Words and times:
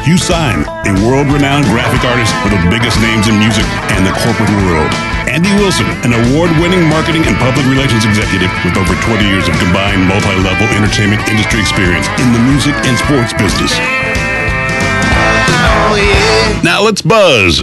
Hugh 0.00 0.16
Syme, 0.16 0.64
a 0.88 0.96
world-renowned 1.04 1.68
graphic 1.68 2.00
artist 2.08 2.32
for 2.40 2.48
the 2.48 2.56
biggest 2.72 2.96
names 3.04 3.28
in 3.28 3.36
music 3.36 3.68
and 3.92 4.00
the 4.00 4.16
corporate 4.24 4.48
world. 4.64 4.88
Andy 5.28 5.52
Wilson, 5.60 5.84
an 6.08 6.16
award-winning 6.16 6.88
marketing 6.88 7.20
and 7.28 7.36
public 7.36 7.68
relations 7.68 8.08
executive 8.08 8.48
with 8.64 8.80
over 8.80 8.96
20 8.96 9.28
years 9.28 9.44
of 9.44 9.52
combined 9.60 10.00
multi-level 10.08 10.66
entertainment 10.72 11.20
industry 11.28 11.60
experience 11.60 12.08
in 12.16 12.32
the 12.32 12.40
music 12.48 12.72
and 12.88 12.96
sports 12.96 13.36
business. 13.36 13.76
Now 16.64 16.80
let's 16.80 17.02
buzz. 17.02 17.62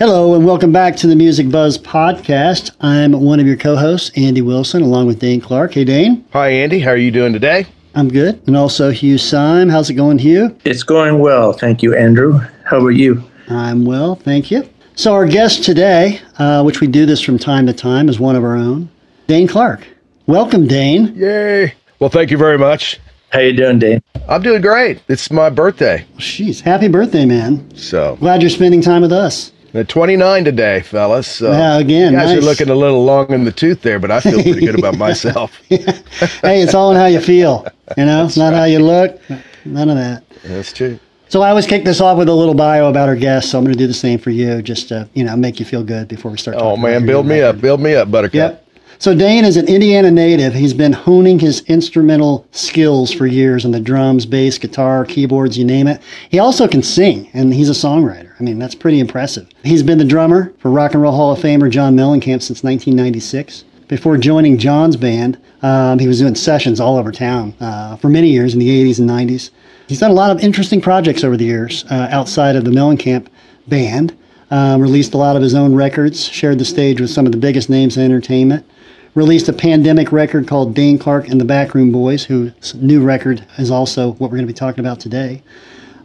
Hello, 0.00 0.34
and 0.34 0.44
welcome 0.44 0.72
back 0.72 0.96
to 0.96 1.06
the 1.06 1.14
Music 1.16 1.48
Buzzz 1.48 1.78
podcast. 1.78 2.72
I'm 2.80 3.12
one 3.12 3.38
of 3.38 3.46
your 3.46 3.56
co 3.56 3.76
hosts, 3.76 4.10
Andy 4.16 4.42
Wilson, 4.42 4.82
along 4.82 5.06
with 5.06 5.20
Dane 5.20 5.40
Clark. 5.40 5.74
Hey, 5.74 5.84
Dane. 5.84 6.24
Hi, 6.32 6.50
Andy. 6.50 6.80
How 6.80 6.90
are 6.90 6.96
you 6.96 7.12
doing 7.12 7.32
today? 7.32 7.66
I'm 7.98 8.08
good. 8.08 8.40
And 8.46 8.56
also 8.56 8.90
Hugh 8.92 9.18
Syme. 9.18 9.68
How's 9.68 9.90
it 9.90 9.94
going, 9.94 10.18
Hugh? 10.20 10.56
It's 10.64 10.84
going 10.84 11.18
well. 11.18 11.52
Thank 11.52 11.82
you, 11.82 11.96
Andrew. 11.96 12.38
How 12.64 12.76
about 12.78 12.90
you? 12.90 13.24
I'm 13.48 13.84
well, 13.84 14.14
thank 14.14 14.52
you. 14.52 14.68
So, 14.94 15.14
our 15.14 15.26
guest 15.26 15.64
today, 15.64 16.20
uh, 16.38 16.62
which 16.62 16.80
we 16.80 16.86
do 16.86 17.06
this 17.06 17.20
from 17.20 17.38
time 17.40 17.66
to 17.66 17.72
time, 17.72 18.08
is 18.08 18.20
one 18.20 18.36
of 18.36 18.44
our 18.44 18.54
own, 18.54 18.88
Dane 19.26 19.48
Clark. 19.48 19.84
Welcome, 20.28 20.68
Dane. 20.68 21.12
Yay. 21.16 21.74
Well, 21.98 22.08
thank 22.08 22.30
you 22.30 22.36
very 22.38 22.56
much. 22.56 23.00
How 23.30 23.40
you 23.40 23.52
doing, 23.52 23.80
Dane? 23.80 24.00
I'm 24.28 24.42
doing 24.42 24.62
great. 24.62 25.02
It's 25.08 25.28
my 25.32 25.50
birthday. 25.50 26.04
Jeez, 26.18 26.60
happy 26.60 26.86
birthday, 26.86 27.26
man. 27.26 27.68
So, 27.76 28.14
Glad 28.20 28.42
you're 28.42 28.50
spending 28.50 28.80
time 28.80 29.02
with 29.02 29.12
us. 29.12 29.50
at 29.74 29.88
29 29.88 30.44
today, 30.44 30.82
fellas. 30.82 31.26
So 31.26 31.50
Yeah, 31.50 31.78
again, 31.78 32.12
You 32.12 32.18
guys 32.20 32.28
nice. 32.28 32.38
are 32.38 32.42
looking 32.46 32.68
a 32.70 32.74
little 32.76 33.04
long 33.04 33.32
in 33.32 33.42
the 33.44 33.52
tooth 33.52 33.82
there, 33.82 33.98
but 33.98 34.12
I 34.12 34.20
feel 34.20 34.40
pretty 34.40 34.60
good 34.66 34.78
about 34.78 34.96
myself. 35.06 35.58
Hey, 35.70 36.62
it's 36.62 36.74
all 36.74 36.90
in 36.92 36.96
how 36.96 37.06
you 37.06 37.20
feel, 37.20 37.66
you 37.96 38.04
know? 38.04 38.26
It's 38.26 38.36
not 38.36 38.52
how 38.52 38.64
you 38.64 38.78
look, 38.78 39.20
none 39.64 39.88
of 39.88 39.96
that. 39.96 40.22
That's 40.44 40.72
true. 40.72 40.98
So 41.28 41.42
I 41.42 41.50
always 41.50 41.66
kick 41.66 41.84
this 41.84 42.00
off 42.00 42.16
with 42.16 42.28
a 42.28 42.34
little 42.34 42.54
bio 42.54 42.88
about 42.88 43.08
our 43.08 43.16
guests. 43.16 43.50
So 43.50 43.58
I'm 43.58 43.64
going 43.64 43.74
to 43.74 43.78
do 43.78 43.86
the 43.86 43.94
same 43.94 44.18
for 44.18 44.30
you, 44.30 44.62
just 44.62 44.88
to 44.88 45.08
you 45.14 45.24
know 45.24 45.36
make 45.36 45.60
you 45.60 45.66
feel 45.66 45.84
good 45.84 46.08
before 46.08 46.30
we 46.30 46.38
start. 46.38 46.56
Oh, 46.58 46.76
man. 46.76 47.04
Build 47.04 47.26
me 47.26 47.40
record. 47.40 47.56
up. 47.56 47.60
Build 47.60 47.80
me 47.80 47.94
up, 47.94 48.10
Buttercup. 48.10 48.34
Yep. 48.34 48.64
So 49.00 49.14
Dane 49.14 49.44
is 49.44 49.56
an 49.56 49.68
Indiana 49.68 50.10
native. 50.10 50.54
He's 50.54 50.74
been 50.74 50.92
honing 50.92 51.38
his 51.38 51.60
instrumental 51.66 52.48
skills 52.50 53.12
for 53.12 53.26
years 53.26 53.64
on 53.64 53.70
the 53.70 53.78
drums, 53.78 54.26
bass, 54.26 54.58
guitar, 54.58 55.04
keyboards, 55.04 55.56
you 55.56 55.64
name 55.64 55.86
it. 55.86 56.02
He 56.30 56.40
also 56.40 56.66
can 56.66 56.82
sing, 56.82 57.30
and 57.32 57.54
he's 57.54 57.68
a 57.68 57.74
songwriter. 57.74 58.32
I 58.40 58.42
mean, 58.42 58.58
that's 58.58 58.74
pretty 58.74 58.98
impressive. 58.98 59.48
He's 59.62 59.84
been 59.84 59.98
the 59.98 60.04
drummer 60.04 60.52
for 60.58 60.72
Rock 60.72 60.94
and 60.94 61.02
Roll 61.02 61.12
Hall 61.12 61.32
of 61.32 61.38
Famer 61.38 61.70
John 61.70 61.94
Mellencamp 61.94 62.42
since 62.42 62.64
1996. 62.64 63.64
Before 63.88 64.18
joining 64.18 64.58
John's 64.58 64.98
band, 64.98 65.38
um, 65.62 65.98
he 65.98 66.06
was 66.06 66.18
doing 66.18 66.34
sessions 66.34 66.78
all 66.78 66.98
over 66.98 67.10
town 67.10 67.54
uh, 67.58 67.96
for 67.96 68.10
many 68.10 68.28
years 68.28 68.52
in 68.52 68.60
the 68.60 68.68
80s 68.68 68.98
and 68.98 69.08
90s. 69.08 69.48
He's 69.86 69.98
done 69.98 70.10
a 70.10 70.14
lot 70.14 70.30
of 70.30 70.44
interesting 70.44 70.82
projects 70.82 71.24
over 71.24 71.38
the 71.38 71.46
years 71.46 71.86
uh, 71.90 72.08
outside 72.10 72.54
of 72.54 72.66
the 72.66 72.70
Mellencamp 72.70 73.28
band. 73.66 74.14
Um, 74.50 74.82
released 74.82 75.14
a 75.14 75.16
lot 75.16 75.36
of 75.36 75.42
his 75.42 75.54
own 75.54 75.74
records, 75.74 76.28
shared 76.28 76.58
the 76.58 76.66
stage 76.66 77.00
with 77.00 77.08
some 77.08 77.24
of 77.24 77.32
the 77.32 77.38
biggest 77.38 77.70
names 77.70 77.96
in 77.96 78.04
entertainment. 78.04 78.66
Released 79.14 79.48
a 79.48 79.54
pandemic 79.54 80.12
record 80.12 80.46
called 80.46 80.74
Dane 80.74 80.98
Clark 80.98 81.28
and 81.28 81.40
the 81.40 81.46
Backroom 81.46 81.90
Boys, 81.90 82.24
whose 82.24 82.74
new 82.74 83.02
record 83.02 83.46
is 83.56 83.70
also 83.70 84.12
what 84.12 84.30
we're 84.30 84.36
going 84.36 84.46
to 84.46 84.52
be 84.52 84.52
talking 84.52 84.80
about 84.80 85.00
today. 85.00 85.42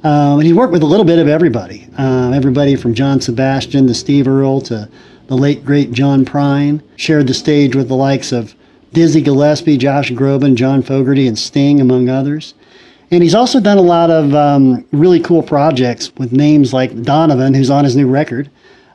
Um, 0.06 0.40
and 0.40 0.44
he 0.44 0.54
worked 0.54 0.72
with 0.72 0.84
a 0.84 0.86
little 0.86 1.06
bit 1.06 1.20
of 1.20 1.28
everybody. 1.28 1.88
Um, 1.98 2.34
everybody 2.34 2.78
from 2.78 2.94
John 2.94 3.20
Sebastian 3.20 3.88
to 3.88 3.94
Steve 3.94 4.28
Earle 4.28 4.62
to 4.62 4.90
the 5.28 5.38
late, 5.38 5.66
great 5.66 5.92
John 5.92 6.26
Prine. 6.26 6.82
Shared 6.96 7.28
the 7.28 7.34
stage 7.34 7.76
with 7.76 7.88
the 7.88 7.96
likes 7.96 8.32
of 8.32 8.56
Dizzy 8.92 9.22
Gillespie, 9.22 9.78
Josh 9.78 10.12
Groban, 10.12 10.56
John 10.56 10.84
Fogerty, 10.84 11.28
and 11.28 11.38
Sting, 11.38 11.82
among 11.82 12.10
others. 12.10 12.54
And 13.12 13.22
he's 13.22 13.36
also 13.36 13.60
done 13.60 13.78
a 13.78 13.82
lot 13.82 14.10
of 14.10 14.34
um, 14.34 14.86
really 14.92 15.20
cool 15.20 15.44
projects 15.44 16.12
with 16.18 16.32
names 16.32 16.74
like 16.74 17.04
Donovan, 17.04 17.54
who's 17.54 17.70
on 17.70 17.84
his 17.84 17.96
new 17.96 18.08
record, 18.08 18.50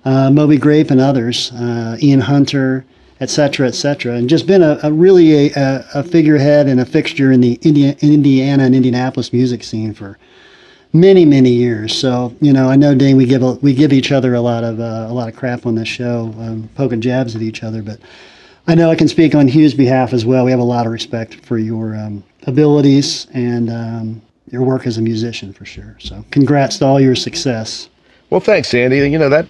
uh, 0.05 0.31
Moby 0.31 0.57
Grape, 0.57 0.91
and 0.91 1.01
others, 1.01 1.53
uh, 1.53 1.97
Ian 2.03 2.21
Hunter, 2.21 2.85
et 3.21 3.31
cetera, 3.31 3.67
et 3.69 3.75
cetera. 3.75 4.15
And 4.15 4.29
just 4.29 4.47
been 4.47 4.63
a, 4.63 4.79
a 4.83 4.93
really 4.93 5.53
a, 5.53 5.85
a 5.95 6.03
figurehead 6.03 6.69
and 6.69 6.81
a 6.81 6.87
fixture 6.87 7.33
in 7.33 7.41
the 7.41 7.59
India, 7.63 7.97
Indiana 8.01 8.65
and 8.65 8.75
Indianapolis 8.75 9.33
music 9.33 9.63
scene 9.65 9.95
for 9.95 10.19
many, 11.01 11.25
many 11.25 11.51
years. 11.51 11.97
So 11.97 12.35
you 12.41 12.53
know, 12.53 12.69
I 12.69 12.77
know 12.77 12.95
Dane, 12.95 13.17
we 13.17 13.27
give 13.27 13.43
a, 13.43 13.53
we 13.55 13.75
give 13.75 13.93
each 13.93 14.13
other 14.13 14.35
a 14.35 14.41
lot 14.41 14.65
of 14.65 14.81
uh, 14.81 15.07
a 15.09 15.13
lot 15.13 15.29
of 15.29 15.37
crap 15.37 15.67
on 15.67 15.75
this 15.75 15.89
show, 15.89 16.35
um, 16.39 16.69
poking 16.75 17.01
jabs 17.01 17.35
at 17.35 17.43
each 17.43 17.63
other, 17.63 17.83
but. 17.83 18.01
I 18.71 18.75
know 18.75 18.91
I 18.91 18.97
can 18.97 19.09
speak 19.09 19.35
on 19.35 19.49
Hugh's 19.49 19.73
behalf 19.73 20.13
as 20.13 20.27
well. 20.27 20.45
We 20.45 20.51
have 20.51 20.61
a 20.61 20.63
lot 20.63 20.85
of 20.85 20.93
respect 20.93 21.37
for 21.47 21.57
your 21.57 21.97
um, 21.97 22.23
abilities 22.47 23.27
and 23.33 23.71
um, 23.71 24.23
your 24.51 24.63
work 24.63 24.87
as 24.87 24.99
a 24.99 25.01
musician 25.01 25.55
for 25.55 25.65
sure. 25.65 25.97
So, 25.99 26.23
congrats 26.31 26.77
to 26.81 26.85
all 26.85 27.01
your 27.01 27.15
success. 27.15 27.89
Well, 28.29 28.41
thanks, 28.41 28.75
Andy. 28.75 28.99
You 28.99 29.19
know, 29.19 29.31
that 29.31 29.47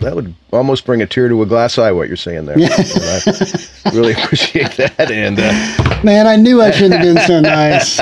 that 0.00 0.14
would 0.14 0.34
almost 0.52 0.84
bring 0.84 1.00
a 1.02 1.06
tear 1.06 1.28
to 1.28 1.42
a 1.42 1.46
glass 1.46 1.78
eye, 1.78 1.92
what 1.92 2.08
you're 2.08 2.16
saying 2.16 2.46
there. 2.46 2.56
I 2.60 3.90
really 3.92 4.12
appreciate 4.12 4.72
that. 4.72 5.10
And 5.10 5.38
uh, 5.38 6.02
Man, 6.02 6.26
I 6.26 6.36
knew 6.36 6.60
I 6.60 6.70
shouldn't 6.70 7.02
have 7.02 7.14
been 7.14 7.24
so 7.26 7.40
nice. 7.40 8.00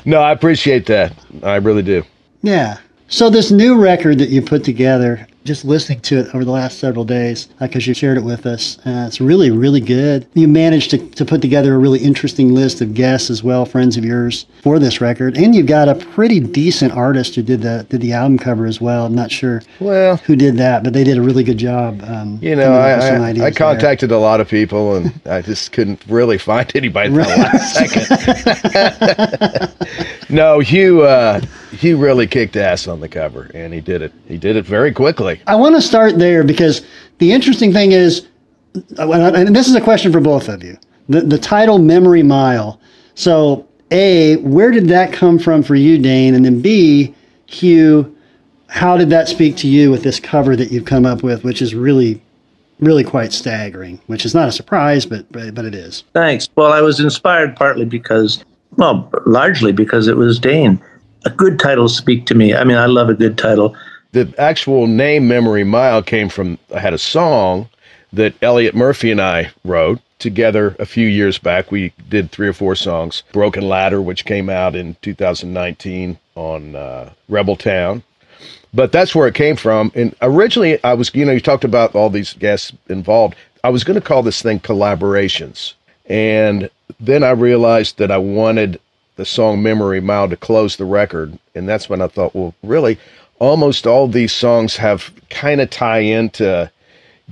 no, 0.04 0.20
I 0.20 0.32
appreciate 0.32 0.86
that. 0.86 1.12
I 1.42 1.56
really 1.56 1.82
do. 1.82 2.04
Yeah. 2.44 2.78
So, 3.08 3.28
this 3.30 3.50
new 3.50 3.76
record 3.80 4.18
that 4.18 4.30
you 4.30 4.40
put 4.42 4.64
together, 4.64 5.26
just 5.44 5.64
listening 5.64 6.00
to 6.00 6.20
it 6.20 6.34
over 6.34 6.42
the 6.44 6.50
last 6.50 6.78
several 6.78 7.04
days, 7.04 7.48
because 7.60 7.86
you 7.86 7.92
shared 7.94 8.16
it 8.16 8.24
with 8.24 8.46
us, 8.46 8.78
uh, 8.86 9.04
it's 9.06 9.20
really, 9.20 9.50
really 9.50 9.80
good. 9.80 10.26
You 10.32 10.48
managed 10.48 10.90
to, 10.92 10.98
to 11.10 11.24
put 11.24 11.42
together 11.42 11.74
a 11.74 11.78
really 11.78 12.00
interesting 12.00 12.54
list 12.54 12.80
of 12.80 12.94
guests 12.94 13.28
as 13.30 13.42
well, 13.44 13.66
friends 13.66 13.96
of 13.98 14.04
yours, 14.06 14.46
for 14.62 14.78
this 14.78 15.02
record. 15.02 15.36
And 15.36 15.54
you've 15.54 15.66
got 15.66 15.88
a 15.88 15.94
pretty 15.94 16.40
decent 16.40 16.92
artist 16.94 17.34
who 17.34 17.42
did 17.42 17.60
the, 17.60 17.86
did 17.90 18.00
the 18.00 18.14
album 18.14 18.38
cover 18.38 18.64
as 18.66 18.80
well. 18.80 19.04
I'm 19.04 19.14
not 19.14 19.30
sure 19.30 19.62
Well, 19.80 20.16
who 20.16 20.34
did 20.34 20.56
that, 20.56 20.82
but 20.82 20.94
they 20.94 21.04
did 21.04 21.18
a 21.18 21.22
really 21.22 21.44
good 21.44 21.58
job. 21.58 22.02
Um, 22.04 22.38
You 22.40 22.56
know, 22.56 22.72
I, 22.72 22.92
I, 22.92 23.28
I 23.28 23.32
there. 23.34 23.52
contacted 23.52 24.10
a 24.12 24.18
lot 24.18 24.40
of 24.40 24.48
people 24.48 24.96
and 24.96 25.12
I 25.26 25.42
just 25.42 25.72
couldn't 25.72 26.02
really 26.08 26.38
find 26.38 26.72
anybody 26.74 27.14
at 27.14 27.28
the 27.28 27.36
last 27.36 27.74
second. 29.68 30.28
no, 30.34 30.58
Hugh, 30.60 31.02
uh, 31.02 31.42
Hugh 31.74 31.96
really 31.96 32.26
kicked 32.26 32.56
ass 32.56 32.86
on 32.88 33.00
the 33.00 33.08
cover 33.08 33.50
and 33.54 33.72
he 33.72 33.80
did 33.80 34.02
it. 34.02 34.12
He 34.26 34.38
did 34.38 34.56
it 34.56 34.64
very 34.64 34.92
quickly. 34.92 35.40
I 35.46 35.56
want 35.56 35.74
to 35.74 35.82
start 35.82 36.18
there 36.18 36.44
because 36.44 36.82
the 37.18 37.32
interesting 37.32 37.72
thing 37.72 37.92
is, 37.92 38.26
uh, 38.98 39.10
and 39.10 39.54
this 39.54 39.68
is 39.68 39.74
a 39.74 39.80
question 39.80 40.12
for 40.12 40.20
both 40.20 40.48
of 40.48 40.62
you. 40.62 40.78
The, 41.08 41.20
the 41.20 41.38
title 41.38 41.78
Memory 41.78 42.22
Mile. 42.22 42.80
So, 43.14 43.68
A, 43.90 44.36
where 44.36 44.70
did 44.70 44.88
that 44.88 45.12
come 45.12 45.38
from 45.38 45.62
for 45.62 45.74
you, 45.74 45.98
Dane? 45.98 46.34
And 46.34 46.44
then 46.44 46.60
B, 46.60 47.14
Hugh, 47.46 48.16
how 48.68 48.96
did 48.96 49.10
that 49.10 49.28
speak 49.28 49.56
to 49.58 49.68
you 49.68 49.90
with 49.90 50.02
this 50.02 50.18
cover 50.18 50.56
that 50.56 50.72
you've 50.72 50.86
come 50.86 51.06
up 51.06 51.22
with, 51.22 51.44
which 51.44 51.62
is 51.62 51.74
really, 51.74 52.20
really 52.80 53.04
quite 53.04 53.32
staggering, 53.32 54.00
which 54.06 54.24
is 54.24 54.34
not 54.34 54.48
a 54.48 54.52
surprise, 54.52 55.06
but, 55.06 55.30
but, 55.30 55.54
but 55.54 55.64
it 55.64 55.74
is. 55.74 56.02
Thanks. 56.12 56.48
Well, 56.56 56.72
I 56.72 56.80
was 56.80 56.98
inspired 56.98 57.54
partly 57.54 57.84
because, 57.84 58.44
well, 58.76 59.08
largely 59.26 59.72
because 59.72 60.08
it 60.08 60.16
was 60.16 60.40
Dane. 60.40 60.82
A 61.24 61.30
good 61.30 61.58
title 61.58 61.88
speak 61.88 62.26
to 62.26 62.34
me. 62.34 62.54
I 62.54 62.64
mean, 62.64 62.76
I 62.76 62.86
love 62.86 63.08
a 63.08 63.14
good 63.14 63.38
title. 63.38 63.74
The 64.12 64.32
actual 64.38 64.86
name 64.86 65.26
Memory 65.26 65.64
Mile 65.64 66.02
came 66.02 66.28
from, 66.28 66.58
I 66.74 66.78
had 66.78 66.94
a 66.94 66.98
song 66.98 67.68
that 68.12 68.34
Elliott 68.42 68.74
Murphy 68.74 69.10
and 69.10 69.20
I 69.20 69.50
wrote 69.64 70.00
together 70.18 70.76
a 70.78 70.86
few 70.86 71.08
years 71.08 71.38
back. 71.38 71.70
We 71.70 71.92
did 72.08 72.30
three 72.30 72.48
or 72.48 72.52
four 72.52 72.74
songs. 72.74 73.22
Broken 73.32 73.68
Ladder, 73.68 74.00
which 74.00 74.24
came 74.24 74.48
out 74.48 74.76
in 74.76 74.96
2019 75.02 76.18
on 76.36 76.76
uh, 76.76 77.10
Rebel 77.28 77.56
Town. 77.56 78.02
But 78.72 78.92
that's 78.92 79.14
where 79.14 79.28
it 79.28 79.34
came 79.34 79.56
from. 79.56 79.92
And 79.94 80.14
originally, 80.22 80.82
I 80.84 80.94
was, 80.94 81.14
you 81.14 81.24
know, 81.24 81.32
you 81.32 81.40
talked 81.40 81.64
about 81.64 81.94
all 81.94 82.10
these 82.10 82.34
guests 82.34 82.72
involved. 82.88 83.36
I 83.62 83.70
was 83.70 83.84
going 83.84 84.00
to 84.00 84.06
call 84.06 84.22
this 84.22 84.42
thing 84.42 84.60
collaborations. 84.60 85.74
And 86.06 86.70
then 87.00 87.22
I 87.22 87.30
realized 87.30 87.98
that 87.98 88.10
I 88.10 88.18
wanted 88.18 88.80
the 89.16 89.24
song 89.24 89.62
Memory 89.62 90.00
Mile 90.00 90.28
to 90.28 90.36
close 90.36 90.76
the 90.76 90.84
record. 90.84 91.38
And 91.54 91.68
that's 91.68 91.88
when 91.88 92.02
I 92.02 92.08
thought, 92.08 92.34
well, 92.34 92.54
really, 92.62 92.98
almost 93.38 93.86
all 93.86 94.08
these 94.08 94.32
songs 94.32 94.76
have 94.76 95.12
kind 95.30 95.60
of 95.60 95.70
tie 95.70 96.00
into 96.00 96.70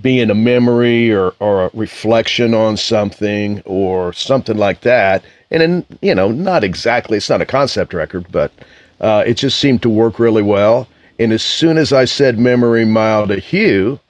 being 0.00 0.30
a 0.30 0.34
memory 0.34 1.12
or, 1.12 1.34
or 1.40 1.66
a 1.66 1.70
reflection 1.74 2.54
on 2.54 2.76
something 2.76 3.62
or 3.66 4.12
something 4.12 4.56
like 4.56 4.80
that. 4.82 5.22
And 5.50 5.60
then, 5.60 5.86
you 6.00 6.14
know, 6.14 6.30
not 6.30 6.64
exactly, 6.64 7.18
it's 7.18 7.28
not 7.28 7.42
a 7.42 7.46
concept 7.46 7.92
record, 7.92 8.26
but 8.30 8.52
uh, 9.00 9.24
it 9.26 9.34
just 9.34 9.58
seemed 9.58 9.82
to 9.82 9.90
work 9.90 10.18
really 10.18 10.42
well. 10.42 10.88
And 11.18 11.32
as 11.32 11.42
soon 11.42 11.76
as 11.76 11.92
I 11.92 12.06
said 12.06 12.38
Memory 12.38 12.86
Mile 12.86 13.26
to 13.26 13.36
Hugh, 13.36 14.00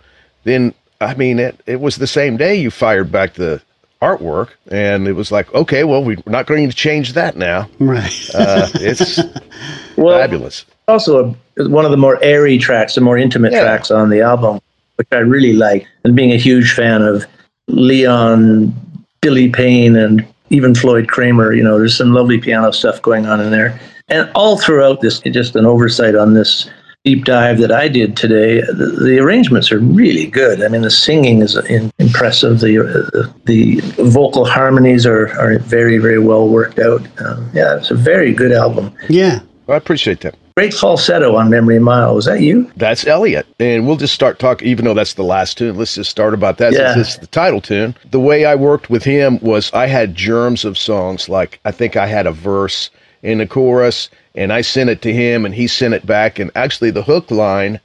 then, 0.44 0.72
I 1.00 1.14
mean, 1.14 1.38
it, 1.38 1.60
it 1.66 1.80
was 1.80 1.96
the 1.96 2.06
same 2.06 2.36
day 2.36 2.54
you 2.54 2.70
fired 2.70 3.10
back 3.10 3.34
the 3.34 3.60
artwork. 4.02 4.48
And 4.70 5.06
it 5.08 5.12
was 5.14 5.30
like, 5.32 5.52
okay, 5.54 5.84
well, 5.84 6.02
we're 6.04 6.16
not 6.26 6.46
going 6.46 6.68
to 6.68 6.74
change 6.76 7.12
that 7.14 7.36
now. 7.36 7.68
Right. 7.78 8.30
Uh, 8.34 8.68
it's 8.74 9.18
Well, 9.96 10.18
fabulous. 10.18 10.64
also 10.88 11.36
a, 11.56 11.68
one 11.68 11.84
of 11.84 11.90
the 11.92 11.96
more 11.96 12.18
airy 12.22 12.58
tracks, 12.58 12.94
the 12.96 13.00
more 13.00 13.16
intimate 13.16 13.52
Yeah. 13.52 13.62
tracks 13.62 13.90
on 13.90 14.10
the 14.10 14.20
album, 14.20 14.60
which 14.96 15.08
I 15.12 15.18
really 15.18 15.52
like. 15.52 15.86
And 16.04 16.16
being 16.16 16.32
a 16.32 16.36
huge 16.38 16.72
fan 16.72 17.02
of 17.02 17.24
Leon, 17.68 18.72
Billy 19.20 19.48
Payne, 19.48 19.96
and 19.96 20.26
even 20.50 20.74
Floyd 20.74 21.08
Cramer, 21.08 21.52
you 21.52 21.62
know, 21.62 21.78
there's 21.78 21.96
some 21.96 22.12
lovely 22.12 22.38
piano 22.38 22.72
stuff 22.72 23.00
going 23.02 23.26
on 23.26 23.40
in 23.40 23.50
there. 23.50 23.78
And 24.08 24.30
all 24.34 24.58
throughout 24.58 25.00
this, 25.00 25.20
just 25.20 25.56
an 25.56 25.64
oversight 25.64 26.14
on 26.14 26.34
this 26.34 26.68
deep 27.04 27.24
dive 27.24 27.58
that 27.58 27.72
I 27.72 27.88
did 27.88 28.16
today, 28.16 28.60
the, 28.60 28.96
the 29.02 29.18
arrangements 29.18 29.72
are 29.72 29.80
really 29.80 30.26
good. 30.26 30.62
I 30.62 30.68
mean, 30.68 30.82
the 30.82 30.90
singing 30.90 31.40
is 31.42 31.56
in, 31.56 31.90
impressive. 31.98 32.60
The, 32.60 32.78
uh, 32.78 33.32
the 33.44 33.80
vocal 34.12 34.44
harmonies 34.44 35.04
are, 35.04 35.28
are 35.38 35.58
very, 35.58 35.98
very 35.98 36.20
well 36.20 36.48
worked 36.48 36.78
out. 36.78 37.00
Um, 37.20 37.50
yeah, 37.52 37.76
it's 37.76 37.90
a 37.90 37.94
very 37.96 38.32
good 38.32 38.52
album. 38.52 38.94
yeah. 39.08 39.40
I 39.68 39.76
appreciate 39.76 40.20
that. 40.20 40.34
Great 40.56 40.74
falsetto 40.74 41.36
on 41.36 41.48
Memory 41.48 41.78
Mile. 41.78 42.16
Was 42.16 42.24
that 42.24 42.40
you? 42.40 42.70
That's 42.76 43.06
Elliott. 43.06 43.46
And 43.60 43.86
we'll 43.86 43.96
just 43.96 44.12
start 44.12 44.40
talking, 44.40 44.66
even 44.66 44.84
though 44.84 44.92
that's 44.92 45.14
the 45.14 45.22
last 45.22 45.56
tune, 45.56 45.76
let's 45.76 45.94
just 45.94 46.10
start 46.10 46.34
about 46.34 46.58
that 46.58 46.72
Yeah. 46.72 46.94
since 46.94 47.08
it's 47.08 47.16
the 47.18 47.26
title 47.28 47.60
tune. 47.60 47.94
The 48.10 48.18
way 48.20 48.44
I 48.44 48.56
worked 48.56 48.90
with 48.90 49.04
him 49.04 49.38
was 49.40 49.72
I 49.72 49.86
had 49.86 50.16
germs 50.16 50.64
of 50.64 50.76
songs. 50.76 51.28
Like, 51.28 51.60
I 51.64 51.70
think 51.70 51.96
I 51.96 52.06
had 52.06 52.26
a 52.26 52.32
verse 52.32 52.90
in 53.22 53.38
the 53.38 53.46
chorus, 53.46 54.10
and 54.34 54.52
I 54.52 54.60
sent 54.62 54.90
it 54.90 55.02
to 55.02 55.12
him, 55.12 55.44
and 55.44 55.54
he 55.54 55.66
sent 55.66 55.94
it 55.94 56.06
back. 56.06 56.38
And 56.38 56.50
actually, 56.54 56.90
the 56.90 57.02
hook 57.02 57.30
line 57.30 57.80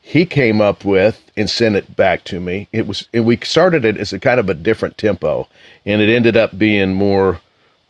he 0.00 0.24
came 0.24 0.62
up 0.62 0.86
with 0.86 1.22
and 1.36 1.50
sent 1.50 1.76
it 1.76 1.94
back 1.94 2.24
to 2.24 2.40
me. 2.40 2.66
It 2.72 2.86
was, 2.86 3.06
and 3.12 3.26
we 3.26 3.36
started 3.42 3.84
it 3.84 3.98
as 3.98 4.10
a 4.14 4.18
kind 4.18 4.40
of 4.40 4.48
a 4.48 4.54
different 4.54 4.96
tempo, 4.96 5.46
and 5.84 6.00
it 6.00 6.08
ended 6.08 6.34
up 6.34 6.56
being 6.56 6.94
more 6.94 7.40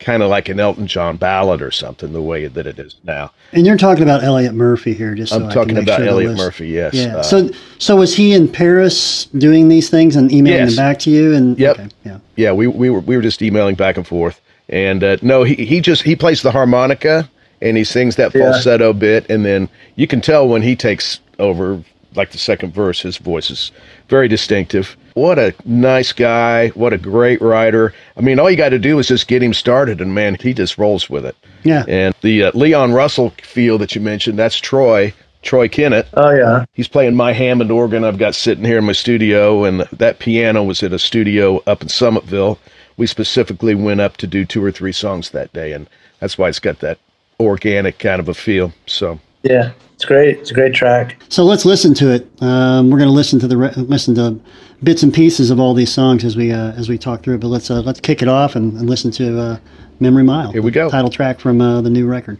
kind 0.01 0.23
of 0.23 0.29
like 0.29 0.49
an 0.49 0.59
Elton 0.59 0.87
John 0.87 1.17
ballad 1.17 1.63
or 1.63 1.71
something, 1.71 2.13
the 2.13 2.23
way 2.23 2.47
that 2.47 2.67
it 2.67 2.79
is 2.79 2.97
now. 3.05 3.31
And 3.53 3.67
you're 3.67 3.77
talking 3.77 4.03
about 4.03 4.25
Elliott 4.25 4.55
Murphy 4.55 4.95
here, 4.95 5.15
just 5.15 5.31
so 5.31 5.37
I'm 5.37 5.45
I 5.45 5.53
can 5.53 5.55
talking 5.55 5.79
about 5.79 5.99
sure 5.99 6.09
Elliott 6.09 6.37
Murphy, 6.37 6.69
yes. 6.69 6.95
Yeah. 6.95 7.19
Uh, 7.19 7.23
so, 7.23 7.51
so 7.79 7.97
was 7.97 8.15
he 8.17 8.33
in 8.33 8.49
Paris 8.49 9.27
doing 9.27 9.69
these 9.69 9.89
things 9.89 10.17
and 10.17 10.33
emailing 10.33 10.61
Yes. 10.67 10.75
them 10.77 10.85
back 10.85 10.99
to 11.01 11.11
you? 11.11 11.35
And 11.35 11.59
Yep. 11.59 11.79
okay, 11.79 11.89
yeah. 12.05 12.19
yeah, 12.37 12.53
we, 12.53 12.67
we 12.67 12.91
were 12.91 13.01
we 13.01 13.17
were 13.17 13.23
just 13.23 13.43
emailing 13.43 13.75
back 13.77 13.97
and 13.97 14.07
forth, 14.07 14.41
and 14.69 15.03
uh, 15.05 15.17
no, 15.23 15.45
he 15.45 15.55
he 15.55 15.81
just 15.81 16.03
he 16.03 16.15
plays 16.17 16.43
the 16.43 16.51
harmonica 16.51 17.29
and 17.61 17.77
he 17.77 17.85
sings 17.85 18.17
that 18.17 18.35
Yeah. 18.35 18.53
falsetto 18.53 18.93
bit, 18.93 19.29
and 19.29 19.45
then 19.45 19.69
you 19.97 20.07
can 20.07 20.21
tell 20.21 20.49
when 20.49 20.63
he 20.63 20.77
takes 20.77 21.21
over, 21.39 21.81
like 22.15 22.31
the 22.31 22.39
second 22.39 22.75
verse, 22.75 23.01
his 23.01 23.17
voice 23.19 23.51
is 23.51 23.73
very 24.09 24.29
distinctive. 24.29 24.97
What 25.15 25.39
a 25.39 25.53
nice 25.65 26.13
guy! 26.13 26.69
What 26.69 26.93
a 26.93 26.99
great 26.99 27.41
writer! 27.43 27.93
I 28.17 28.21
mean, 28.21 28.39
all 28.39 28.51
you 28.51 28.57
got 28.57 28.69
to 28.69 28.79
do 28.79 28.99
is 28.99 29.09
just 29.09 29.27
get 29.27 29.43
him 29.43 29.53
started, 29.53 30.01
and 30.01 30.15
man, 30.15 30.37
he 30.41 30.55
just 30.55 30.79
rolls 30.79 31.11
with 31.11 31.27
it. 31.27 31.37
Yeah. 31.65 31.85
And 31.89 32.15
the 32.21 32.45
uh, 32.45 32.51
Leon 32.55 32.93
Russell 32.93 33.33
feel 33.43 33.79
that 33.79 33.95
you 33.95 34.01
mentioned, 34.01 34.39
that's 34.39 34.57
Troy. 34.57 35.13
Troy 35.43 35.69
Kennett. 35.69 36.09
Oh, 36.15 36.31
yeah. 36.31 36.65
He's 36.75 36.89
playing 36.89 37.15
my 37.15 37.33
Hammond 37.33 37.71
organ 37.71 38.05
I've 38.05 38.19
got 38.19 38.35
sitting 38.35 38.65
here 38.65 38.79
in 38.79 38.85
my 38.85 38.93
studio, 38.93 39.65
and 39.65 39.81
that 39.93 40.19
piano 40.19 40.65
was 40.65 40.83
at 40.83 40.93
a 40.93 40.99
studio 40.99 41.63
up 41.67 41.81
in 41.81 41.89
Summitville. 41.89 42.59
We 42.97 43.07
specifically 43.07 43.75
went 43.77 44.01
up 44.01 44.17
to 44.19 44.27
do 44.27 44.45
two 44.45 44.63
or 44.63 44.73
three 44.73 44.91
songs 44.93 45.31
that 45.31 45.53
day, 45.53 45.73
and 45.73 45.89
that's 46.19 46.37
why 46.39 46.49
it's 46.49 46.59
got 46.59 46.81
that 46.81 46.99
organic 47.40 47.99
kind 47.99 48.20
of 48.20 48.29
a 48.29 48.35
feel. 48.35 48.73
So 48.87 49.19
Yeah. 49.43 49.73
It's 49.94 50.05
great. 50.05 50.38
It's 50.38 50.52
a 50.52 50.55
great 50.55 50.75
track. 50.75 51.20
So 51.29 51.43
let's 51.43 51.64
listen 51.64 51.93
to 51.94 52.12
it. 52.14 52.31
Um, 52.40 52.88
we're 52.88 52.99
going 52.99 53.08
to 53.08 53.14
listen 53.14 53.40
to 53.40 53.49
the 53.49 53.56
re- 53.56 53.73
listen 53.75 54.14
to 54.14 54.38
bits 54.85 55.02
and 55.02 55.12
pieces 55.12 55.50
of 55.50 55.58
all 55.58 55.75
these 55.75 55.93
songs 55.93 56.25
as 56.25 56.37
we 56.37 56.52
uh, 56.52 56.70
as 56.73 56.88
we 56.88 56.96
talk 56.96 57.25
through 57.25 57.35
it. 57.35 57.40
But 57.40 57.49
let's 57.49 57.69
uh, 57.69 57.81
let's 57.81 57.99
kick 57.99 58.23
it 58.23 58.29
off 58.29 58.55
and, 58.55 58.75
and 58.75 58.88
listen 58.88 59.11
to 59.11 59.40
uh, 59.40 59.58
"Memory 59.99 60.23
Mile." 60.23 60.52
Here 60.52 60.62
we 60.62 60.70
go. 60.70 60.88
Title 60.88 61.11
track 61.11 61.40
from 61.40 61.61
uh, 61.61 61.81
the 61.81 61.90
new 61.90 62.06
record. 62.06 62.38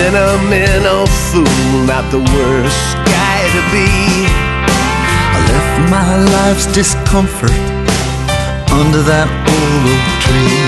Sentimental 0.00 1.04
oh 1.04 1.12
fool, 1.28 1.84
not 1.84 2.08
the 2.10 2.24
worst 2.32 2.96
guy 3.04 3.40
to 3.52 3.62
be. 3.68 3.84
I 5.36 5.38
left 5.44 5.76
my 5.92 6.12
life's 6.40 6.64
discomfort 6.72 7.52
under 8.72 9.04
that 9.04 9.28
old 9.28 9.84
oak 9.92 10.06
tree. 10.24 10.64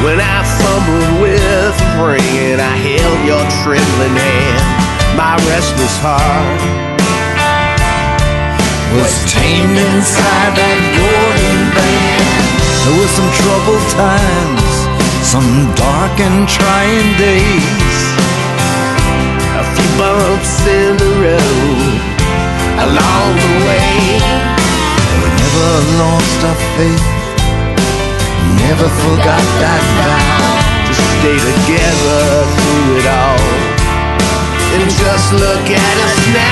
When 0.00 0.24
I 0.24 0.40
fumbled 0.56 1.20
with 1.20 1.76
praying, 2.00 2.64
I 2.64 2.74
held 2.80 3.20
your 3.28 3.44
trembling 3.60 4.16
hand. 4.16 4.64
My 5.12 5.36
restless 5.52 5.92
heart 6.00 6.64
Was 8.96 9.14
tamed 9.28 9.76
inside 9.76 10.52
that 10.56 10.80
golden 10.96 11.60
band. 11.76 12.24
There 12.88 12.96
were 12.96 13.12
some 13.12 13.30
troubled 13.36 13.84
times, 13.92 14.61
some 15.22 15.74
dark 15.76 16.18
and 16.18 16.48
trying 16.48 17.08
days. 17.16 17.98
a 19.54 19.64
few 19.74 19.90
bumps 19.96 20.66
in 20.66 20.96
the 20.98 21.12
road 21.22 22.00
along 22.86 23.30
the 23.38 23.54
way. 23.66 24.18
We 25.22 25.28
never 25.42 25.70
lost 26.02 26.38
our 26.50 26.60
faith, 26.76 27.06
never 28.66 28.88
forgot 29.02 29.46
that 29.62 29.82
vow. 29.96 30.52
To 30.90 31.02
stay 31.14 31.38
together 31.38 32.22
through 32.54 32.98
it 32.98 33.06
all. 33.06 33.46
And 34.74 34.90
just 34.90 35.32
look 35.32 35.66
at 35.70 35.96
us 36.06 36.16
now. 36.34 36.51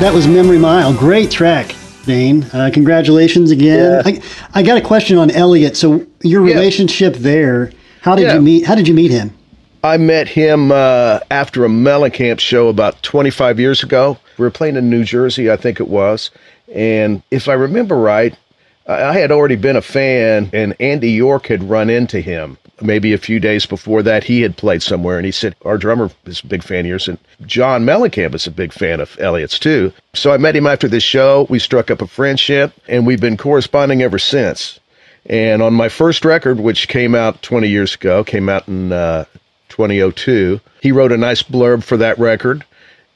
That 0.00 0.12
was 0.12 0.26
"Memory 0.28 0.58
Mile." 0.58 0.92
Great 0.92 1.30
track, 1.30 1.74
Dane. 2.04 2.44
Uh, 2.52 2.70
congratulations 2.72 3.50
again. 3.50 3.78
Yeah. 3.78 4.02
I, 4.04 4.20
I 4.60 4.62
got 4.62 4.76
a 4.76 4.82
question 4.82 5.16
on 5.16 5.30
Elliott. 5.30 5.74
So 5.76 6.04
your 6.22 6.46
Yeah. 6.46 6.54
relationship 6.54 7.14
there? 7.14 7.72
How 8.02 8.14
did 8.14 8.24
Yeah. 8.26 8.34
you 8.34 8.42
meet? 8.42 8.66
How 8.66 8.74
did 8.74 8.86
you 8.86 8.92
meet 8.94 9.10
him? 9.10 9.32
I 9.82 9.96
met 9.96 10.28
him 10.28 10.70
uh, 10.70 11.20
after 11.30 11.64
a 11.64 11.68
Mellencamp 11.68 12.40
show 12.40 12.68
about 12.68 13.02
25 13.02 13.58
years 13.58 13.82
ago. 13.82 14.18
We 14.36 14.44
were 14.44 14.50
playing 14.50 14.76
in 14.76 14.90
New 14.90 15.02
Jersey, 15.02 15.50
I 15.50 15.56
think 15.56 15.80
it 15.80 15.88
was. 15.88 16.30
And 16.74 17.22
if 17.30 17.48
I 17.48 17.54
remember 17.54 17.96
right, 17.96 18.34
I 18.86 19.14
had 19.18 19.32
already 19.32 19.56
been 19.56 19.76
a 19.76 19.82
fan, 19.82 20.50
and 20.52 20.74
Andy 20.78 21.10
York 21.10 21.46
had 21.46 21.70
run 21.70 21.88
into 21.88 22.20
him 22.20 22.58
maybe 22.80 23.12
a 23.12 23.18
few 23.18 23.40
days 23.40 23.66
before 23.66 24.02
that. 24.02 24.24
He 24.24 24.42
had 24.42 24.56
played 24.56 24.82
somewhere, 24.82 25.16
and 25.16 25.26
he 25.26 25.32
said, 25.32 25.54
Our 25.64 25.78
drummer 25.78 26.10
is 26.24 26.40
a 26.40 26.46
big 26.46 26.62
fan 26.62 26.80
of 26.80 26.86
yours. 26.86 27.08
And 27.08 27.18
John 27.46 27.84
Mellencamp 27.84 28.34
is 28.34 28.46
a 28.46 28.50
big 28.50 28.72
fan 28.72 29.00
of 29.00 29.18
Elliott's, 29.20 29.58
too. 29.58 29.92
So 30.14 30.32
I 30.32 30.36
met 30.36 30.56
him 30.56 30.66
after 30.66 30.88
this 30.88 31.02
show. 31.02 31.46
We 31.48 31.58
struck 31.58 31.90
up 31.90 32.02
a 32.02 32.06
friendship, 32.06 32.72
and 32.88 33.06
we've 33.06 33.20
been 33.20 33.36
corresponding 33.36 34.02
ever 34.02 34.18
since. 34.18 34.78
And 35.28 35.62
on 35.62 35.74
my 35.74 35.88
first 35.88 36.24
record, 36.24 36.60
which 36.60 36.88
came 36.88 37.14
out 37.14 37.42
20 37.42 37.68
years 37.68 37.94
ago, 37.94 38.22
came 38.22 38.48
out 38.48 38.68
in 38.68 38.92
uh, 38.92 39.24
2002, 39.70 40.60
he 40.80 40.92
wrote 40.92 41.12
a 41.12 41.16
nice 41.16 41.42
blurb 41.42 41.82
for 41.82 41.96
that 41.96 42.18
record. 42.18 42.64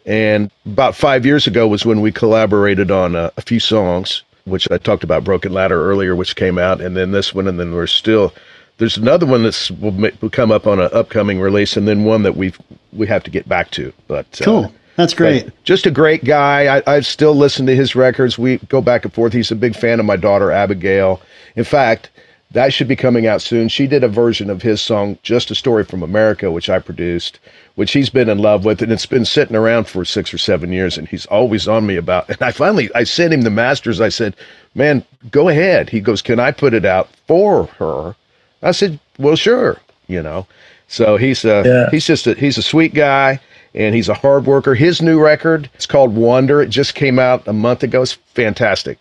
And 0.06 0.50
about 0.66 0.96
five 0.96 1.24
years 1.24 1.46
ago 1.46 1.68
was 1.68 1.86
when 1.86 2.00
we 2.00 2.10
collaborated 2.10 2.90
on 2.90 3.14
a, 3.14 3.30
a 3.36 3.42
few 3.42 3.60
songs. 3.60 4.22
which 4.44 4.68
I 4.70 4.78
talked 4.78 5.04
about 5.04 5.22
Broken 5.22 5.52
Ladder 5.52 5.84
earlier, 5.88 6.16
which 6.16 6.34
came 6.34 6.58
out, 6.58 6.80
and 6.80 6.96
then 6.96 7.12
this 7.12 7.34
one, 7.34 7.46
and 7.46 7.60
then 7.60 7.72
we're 7.72 7.86
still 7.86 8.32
there's 8.80 8.96
another 8.96 9.26
one 9.26 9.42
that's 9.44 9.70
will, 9.70 9.92
ma- 9.92 10.08
will 10.20 10.30
come 10.30 10.50
up 10.50 10.66
on 10.66 10.80
an 10.80 10.88
upcoming 10.92 11.38
release, 11.38 11.76
and 11.76 11.86
then 11.86 12.04
one 12.04 12.22
that 12.24 12.36
we 12.36 12.52
we 12.92 13.06
have 13.06 13.22
to 13.24 13.30
get 13.30 13.48
back 13.48 13.70
to. 13.72 13.92
But 14.08 14.26
uh, 14.40 14.44
Cool. 14.44 14.72
That's 14.96 15.14
great. 15.14 15.48
just 15.64 15.86
a 15.86 15.90
great 15.90 16.24
guy. 16.24 16.78
I, 16.78 16.96
I 16.96 17.00
still 17.00 17.34
listen 17.34 17.64
to 17.66 17.76
his 17.76 17.94
records. 17.94 18.38
We 18.38 18.58
go 18.68 18.82
back 18.82 19.04
and 19.04 19.14
forth. 19.14 19.32
He's 19.32 19.50
a 19.50 19.56
big 19.56 19.74
fan 19.76 20.00
of 20.00 20.04
my 20.06 20.16
daughter 20.16 20.50
Abigail. 20.50 21.22
In 21.56 21.64
fact, 21.64 22.10
that 22.50 22.72
should 22.72 22.88
be 22.88 22.96
coming 22.96 23.26
out 23.26 23.40
soon. 23.40 23.68
She 23.68 23.86
did 23.86 24.02
a 24.02 24.08
version 24.08 24.50
of 24.50 24.60
his 24.62 24.80
song 24.82 25.16
"Just 25.22 25.50
a 25.50 25.54
Story 25.54 25.84
from 25.84 26.02
America," 26.02 26.50
which 26.50 26.68
I 26.68 26.78
produced, 26.80 27.38
which 27.76 27.92
he's 27.92 28.10
been 28.10 28.28
in 28.28 28.38
love 28.38 28.64
with, 28.64 28.82
and 28.82 28.90
it's 28.92 29.06
been 29.06 29.24
sitting 29.24 29.56
around 29.56 29.86
for 29.86 30.04
six 30.04 30.34
or 30.34 30.38
seven 30.38 30.72
years, 30.72 30.98
and 30.98 31.06
he's 31.06 31.26
always 31.26 31.68
on 31.68 31.86
me 31.86 31.96
about. 31.96 32.28
And 32.28 32.42
I 32.42 32.50
finally 32.50 32.90
I 32.94 33.04
sent 33.04 33.32
him 33.34 33.42
the 33.42 33.50
masters. 33.50 34.00
I 34.00 34.08
said, 34.08 34.34
"Man, 34.74 35.04
go 35.30 35.48
ahead." 35.48 35.90
He 35.90 36.00
goes, 36.00 36.22
"Can 36.22 36.40
I 36.40 36.50
put 36.50 36.74
it 36.74 36.84
out 36.84 37.08
for 37.26 37.66
her?" 37.78 38.16
I 38.62 38.72
said, 38.72 38.98
"Well, 39.18 39.36
sure." 39.36 39.78
You 40.06 40.22
know, 40.22 40.46
so 40.88 41.16
he's 41.16 41.44
a, 41.44 41.62
yeah. 41.64 41.90
he's 41.90 42.06
just 42.06 42.26
a 42.26 42.34
he's 42.34 42.58
a 42.58 42.62
sweet 42.62 42.94
guy 42.94 43.40
and 43.74 43.94
he's 43.94 44.08
a 44.08 44.14
hard 44.14 44.46
worker. 44.46 44.74
His 44.74 45.00
new 45.00 45.20
record, 45.20 45.70
it's 45.74 45.86
called 45.86 46.14
Wonder. 46.14 46.60
It 46.60 46.68
just 46.68 46.94
came 46.94 47.18
out 47.18 47.46
a 47.46 47.52
month 47.52 47.84
ago. 47.84 48.02
It's 48.02 48.12
fantastic. 48.12 48.98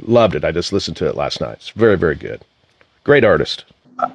Loved 0.00 0.34
it. 0.34 0.44
I 0.44 0.52
just 0.52 0.72
listened 0.72 0.98
to 0.98 1.08
it 1.08 1.16
last 1.16 1.40
night. 1.40 1.54
It's 1.54 1.70
very 1.70 1.96
very 1.96 2.14
good. 2.14 2.44
Great 3.04 3.24
artist. 3.24 3.64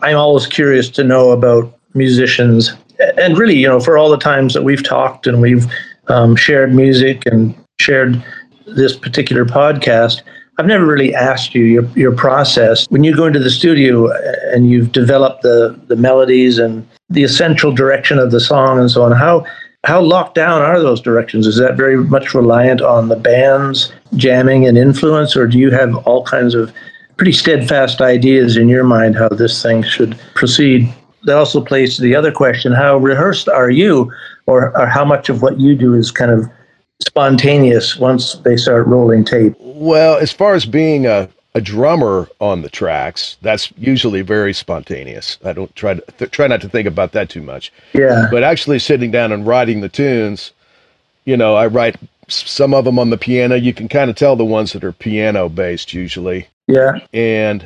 I'm 0.01 0.17
always 0.17 0.45
curious 0.45 0.89
to 0.89 1.03
know 1.03 1.31
about 1.31 1.73
musicians, 1.93 2.73
and 3.17 3.37
really, 3.37 3.55
you 3.55 3.67
know, 3.67 3.79
for 3.79 3.97
all 3.97 4.09
the 4.09 4.17
times 4.17 4.53
that 4.53 4.63
we've 4.63 4.83
talked 4.83 5.25
and 5.25 5.41
we've 5.41 5.65
um, 6.09 6.35
shared 6.35 6.73
music 6.73 7.25
and 7.25 7.55
shared 7.79 8.23
this 8.67 8.95
particular 8.95 9.45
podcast, 9.45 10.21
I've 10.59 10.65
never 10.65 10.85
really 10.85 11.15
asked 11.15 11.55
you 11.55 11.63
your 11.63 11.85
your 11.95 12.11
process 12.11 12.85
when 12.89 13.05
you 13.05 13.15
go 13.15 13.25
into 13.25 13.39
the 13.39 13.49
studio 13.49 14.11
uh, 14.11 14.19
and 14.53 14.69
you've 14.69 14.91
developed 14.91 15.41
the 15.41 15.79
the 15.87 15.95
melodies 15.95 16.59
and 16.59 16.85
the 17.09 17.23
essential 17.23 17.71
direction 17.71 18.19
of 18.19 18.31
the 18.31 18.41
song 18.41 18.77
and 18.77 18.91
so 18.91 19.03
on. 19.03 19.13
How 19.13 19.45
how 19.85 20.01
locked 20.01 20.35
down 20.35 20.61
are 20.61 20.81
those 20.81 20.99
directions? 20.99 21.47
Is 21.47 21.55
that 21.59 21.77
very 21.77 21.95
much 21.95 22.33
reliant 22.33 22.81
on 22.81 23.07
the 23.07 23.15
band's 23.15 23.93
jamming 24.15 24.67
and 24.67 24.77
influence, 24.77 25.37
or 25.37 25.47
do 25.47 25.57
you 25.57 25.71
have 25.71 25.95
all 26.05 26.25
kinds 26.25 26.55
of 26.55 26.73
pretty 27.15 27.31
steadfast 27.31 28.01
ideas 28.01 28.57
in 28.57 28.67
your 28.67 28.83
mind 28.83 29.15
how 29.15 29.29
this 29.29 29.63
thing 29.63 29.81
should 29.83 30.19
proceed. 30.35 30.93
That 31.23 31.37
also 31.37 31.63
plays 31.63 31.95
to 31.95 32.01
the 32.01 32.15
other 32.15 32.33
question: 32.33 32.73
How 32.73 32.97
rehearsed 32.97 33.47
are 33.47 33.69
you, 33.69 34.11
or, 34.45 34.77
or 34.77 34.87
how 34.87 35.05
much 35.05 35.29
of 35.29 35.41
what 35.41 35.57
you 35.57 35.73
do 35.73 35.93
is 35.93 36.11
kind 36.11 36.31
of 36.31 36.49
spontaneous 37.01 37.95
once 37.95 38.33
they 38.43 38.57
start 38.57 38.87
rolling 38.87 39.23
tape? 39.23 39.55
Well, 39.79 40.17
as 40.17 40.33
far 40.33 40.55
as 40.55 40.65
being 40.65 41.05
a, 41.05 41.29
a 41.55 41.61
drummer 41.61 42.27
on 42.41 42.63
the 42.63 42.69
tracks, 42.69 43.37
that's 43.41 43.71
usually 43.77 44.21
very 44.21 44.53
spontaneous. 44.53 45.37
I 45.45 45.53
don't 45.53 45.73
try 45.75 45.93
to 45.93 46.01
th- 46.17 46.31
try 46.31 46.47
not 46.47 46.59
to 46.61 46.69
think 46.69 46.85
about 46.85 47.13
that 47.13 47.29
too 47.29 47.41
much. 47.41 47.71
Yeah, 47.93 48.27
But 48.29 48.43
actually 48.43 48.79
sitting 48.79 49.09
down 49.09 49.31
and 49.31 49.47
writing 49.47 49.79
the 49.79 49.87
tunes, 49.87 50.51
you 51.23 51.37
know, 51.37 51.55
I 51.55 51.67
write 51.67 51.95
some 52.27 52.73
of 52.73 52.83
them 52.83 52.99
on 52.99 53.09
the 53.09 53.17
piano. 53.17 53.55
You 53.55 53.73
can 53.73 53.87
kind 53.87 54.09
of 54.09 54.17
tell 54.17 54.35
the 54.35 54.43
ones 54.43 54.73
that 54.73 54.83
are 54.83 54.91
piano 54.91 55.47
based 55.47 55.93
usually. 55.93 56.47
yeah, 56.67 56.99
and 57.13 57.65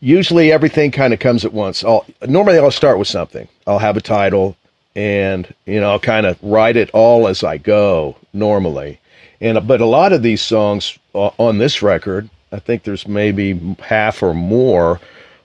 usually 0.00 0.52
everything 0.52 0.90
kind 0.90 1.14
of 1.14 1.18
comes 1.18 1.46
at 1.46 1.52
once. 1.54 1.82
I'll 1.82 2.04
normally 2.26 2.58
I'll 2.58 2.70
start 2.70 2.98
with 2.98 3.08
something. 3.08 3.48
I'll 3.66 3.78
have 3.80 3.96
a 3.96 4.02
title, 4.02 4.54
and 4.94 5.52
you 5.64 5.80
know 5.80 5.92
I'll 5.92 5.98
kind 5.98 6.26
of 6.26 6.36
write 6.42 6.76
it 6.76 6.90
all 6.92 7.26
as 7.26 7.42
I 7.42 7.56
go 7.56 8.16
normally. 8.34 9.00
And 9.40 9.66
but 9.66 9.80
a 9.80 9.86
lot 9.86 10.12
of 10.12 10.22
these 10.22 10.42
songs 10.42 10.98
uh, 11.14 11.30
on 11.38 11.58
this 11.58 11.82
record, 11.82 12.28
I 12.52 12.58
think 12.58 12.82
there's 12.82 13.06
maybe 13.06 13.76
half 13.80 14.22
or 14.22 14.34
more. 14.34 15.00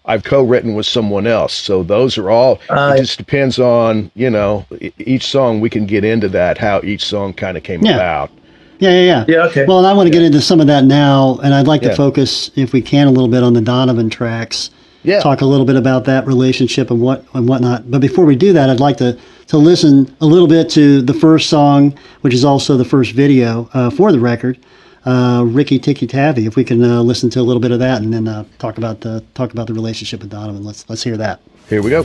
I've 0.05 0.23
co-written 0.25 0.73
with 0.75 0.85
someone 0.85 1.27
else, 1.27 1.53
so 1.53 1.81
those 1.81 2.17
are 2.17 2.29
all. 2.29 2.59
Uh, 2.69 2.95
it 2.97 3.01
just 3.01 3.17
depends 3.17 3.57
on 3.59 4.11
you 4.15 4.29
know 4.29 4.65
each 4.99 5.25
song. 5.27 5.61
We 5.61 5.69
can 5.69 5.85
get 5.85 6.03
into 6.03 6.27
that 6.29 6.57
how 6.57 6.81
each 6.83 7.05
song 7.05 7.33
kind 7.33 7.55
of 7.55 7.63
came 7.63 7.81
Yeah. 7.85 7.95
about. 7.95 8.31
Yeah, 8.79 8.89
yeah, 8.89 9.01
yeah. 9.01 9.25
Yeah, 9.29 9.45
okay. 9.45 9.65
Well, 9.65 9.77
and 9.77 9.87
I 9.87 9.93
want 9.93 10.07
to 10.07 10.11
get 10.11 10.23
into 10.23 10.41
some 10.41 10.59
of 10.59 10.67
that 10.67 10.83
now, 10.83 11.39
and 11.41 11.53
I'd 11.53 11.67
like 11.67 11.83
Yeah. 11.83 11.89
to 11.91 11.95
focus, 11.95 12.51
if 12.55 12.73
we 12.73 12.81
can, 12.81 13.07
a 13.07 13.11
little 13.11 13.29
bit 13.29 13.41
on 13.43 13.53
the 13.53 13.61
Donovan 13.61 14.09
tracks. 14.09 14.71
Yeah. 15.03 15.19
Talk 15.19 15.41
a 15.41 15.45
little 15.45 15.65
bit 15.65 15.75
about 15.75 16.05
that 16.05 16.25
relationship 16.25 16.89
and 16.89 17.01
what 17.01 17.25
and 17.33 17.47
whatnot. 17.47 17.89
But 17.91 17.99
before 17.99 18.25
we 18.25 18.35
do 18.35 18.53
that, 18.53 18.69
I'd 18.69 18.79
like 18.79 18.97
to 18.97 19.17
to 19.47 19.57
listen 19.57 20.13
a 20.21 20.25
little 20.25 20.47
bit 20.47 20.69
to 20.71 21.01
the 21.01 21.13
first 21.13 21.49
song, 21.49 21.97
which 22.21 22.33
is 22.33 22.45
also 22.45 22.77
the 22.77 22.85
first 22.85 23.11
video 23.11 23.69
uh, 23.73 23.89
for 23.89 24.11
the 24.11 24.19
record, 24.19 24.57
uh, 25.05 25.43
"Riki 25.45 25.77
Tiki 25.77 26.07
Tavi." 26.07 26.45
If 26.45 26.55
we 26.55 26.63
can 26.63 26.83
uh, 26.83 27.01
listen 27.01 27.29
to 27.31 27.41
a 27.41 27.43
little 27.43 27.61
bit 27.61 27.71
of 27.71 27.79
that, 27.79 28.01
and 28.01 28.13
then 28.13 28.27
uh, 28.27 28.45
talk 28.59 28.77
about 28.77 29.01
the 29.01 29.23
talk 29.33 29.51
about 29.51 29.67
the 29.67 29.73
relationship 29.73 30.21
with 30.21 30.29
Donovan. 30.29 30.63
Let's 30.63 30.89
let's 30.89 31.03
hear 31.03 31.17
that. 31.17 31.41
Here 31.69 31.81
we 31.81 31.89
go. 31.89 32.03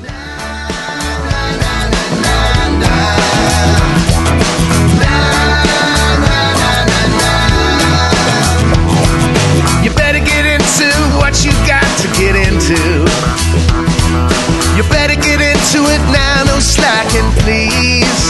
Into 15.68 15.84
it 15.84 16.00
now, 16.08 16.44
no 16.44 16.60
slacking, 16.60 17.28
please. 17.44 18.24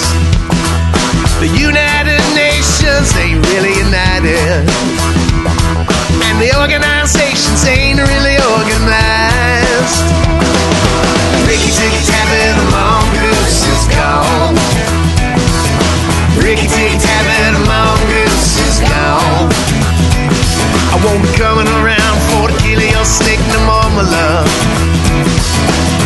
The 1.38 1.47
United 1.47 2.18
Nations 2.35 3.14
ain't 3.14 3.47
really 3.47 3.78
united, 3.78 4.66
and 6.26 6.35
the 6.42 6.50
organizations 6.59 7.62
ain't 7.62 8.02
really 8.02 8.42
organized. 8.42 10.02
Riki 11.47 11.71
Tiki 11.78 12.02
Tavi, 12.11 12.42
the 12.59 12.66
mongoose 12.75 13.62
is 13.71 13.87
gone. 13.95 14.59
Riki 16.42 16.66
Tiki 16.66 16.99
Tavi, 16.99 17.38
the 17.54 17.62
mongoose 17.71 18.59
is 18.66 18.83
gone. 18.83 19.47
I 20.90 20.99
won't 21.07 21.23
be 21.23 21.30
coming 21.38 21.71
around 21.71 22.18
for 22.35 22.50
to 22.50 22.57
kill 22.59 22.83
your 22.83 23.04
snake 23.04 23.38
no 23.54 23.62
more, 23.62 23.90
my 23.95 24.02
love. 24.11 25.98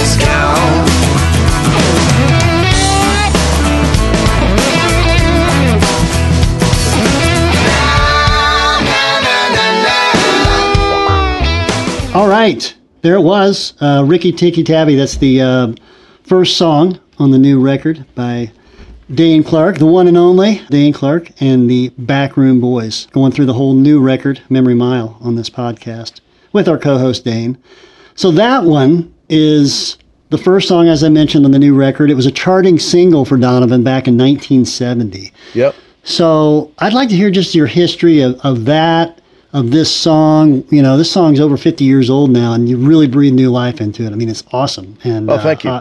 Is 0.00 0.16
gone. 0.16 0.88
All 12.14 12.28
right, 12.28 12.74
there 13.02 13.14
it 13.16 13.20
was, 13.20 13.74
uh, 13.80 14.04
Riki 14.06 14.30
Tiki 14.32 14.62
Tavi. 14.62 14.94
That's 14.94 15.16
the 15.16 15.40
uh, 15.40 15.72
first 16.22 16.56
song 16.56 17.00
on 17.18 17.30
the 17.30 17.38
new 17.38 17.60
record 17.60 18.04
by 18.14 18.52
Dane 19.12 19.42
Clark, 19.42 19.78
the 19.78 19.86
one 19.86 20.06
and 20.06 20.16
only 20.16 20.62
Dane 20.70 20.92
Clark, 20.92 21.30
and 21.40 21.68
the 21.68 21.90
Backroom 21.98 22.60
Boys. 22.60 23.06
Going 23.12 23.32
through 23.32 23.46
the 23.46 23.54
whole 23.54 23.74
new 23.74 24.00
record, 24.00 24.40
Memory 24.48 24.74
Mile, 24.74 25.18
on 25.20 25.34
this 25.34 25.50
podcast 25.50 26.20
with 26.54 26.66
our 26.68 26.78
co-host 26.78 27.24
Dane. 27.26 27.58
So 28.14 28.30
that 28.30 28.62
one 28.64 29.12
is 29.28 29.98
the 30.30 30.38
first 30.38 30.68
song, 30.68 30.88
as 30.88 31.04
I 31.04 31.10
mentioned, 31.10 31.44
on 31.44 31.50
the 31.50 31.58
new 31.58 31.74
record. 31.74 32.10
It 32.10 32.14
was 32.14 32.24
a 32.26 32.30
charting 32.30 32.78
single 32.78 33.26
for 33.26 33.36
Donovan 33.36 33.82
back 33.84 34.08
in 34.08 34.16
1970. 34.16 35.30
Yep. 35.52 35.74
So 36.04 36.70
I'd 36.78 36.92
like 36.94 37.08
to 37.10 37.16
hear 37.16 37.30
just 37.30 37.54
your 37.54 37.66
history 37.66 38.20
of, 38.20 38.40
of 38.44 38.64
that, 38.66 39.20
of 39.52 39.70
this 39.72 39.94
song. 39.94 40.64
You 40.70 40.80
know, 40.82 40.96
this 40.96 41.10
song's 41.10 41.40
over 41.40 41.56
50 41.56 41.84
years 41.84 42.08
old 42.08 42.30
now, 42.30 42.52
and 42.52 42.68
you 42.68 42.76
really 42.76 43.08
breathe 43.08 43.34
new 43.34 43.50
life 43.50 43.80
into 43.80 44.04
it. 44.04 44.12
I 44.12 44.14
mean, 44.14 44.28
it's 44.28 44.44
awesome. 44.52 44.96
And 45.04 45.28
Oh, 45.30 45.38
thank 45.38 45.64
you. 45.64 45.80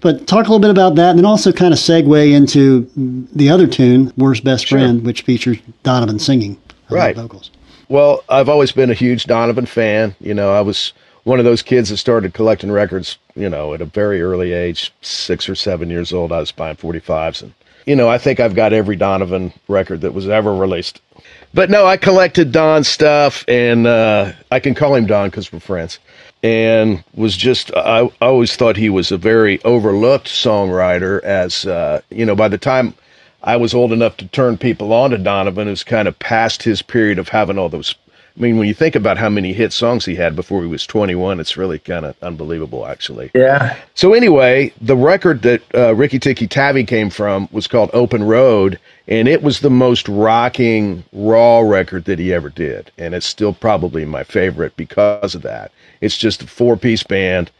but 0.00 0.26
talk 0.28 0.46
a 0.46 0.50
little 0.50 0.60
bit 0.60 0.70
about 0.70 0.94
that, 0.96 1.10
and 1.10 1.18
then 1.18 1.26
also 1.26 1.50
kind 1.50 1.72
of 1.74 1.80
segue 1.80 2.32
into 2.32 2.88
the 3.34 3.48
other 3.50 3.66
tune, 3.66 4.12
"Worst 4.16 4.44
Best 4.44 4.66
Sure. 4.66 4.78
Friend," 4.78 5.02
which 5.02 5.22
features 5.22 5.56
Donovan 5.82 6.18
singing 6.20 6.56
uh, 6.90 6.94
Right. 6.94 7.16
vocals. 7.16 7.50
Well, 7.94 8.24
I've 8.28 8.48
always 8.48 8.72
been 8.72 8.90
a 8.90 8.94
huge 8.94 9.26
Donovan 9.26 9.66
fan. 9.66 10.16
You 10.18 10.34
know, 10.34 10.52
I 10.52 10.62
was 10.62 10.92
one 11.22 11.38
of 11.38 11.44
those 11.44 11.62
kids 11.62 11.90
that 11.90 11.98
started 11.98 12.34
collecting 12.34 12.72
records, 12.72 13.18
you 13.36 13.48
know, 13.48 13.72
at 13.72 13.80
a 13.80 13.84
very 13.84 14.20
early 14.20 14.52
age, 14.52 14.92
six 15.00 15.48
or 15.48 15.54
seven 15.54 15.90
years 15.90 16.12
old. 16.12 16.32
I 16.32 16.40
was 16.40 16.50
buying 16.50 16.74
45s. 16.74 17.42
And, 17.42 17.54
you 17.86 17.94
know, 17.94 18.08
I 18.08 18.18
think 18.18 18.40
I've 18.40 18.56
got 18.56 18.72
every 18.72 18.96
Donovan 18.96 19.52
record 19.68 20.00
that 20.00 20.12
was 20.12 20.28
ever 20.28 20.52
released. 20.52 21.00
But 21.54 21.70
no, 21.70 21.86
I 21.86 21.96
collected 21.96 22.50
Don 22.50 22.82
stuff, 22.82 23.44
and 23.46 23.86
uh, 23.86 24.32
I 24.50 24.58
can 24.58 24.74
call 24.74 24.96
him 24.96 25.06
Don 25.06 25.30
because 25.30 25.52
we're 25.52 25.60
friends. 25.60 26.00
And 26.42 27.04
was 27.14 27.36
just, 27.36 27.72
I, 27.76 28.06
I 28.20 28.26
always 28.26 28.56
thought 28.56 28.76
he 28.76 28.90
was 28.90 29.12
a 29.12 29.16
very 29.16 29.62
overlooked 29.62 30.26
songwriter. 30.26 31.22
As, 31.22 31.64
uh, 31.64 32.00
you 32.10 32.26
know, 32.26 32.34
by 32.34 32.48
the 32.48 32.58
time 32.58 32.94
I 33.44 33.56
was 33.56 33.74
old 33.74 33.92
enough 33.92 34.16
to 34.16 34.26
turn 34.26 34.56
people 34.56 34.92
on 34.92 35.10
to 35.10 35.18
Donovan, 35.18 35.68
who's 35.68 35.84
kind 35.84 36.08
of 36.08 36.18
past 36.18 36.62
his 36.62 36.82
period 36.82 37.18
of 37.18 37.28
having 37.28 37.58
all 37.58 37.68
those 37.68 37.94
I 38.36 38.40
mean, 38.40 38.58
when 38.58 38.66
you 38.66 38.74
think 38.74 38.96
about 38.96 39.16
how 39.16 39.28
many 39.28 39.52
hit 39.52 39.72
songs 39.72 40.04
he 40.04 40.16
had 40.16 40.34
before 40.34 40.60
he 40.60 40.66
was 40.66 40.84
21, 40.88 41.38
it's 41.38 41.56
really 41.56 41.78
kind 41.78 42.04
of 42.04 42.16
unbelievable, 42.20 42.84
actually. 42.84 43.30
Yeah. 43.32 43.76
So 43.94 44.12
anyway, 44.12 44.72
the 44.80 44.96
record 44.96 45.42
that 45.42 45.62
uh, 45.72 45.94
Riki 45.94 46.18
Tiki 46.18 46.48
Tavi 46.48 46.82
came 46.82 47.10
from 47.10 47.48
was 47.52 47.68
called 47.68 47.90
Open 47.92 48.24
Road, 48.24 48.80
and 49.06 49.28
it 49.28 49.42
was 49.42 49.60
the 49.60 49.70
most 49.70 50.08
rocking, 50.08 51.04
raw 51.12 51.60
record 51.60 52.06
that 52.06 52.18
he 52.18 52.34
ever 52.34 52.48
did, 52.48 52.90
and 52.98 53.14
it's 53.14 53.26
still 53.26 53.52
probably 53.52 54.04
my 54.04 54.24
favorite 54.24 54.76
because 54.76 55.36
of 55.36 55.42
that. 55.42 55.70
It's 56.00 56.16
just 56.16 56.42
a 56.42 56.46
four-piece 56.48 57.04
band, 57.04 57.52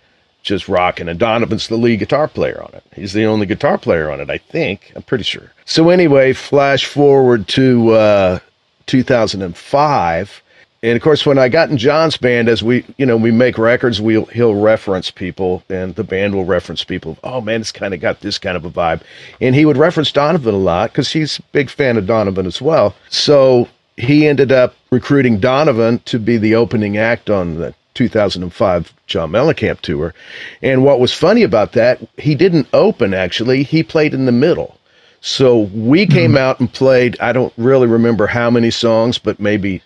just 0.44 0.68
rocking, 0.68 1.08
and 1.08 1.18
Donovan's 1.18 1.66
the 1.68 1.76
lead 1.76 1.98
guitar 1.98 2.28
player 2.28 2.62
on 2.62 2.70
it. 2.74 2.84
He's 2.94 3.12
the 3.12 3.24
only 3.24 3.46
guitar 3.46 3.78
player 3.78 4.10
on 4.10 4.20
it, 4.20 4.30
I 4.30 4.38
think. 4.38 4.92
I'm 4.94 5.02
pretty 5.02 5.24
sure. 5.24 5.50
So 5.64 5.90
anyway, 5.90 6.32
flash 6.34 6.84
forward 6.84 7.48
to 7.48 7.90
uh, 7.90 8.38
2005 8.86 10.42
and 10.82 10.96
of 10.96 11.02
course 11.02 11.24
when 11.24 11.38
i 11.38 11.48
got 11.48 11.70
in 11.70 11.78
john's 11.78 12.16
band 12.18 12.48
as 12.48 12.62
we 12.62 12.84
you 12.98 13.06
know 13.06 13.16
we 13.16 13.30
make 13.30 13.56
records 13.56 14.00
we'll 14.00 14.26
he'll 14.26 14.54
reference 14.54 15.10
people 15.10 15.62
and 15.70 15.94
the 15.94 16.04
band 16.04 16.34
will 16.34 16.44
reference 16.44 16.84
people 16.84 17.16
oh 17.24 17.40
man 17.40 17.60
it's 17.62 17.72
kind 17.72 17.94
of 17.94 18.00
got 18.00 18.20
this 18.20 18.38
kind 18.38 18.56
of 18.56 18.64
a 18.64 18.70
vibe 18.70 19.00
and 19.40 19.54
he 19.54 19.64
would 19.64 19.78
reference 19.78 20.12
donovan 20.12 20.54
a 20.54 20.58
lot 20.58 20.90
because 20.92 21.10
he's 21.10 21.38
a 21.38 21.42
big 21.52 21.70
fan 21.70 21.96
of 21.96 22.06
donovan 22.06 22.46
as 22.46 22.60
well 22.60 22.94
so 23.08 23.66
he 23.96 24.28
ended 24.28 24.52
up 24.52 24.74
recruiting 24.90 25.40
donovan 25.40 25.98
to 26.00 26.18
be 26.18 26.36
the 26.36 26.54
opening 26.54 26.98
act 26.98 27.30
on 27.30 27.54
the 27.54 27.74
2005 27.94 28.92
john 29.06 29.30
mellencamp 29.30 29.80
tour. 29.80 30.14
And 30.62 30.84
what 30.84 31.00
was 31.00 31.12
funny 31.12 31.42
about 31.42 31.72
that 31.72 32.00
he 32.18 32.34
didn't 32.34 32.68
open 32.72 33.14
actually. 33.14 33.62
He 33.62 33.82
played 33.82 34.14
in 34.14 34.26
the 34.26 34.32
middle. 34.32 34.78
So 35.20 35.60
we 35.74 36.04
hmm. 36.04 36.12
came 36.12 36.36
out 36.36 36.60
and 36.60 36.72
played 36.72 37.18
i 37.20 37.32
don't 37.32 37.52
really 37.56 37.86
remember 37.86 38.26
how 38.26 38.50
many 38.50 38.70
songs 38.70 39.18
but 39.18 39.40
maybe 39.40 39.82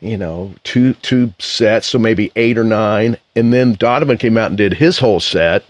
you 0.00 0.16
know, 0.16 0.54
two 0.64 0.94
two 0.94 1.32
sets, 1.38 1.88
so 1.88 1.98
maybe 1.98 2.30
eight 2.36 2.56
or 2.56 2.64
nine, 2.64 3.16
and 3.34 3.52
then 3.52 3.74
Donovan 3.74 4.18
came 4.18 4.36
out 4.36 4.50
and 4.50 4.56
did 4.56 4.74
his 4.74 4.98
whole 4.98 5.20
set, 5.20 5.64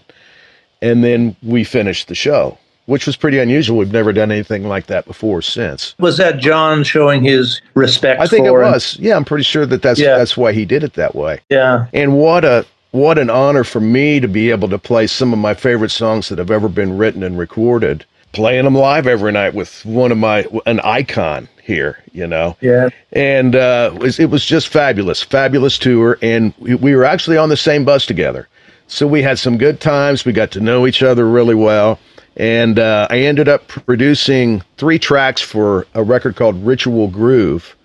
and 0.81 1.03
then 1.03 1.35
we 1.41 1.63
finished 1.63 2.07
the 2.07 2.15
show, 2.15 2.57
which 2.89 3.05
was 3.05 3.15
pretty 3.15 3.39
unusual. 3.39 3.77
We've 3.77 3.91
never 3.91 4.11
done 4.11 4.31
anything 4.31 4.67
like 4.67 4.87
that 4.87 5.05
before 5.05 5.41
since. 5.41 5.95
Was 5.99 6.17
that 6.17 6.37
John 6.39 6.83
showing 6.83 7.23
his 7.23 7.61
respect? 7.75 8.19
I 8.19 8.27
think 8.27 8.45
it 8.45 8.49
him? 8.49 8.55
was. 8.55 8.97
Yeah, 8.99 9.15
I'm 9.15 9.25
pretty 9.25 9.43
sure 9.43 9.65
that 9.65 9.81
that's 9.81 9.99
Yeah. 9.99 10.17
that's 10.17 10.35
why 10.35 10.51
he 10.53 10.65
did 10.65 10.83
it 10.83 10.93
that 10.93 11.15
way. 11.15 11.39
Yeah. 11.49 11.85
And 11.93 12.17
what 12.17 12.43
a 12.43 12.65
what 12.91 13.17
an 13.19 13.29
honor 13.29 13.63
for 13.63 13.79
me 13.79 14.19
to 14.19 14.27
be 14.27 14.49
able 14.49 14.67
to 14.69 14.79
play 14.79 15.05
some 15.05 15.31
of 15.31 15.37
my 15.39 15.53
favorite 15.53 15.91
songs 15.91 16.27
that 16.29 16.39
have 16.39 16.49
ever 16.51 16.67
been 16.67 16.97
written 16.97 17.21
and 17.21 17.37
recorded, 17.37 18.03
playing 18.31 18.63
them 18.63 18.73
live 18.75 19.05
every 19.05 19.31
night 19.31 19.53
with 19.53 19.85
one 19.85 20.11
of 20.11 20.17
my 20.17 20.45
an 20.65 20.79
icon 20.79 21.47
here, 21.61 21.99
you 22.13 22.25
know 22.25 22.57
Yeah. 22.61 22.89
and 23.13 23.55
uh, 23.55 23.91
it, 23.93 23.99
was, 23.99 24.19
it 24.19 24.31
was 24.31 24.43
just 24.43 24.69
fabulous, 24.69 25.21
fabulous 25.21 25.77
tour. 25.77 26.17
And 26.23 26.51
we, 26.57 26.73
we 26.73 26.95
were 26.95 27.05
actually 27.05 27.37
on 27.37 27.49
the 27.49 27.57
same 27.57 27.85
bus 27.85 28.07
together, 28.07 28.47
so 28.87 29.05
we 29.05 29.21
had 29.21 29.37
some 29.37 29.55
good 29.59 29.79
times. 29.79 30.25
We 30.25 30.31
got 30.31 30.49
to 30.51 30.59
know 30.59 30.87
each 30.87 31.03
other 31.03 31.29
really 31.29 31.53
well, 31.53 31.99
and 32.39 32.79
uh, 32.79 33.05
I 33.09 33.19
ended 33.19 33.49
up 33.49 33.67
producing 33.67 34.63
three 34.77 34.97
tracks 34.97 35.41
for 35.41 35.85
a 35.93 36.01
record 36.01 36.37
called 36.37 36.65
Ritual 36.65 37.09
Groove, 37.09 37.75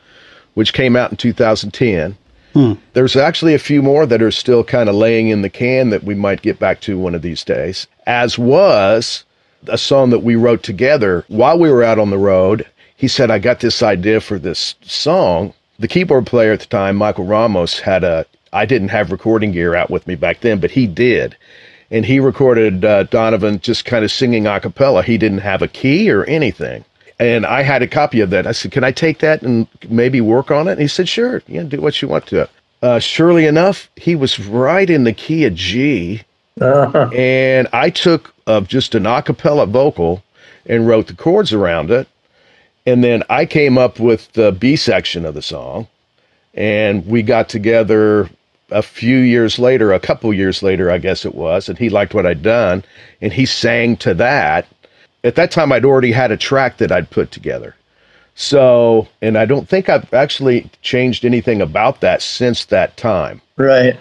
which 0.54 0.72
came 0.72 0.94
out 0.94 1.10
in 1.10 1.16
2010. 1.16 2.16
There's 2.92 3.16
actually 3.16 3.54
a 3.54 3.58
few 3.58 3.82
more 3.82 4.06
that 4.06 4.22
are 4.22 4.30
still 4.30 4.62
kind 4.62 4.88
of 4.88 4.94
laying 4.94 5.28
in 5.28 5.42
the 5.42 5.50
can 5.50 5.90
that 5.90 6.04
we 6.04 6.14
might 6.14 6.40
get 6.40 6.60
back 6.60 6.80
to 6.82 6.96
one 6.96 7.16
of 7.16 7.22
these 7.22 7.42
days, 7.42 7.88
as 8.06 8.38
was 8.38 9.24
a 9.66 9.76
song 9.76 10.10
that 10.10 10.22
we 10.22 10.36
wrote 10.36 10.62
together 10.62 11.24
while 11.26 11.58
we 11.58 11.70
were 11.70 11.82
out 11.82 11.98
on 11.98 12.10
the 12.10 12.18
road. 12.18 12.64
He 12.96 13.08
said, 13.08 13.32
I 13.32 13.40
got 13.40 13.58
this 13.58 13.82
idea 13.82 14.20
for 14.20 14.38
this 14.38 14.76
song. 14.82 15.52
The 15.80 15.88
keyboard 15.88 16.26
player 16.26 16.52
at 16.52 16.60
the 16.60 16.66
time, 16.66 16.94
Michael 16.94 17.24
Ramos, 17.24 17.80
had 17.80 18.04
a, 18.04 18.24
I 18.52 18.66
didn't 18.66 18.90
have 18.90 19.10
recording 19.10 19.50
gear 19.50 19.74
out 19.74 19.90
with 19.90 20.06
me 20.06 20.14
back 20.14 20.40
then, 20.40 20.60
but 20.60 20.70
he 20.70 20.86
did. 20.86 21.36
And 21.94 22.04
he 22.04 22.18
recorded 22.18 22.84
uh, 22.84 23.04
Donovan 23.04 23.60
just 23.60 23.84
kind 23.84 24.04
of 24.04 24.10
singing 24.10 24.48
a 24.48 24.58
cappella. 24.58 25.04
He 25.04 25.16
didn't 25.16 25.38
have 25.38 25.62
a 25.62 25.68
key 25.68 26.10
or 26.10 26.24
anything. 26.24 26.84
And 27.20 27.46
I 27.46 27.62
had 27.62 27.82
a 27.82 27.86
copy 27.86 28.18
of 28.18 28.30
that. 28.30 28.48
I 28.48 28.50
said, 28.52 28.72
Can 28.72 28.82
I 28.82 28.90
take 28.90 29.20
that 29.20 29.42
and 29.42 29.68
maybe 29.88 30.20
work 30.20 30.50
on 30.50 30.66
it? 30.66 30.72
And 30.72 30.80
he 30.80 30.88
said, 30.88 31.08
Sure. 31.08 31.40
Yeah, 31.46 31.62
do 31.62 31.80
what 31.80 32.02
you 32.02 32.08
want 32.08 32.26
to. 32.26 32.48
Uh, 32.82 32.98
surely 32.98 33.46
enough, 33.46 33.88
he 33.94 34.16
was 34.16 34.40
right 34.40 34.90
in 34.90 35.04
the 35.04 35.12
key 35.12 35.44
of 35.44 35.54
G 35.54 36.22
Uh-huh. 36.60 37.10
and 37.14 37.68
I 37.72 37.90
took 37.90 38.34
uh, 38.48 38.62
just 38.62 38.96
an 38.96 39.06
a 39.06 39.22
cappella 39.22 39.64
vocal 39.66 40.24
and 40.66 40.88
wrote 40.88 41.06
the 41.06 41.14
chords 41.14 41.52
around 41.52 41.92
it. 41.92 42.08
And 42.86 43.04
then 43.04 43.22
I 43.30 43.46
came 43.46 43.78
up 43.78 44.00
with 44.00 44.32
the 44.32 44.50
B 44.50 44.74
section 44.74 45.24
of 45.24 45.34
the 45.34 45.42
song. 45.42 45.86
And 46.54 47.06
we 47.06 47.22
got 47.22 47.48
together 47.48 48.28
a 48.70 48.82
few 48.82 49.18
years 49.18 49.58
later, 49.58 49.92
a 49.92 50.00
couple 50.00 50.32
years 50.32 50.62
later, 50.62 50.90
I 50.90 50.98
guess 50.98 51.24
it 51.24 51.34
was. 51.34 51.68
And 51.68 51.78
he 51.78 51.88
liked 51.88 52.14
what 52.14 52.26
I'd 52.26 52.42
done. 52.42 52.84
And 53.20 53.32
he 53.32 53.46
sang 53.46 53.96
to 53.98 54.14
that. 54.14 54.66
At 55.22 55.36
that 55.36 55.50
time, 55.50 55.72
I'd 55.72 55.84
already 55.84 56.12
had 56.12 56.30
a 56.30 56.36
track 56.36 56.78
that 56.78 56.92
I'd 56.92 57.10
put 57.10 57.30
together. 57.30 57.74
So, 58.34 59.08
and 59.22 59.38
I 59.38 59.46
don't 59.46 59.68
think 59.68 59.88
I've 59.88 60.12
actually 60.12 60.70
changed 60.82 61.24
anything 61.24 61.62
about 61.62 62.00
that 62.00 62.20
since 62.20 62.64
that 62.66 62.96
time. 62.96 63.40
Right. 63.56 63.98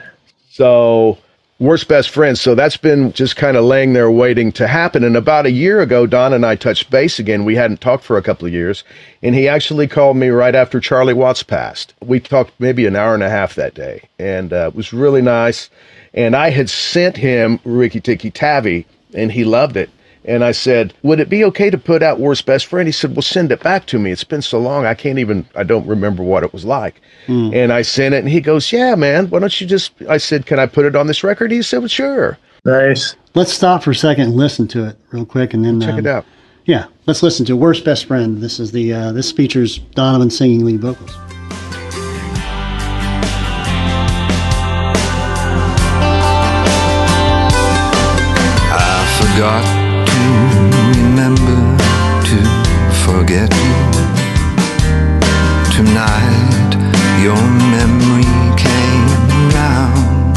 So, 0.49 1.17
worst 1.59 1.87
best 1.87 2.09
friends. 2.09 2.41
So 2.41 2.55
that's 2.55 2.77
been 2.77 3.13
just 3.13 3.35
kind 3.35 3.55
of 3.55 3.63
laying 3.63 3.93
there 3.93 4.11
waiting 4.11 4.51
to 4.53 4.67
happen. 4.67 5.03
And 5.03 5.15
about 5.15 5.45
a 5.45 5.51
year 5.51 5.81
ago, 5.81 6.05
Don 6.05 6.33
and 6.33 6.45
I 6.45 6.55
touched 6.55 6.89
base 6.89 7.19
again. 7.19 7.45
We 7.45 7.55
hadn't 7.55 7.81
talked 7.81 8.03
for 8.03 8.17
a 8.17 8.23
couple 8.23 8.47
of 8.47 8.53
years, 8.53 8.83
and 9.21 9.35
he 9.35 9.47
actually 9.47 9.87
called 9.87 10.17
me 10.17 10.29
right 10.29 10.55
after 10.55 10.79
Charlie 10.79 11.13
Watts 11.13 11.43
passed. 11.43 11.93
We 12.01 12.19
talked 12.19 12.51
maybe 12.59 12.85
an 12.85 12.95
hour 12.95 13.13
and 13.13 13.23
a 13.23 13.29
half 13.29 13.55
that 13.55 13.73
day, 13.73 14.03
and 14.19 14.51
uh, 14.51 14.67
it 14.67 14.75
was 14.75 14.93
really 14.93 15.21
nice. 15.21 15.69
And 16.13 16.35
I 16.35 16.49
had 16.49 16.69
sent 16.69 17.17
him 17.17 17.59
Riki 17.63 17.99
Tiki 17.99 18.29
Tavi, 18.29 18.85
and 19.13 19.31
he 19.31 19.43
loved 19.43 19.77
it. 19.77 19.89
And 20.25 20.43
I 20.43 20.51
said, 20.51 20.93
Would 21.03 21.19
it 21.19 21.29
be 21.29 21.43
okay 21.45 21.69
to 21.69 21.77
put 21.77 22.01
out 22.01 22.19
Worst 22.19 22.45
Best 22.45 22.65
Friend? 22.67 22.88
He 22.88 22.91
said, 22.91 23.15
Well, 23.15 23.21
send 23.21 23.51
it 23.51 23.62
back 23.62 23.86
to 23.88 23.99
me. 23.99 24.12
It's 24.12 24.23
been 24.23 24.41
so 24.41 24.59
long. 24.59 24.86
I 24.86 24.93
can't 24.93 25.19
even, 25.19 25.45
I 25.55 25.63
don't 25.63 25.86
remember 25.86 26.23
what 26.23 26.43
it 26.43 26.53
was 26.53 26.65
like. 26.65 27.01
And 27.27 27.73
I 27.73 27.81
sent 27.81 28.15
it, 28.15 28.19
and 28.19 28.29
he 28.29 28.41
goes, 28.41 28.71
Yeah, 28.71 28.95
man, 28.95 29.29
why 29.29 29.39
don't 29.39 29.62
you 29.62 29.67
just, 29.67 29.91
I 30.09 30.17
said, 30.17 30.45
Can 30.45 30.59
I 30.59 30.65
put 30.65 30.86
it 30.86 30.95
on 30.95 31.07
this 31.07 31.23
record? 31.23 31.51
He 31.51 31.62
said, 31.62 31.79
Well, 31.79 31.88
sure. 31.88 32.38
Nice. 32.65 33.15
Let's 33.36 33.51
stop 33.51 33.83
for 33.83 33.91
a 33.91 33.95
second 33.95 34.25
and 34.27 34.36
listen 34.36 34.67
to 34.69 34.86
it 34.88 34.97
real 35.12 35.25
quick, 35.25 35.53
and 35.53 35.65
then 35.65 35.81
Check 35.81 35.93
um, 35.93 35.99
it 35.99 36.07
out. 36.07 36.25
Yeah, 36.65 36.86
let's 37.07 37.21
listen 37.21 37.45
to 37.47 37.57
"Worst 37.57 37.83
Best 37.83 38.05
Friend." 38.05 38.38
This 38.38 38.57
is 38.57 38.71
the 38.71 38.93
uh, 38.93 39.12
this 39.12 39.33
features 39.33 39.79
Donovan 39.79 40.29
singing 40.29 40.63
lead 40.63 40.79
vocals. 40.79 41.12
I 48.75 49.36
forgot 49.36 49.65
to 49.65 49.82
remember 50.97 51.59
to 52.29 52.38
forget. 53.05 53.49
Tonight, 55.75 56.71
your 57.25 57.43
memory 57.75 58.33
came 58.57 59.07
around. 59.41 60.36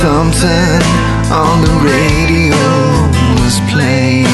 Something 0.00 0.82
on 1.32 1.56
the 1.66 1.74
radio 1.92 2.64
was 3.40 3.56
playing, 3.72 4.26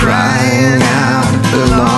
crying 0.00 0.82
out 0.82 1.34
a 1.54 1.97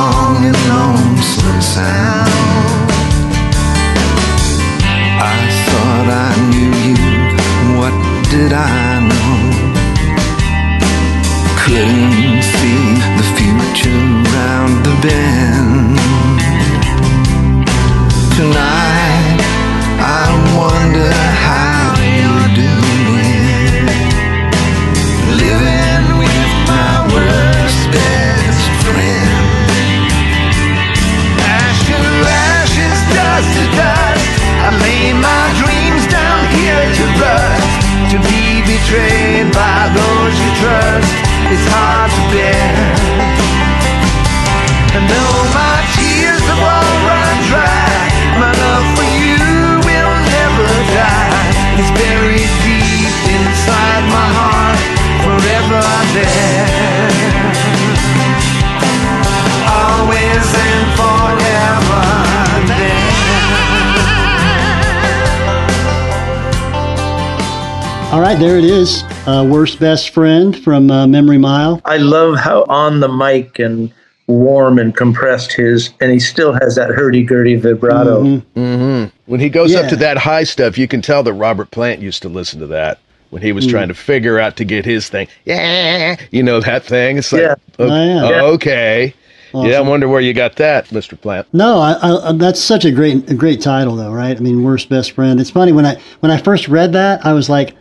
there 68.41 68.57
it 68.59 68.65
is. 68.65 69.03
Uh, 69.27 69.47
Worst 69.49 69.79
Best 69.79 70.11
Friend 70.11 70.59
from 70.63 70.91
uh, 70.91 71.07
Memory 71.07 71.37
Mile. 71.39 71.81
I 71.85 71.99
love 71.99 72.37
how 72.39 72.65
on 72.69 73.01
the 73.01 73.09
mic 73.09 73.59
and 73.59 73.93
warm 74.29 74.79
and 74.79 74.97
compressed 74.97 75.53
his, 75.53 75.91
and 76.01 76.11
he 76.11 76.19
still 76.19 76.53
has 76.55 76.75
that 76.77 76.91
hurdy-gurdy 76.91 77.57
vibrato. 77.57 78.23
Mm-hmm. 78.57 79.15
When 79.27 79.41
he 79.41 79.49
goes 79.51 79.75
up 79.75 79.89
to 79.91 79.97
that 79.97 80.17
high 80.17 80.45
stuff, 80.45 80.79
you 80.79 80.89
can 80.89 81.03
tell 81.03 81.23
that 81.23 81.33
Robert 81.35 81.71
Plant 81.71 82.01
used 82.01 82.23
to 82.23 82.29
listen 82.31 82.61
to 82.61 82.67
that 82.69 82.99
when 83.29 83.43
he 83.43 83.53
was 83.53 83.65
Hmm. 83.67 83.71
trying 83.73 83.89
to 83.89 83.95
figure 83.95 84.39
out 84.39 84.57
to 84.57 84.65
get 84.65 84.85
his 84.87 85.09
thing. 85.09 85.29
Yeah, 85.45 86.17
you 86.31 86.43
know 86.43 86.61
that 86.61 86.85
thing. 86.85 87.19
It's 87.19 87.33
like, 87.33 87.43
Yeah. 87.43 87.55
o- 87.79 87.85
Oh, 87.91 88.31
yeah. 88.31 88.43
okay. 88.43 89.15
Yeah, 89.53 89.79
I 89.79 89.81
wonder 89.81 90.07
where 90.09 90.21
you 90.21 90.33
got 90.33 90.57
that, 90.57 90.87
Mr. 90.89 91.21
Plant. 91.21 91.47
No, 91.53 91.81
I, 91.81 92.29
I, 92.29 92.33
that's 92.33 92.61
such 92.61 92.85
a 92.85 92.93
great, 92.93 93.29
a 93.29 93.35
great 93.35 93.61
title, 93.61 93.97
though, 93.97 94.13
right? 94.13 94.37
I 94.37 94.41
mean, 94.41 94.63
worst 94.63 94.89
best 94.89 95.11
friend. 95.11 95.41
It's 95.41 95.51
funny 95.51 95.73
when 95.73 95.85
I 95.85 95.97
when 96.21 96.31
I 96.31 96.39
first 96.39 96.69
read 96.69 96.93
that, 96.93 97.27
I 97.27 97.33
was 97.33 97.51
like, 97.51 97.75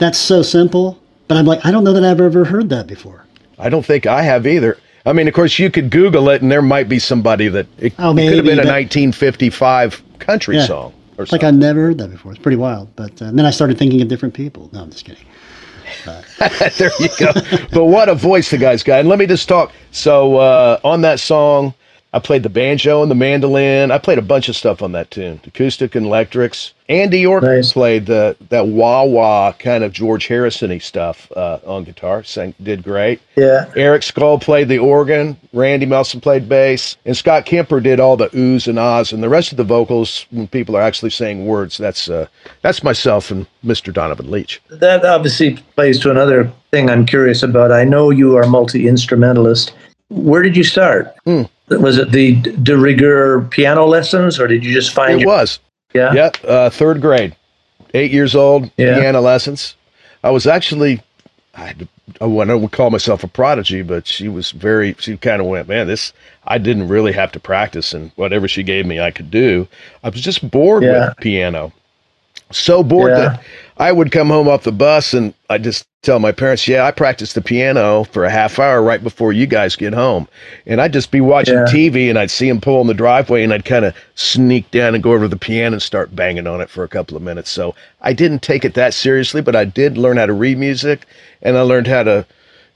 "That's 0.00 0.18
so 0.18 0.42
simple," 0.42 0.98
but 1.28 1.36
I'm 1.36 1.46
like, 1.46 1.64
I 1.64 1.70
don't 1.70 1.84
know 1.84 1.92
that 1.92 2.04
I've 2.04 2.20
ever 2.20 2.44
heard 2.44 2.68
that 2.70 2.88
before. 2.88 3.24
I 3.58 3.68
don't 3.68 3.86
think 3.86 4.06
I 4.06 4.22
have 4.22 4.46
either. 4.46 4.76
I 5.06 5.12
mean, 5.12 5.28
of 5.28 5.34
course, 5.34 5.58
you 5.58 5.70
could 5.70 5.90
Google 5.90 6.28
it, 6.30 6.42
and 6.42 6.50
there 6.50 6.60
might 6.60 6.88
be 6.88 6.98
somebody 6.98 7.46
that 7.48 7.66
it, 7.78 7.94
Oh, 7.98 8.10
it 8.16 8.28
could 8.28 8.36
have 8.38 8.44
been 8.44 8.58
a 8.58 8.66
1955 8.68 10.02
country 10.18 10.56
Yeah. 10.56 10.66
song 10.66 10.92
or 11.16 11.26
Like. 11.30 11.44
I've 11.44 11.54
never 11.54 11.80
heard 11.80 11.98
that 11.98 12.10
before. 12.10 12.32
It's 12.32 12.40
pretty 12.42 12.56
wild. 12.58 12.94
But 12.96 13.20
uh, 13.22 13.30
then 13.30 13.46
I 13.46 13.50
started 13.50 13.78
thinking 13.78 14.02
of 14.02 14.08
different 14.08 14.34
people. 14.34 14.68
No, 14.72 14.82
I'm 14.82 14.90
just 14.90 15.04
kidding. 15.04 15.24
there 16.78 16.90
you 17.00 17.08
go. 17.18 17.32
but 17.72 17.84
what 17.86 18.08
a 18.08 18.14
voice 18.14 18.50
the 18.50 18.58
guy's 18.58 18.82
got. 18.82 19.00
And 19.00 19.08
let 19.08 19.18
me 19.18 19.26
just 19.26 19.48
talk. 19.48 19.72
So 19.90 20.36
uh, 20.36 20.78
on 20.84 21.00
that 21.02 21.20
song, 21.20 21.74
I 22.12 22.18
played 22.18 22.42
the 22.42 22.48
banjo 22.48 23.02
and 23.02 23.10
the 23.10 23.14
mandolin. 23.14 23.92
I 23.92 23.98
played 23.98 24.18
a 24.18 24.22
bunch 24.22 24.48
of 24.48 24.56
stuff 24.56 24.82
on 24.82 24.90
that 24.92 25.12
tune, 25.12 25.40
acoustic 25.46 25.94
and 25.94 26.06
electrics. 26.06 26.74
Andy 26.88 27.20
York 27.20 27.44
Nice. 27.44 27.72
played 27.72 28.06
the 28.06 28.36
that 28.48 28.66
wah 28.66 29.04
wah 29.04 29.52
kind 29.52 29.84
of 29.84 29.92
George 29.92 30.26
Harrison-y 30.26 30.78
stuff 30.78 31.30
uh, 31.36 31.58
on 31.64 31.84
guitar. 31.84 32.24
Sang 32.24 32.52
did 32.60 32.82
great. 32.82 33.20
Yeah. 33.36 33.70
Eric 33.76 34.02
Skull 34.02 34.40
played 34.40 34.68
the 34.68 34.78
organ. 34.78 35.36
Randy 35.52 35.86
Melson 35.86 36.20
played 36.20 36.48
bass, 36.48 36.96
and 37.06 37.16
Scott 37.16 37.46
Kemper 37.46 37.80
did 37.80 38.00
all 38.00 38.16
the 38.16 38.28
oohs 38.30 38.66
and 38.66 38.76
ahs, 38.76 39.12
and 39.12 39.22
the 39.22 39.28
rest 39.28 39.52
of 39.52 39.56
the 39.56 39.62
vocals 39.62 40.26
when 40.32 40.48
people 40.48 40.76
are 40.76 40.82
actually 40.82 41.10
saying 41.10 41.46
words. 41.46 41.78
That's 41.78 42.10
uh, 42.10 42.26
that's 42.62 42.82
myself 42.82 43.30
and 43.30 43.46
Mr. 43.64 43.94
Donovan 43.94 44.28
Leitch. 44.32 44.60
That 44.68 45.04
obviously 45.04 45.58
plays 45.76 46.00
to 46.00 46.10
another 46.10 46.52
thing 46.72 46.90
I'm 46.90 47.06
curious 47.06 47.44
about. 47.44 47.70
I 47.70 47.84
know 47.84 48.10
you 48.10 48.36
are 48.36 48.48
multi 48.48 48.88
instrumentalist. 48.88 49.74
Where 50.08 50.42
did 50.42 50.56
you 50.56 50.64
start? 50.64 51.14
Hmm. 51.24 51.42
Was 51.70 51.98
it 51.98 52.10
the 52.10 52.34
de 52.36 52.76
rigueur 52.76 53.42
piano 53.42 53.86
lessons, 53.86 54.40
or 54.40 54.46
did 54.48 54.64
you 54.64 54.72
just 54.72 54.92
find 54.92 55.14
It 55.14 55.20
your 55.20 55.28
was. 55.28 55.60
yeah? 55.94 56.12
Yep, 56.12 56.36
uh, 56.46 56.70
third 56.70 57.00
grade, 57.00 57.36
eight 57.94 58.10
years 58.10 58.34
old, 58.34 58.70
Yeah. 58.76 58.98
piano 58.98 59.20
lessons. 59.20 59.76
I 60.24 60.30
was 60.30 60.46
actually, 60.46 61.00
I, 61.54 61.74
I 62.20 62.24
wouldn't 62.26 62.72
call 62.72 62.90
myself 62.90 63.22
a 63.22 63.28
prodigy, 63.28 63.82
but 63.82 64.06
she 64.06 64.28
was 64.28 64.50
very. 64.50 64.94
She 64.98 65.16
kind 65.16 65.40
of 65.40 65.46
went, 65.46 65.68
man, 65.68 65.86
this. 65.86 66.12
I 66.46 66.58
didn't 66.58 66.88
really 66.88 67.12
have 67.12 67.30
to 67.32 67.40
practice, 67.40 67.94
and 67.94 68.10
whatever 68.16 68.48
she 68.48 68.62
gave 68.64 68.84
me, 68.84 68.98
I 69.00 69.12
could 69.12 69.30
do. 69.30 69.68
I 70.02 70.08
was 70.08 70.20
just 70.20 70.50
bored 70.50 70.82
Yeah. 70.82 71.10
with 71.10 71.18
piano, 71.18 71.72
so 72.50 72.82
bored 72.82 73.12
Yeah. 73.12 73.18
that 73.20 73.42
I 73.80 73.92
would 73.92 74.12
come 74.12 74.28
home 74.28 74.46
off 74.46 74.64
the 74.64 74.72
bus 74.72 75.14
and 75.14 75.32
I 75.48 75.56
just 75.56 75.86
tell 76.02 76.18
my 76.18 76.32
parents, 76.32 76.68
yeah, 76.68 76.84
I 76.84 76.90
practiced 76.90 77.34
the 77.34 77.40
piano 77.40 78.04
for 78.04 78.26
a 78.26 78.30
half 78.30 78.58
hour 78.58 78.82
right 78.82 79.02
before 79.02 79.32
you 79.32 79.46
guys 79.46 79.74
get 79.74 79.94
home. 79.94 80.28
And 80.66 80.82
I'd 80.82 80.92
just 80.92 81.10
be 81.10 81.22
watching 81.22 81.54
Yeah. 81.54 81.64
TV 81.64 82.10
and 82.10 82.18
I'd 82.18 82.30
see 82.30 82.46
him 82.46 82.60
pull 82.60 82.82
in 82.82 82.88
the 82.88 82.94
driveway 82.94 83.42
and 83.42 83.54
I'd 83.54 83.64
kind 83.64 83.86
of 83.86 83.94
sneak 84.16 84.70
down 84.70 84.94
and 84.94 85.02
go 85.02 85.12
over 85.12 85.24
to 85.24 85.28
the 85.28 85.36
piano 85.38 85.74
and 85.76 85.82
start 85.82 86.14
banging 86.14 86.46
on 86.46 86.60
it 86.60 86.68
for 86.68 86.84
a 86.84 86.88
couple 86.88 87.16
of 87.16 87.22
minutes. 87.22 87.50
So 87.50 87.74
I 88.02 88.12
didn't 88.12 88.42
take 88.42 88.66
it 88.66 88.74
that 88.74 88.92
seriously, 88.92 89.40
but 89.40 89.56
I 89.56 89.64
did 89.64 89.96
learn 89.96 90.18
how 90.18 90.26
to 90.26 90.34
read 90.34 90.58
music 90.58 91.06
and 91.40 91.56
I 91.56 91.62
learned 91.62 91.86
how 91.86 92.02
to, 92.02 92.26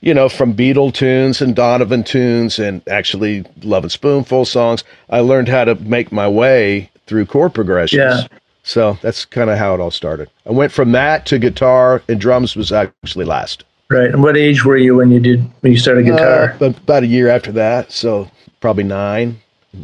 you 0.01 0.15
know, 0.15 0.27
from 0.27 0.55
Beatle 0.55 0.91
tunes 0.91 1.39
and 1.39 1.55
Donovan 1.55 2.03
tunes 2.03 2.57
and 2.57 2.81
actually 2.89 3.45
Lovin' 3.61 3.91
Spoonful 3.91 4.45
songs. 4.45 4.83
I 5.11 5.19
learned 5.19 5.49
how 5.49 5.65
to 5.65 5.75
make 5.75 6.11
my 6.11 6.27
way 6.27 6.89
through 7.05 7.27
chord 7.27 7.53
progressions. 7.53 8.23
Yeah. 8.31 8.37
So 8.67 8.97
that's 9.03 9.25
kind 9.25 9.49
of 9.51 9.57
how 9.59 9.75
it 9.75 9.79
all 9.79 9.91
started. 9.91 10.27
I 10.45 10.51
went 10.51 10.71
from 10.71 10.91
that 10.93 11.25
to 11.27 11.37
guitar, 11.37 12.01
and 12.09 12.19
drums 12.19 12.55
was 12.55 12.71
actually 12.71 13.25
last. 13.25 13.63
Right. 13.91 14.09
And 14.09 14.23
what 14.23 14.35
age 14.35 14.65
were 14.65 14.75
you 14.77 14.95
when 14.95 15.11
you 15.11 15.19
did 15.19 15.39
when 15.61 15.71
you 15.71 15.77
started 15.77 16.03
guitar? 16.05 16.55
Uh, 16.59 16.65
about 16.65 17.03
a 17.03 17.07
year 17.07 17.29
after 17.29 17.51
that, 17.51 17.91
so 17.91 18.29
probably 18.59 18.83
nine, 18.83 19.39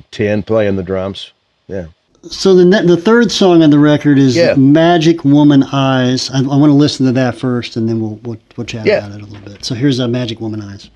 ten 0.10 0.42
playing 0.42 0.76
the 0.78 0.84
drums. 0.84 1.32
Yeah. 1.68 1.86
So 2.24 2.56
the 2.56 2.66
ne- 2.66 2.86
the 2.88 2.98
third 2.98 3.32
song 3.32 3.62
on 3.62 3.70
the 3.70 3.78
record 3.80 4.18
is 4.18 4.36
Yeah. 4.36 4.56
"Magic 4.56 5.24
Woman 5.24 5.64
Eyes." 5.72 6.32
I, 6.32 6.40
I 6.40 6.42
want 6.42 6.72
to 6.72 6.74
listen 6.76 7.06
to 7.06 7.12
that 7.12 7.36
first, 7.38 7.76
and 7.78 7.88
then 7.88 8.02
we'll 8.02 8.20
we'll, 8.24 8.38
we'll 8.58 8.66
chat 8.66 8.88
Yeah. 8.88 9.06
about 9.06 9.20
it 9.20 9.22
a 9.22 9.26
little 9.26 9.46
bit. 9.48 9.64
So 9.64 9.76
here's 9.76 10.00
uh, 10.00 10.08
"Magic 10.08 10.42
Woman 10.42 10.62
Eyes." 10.64 10.90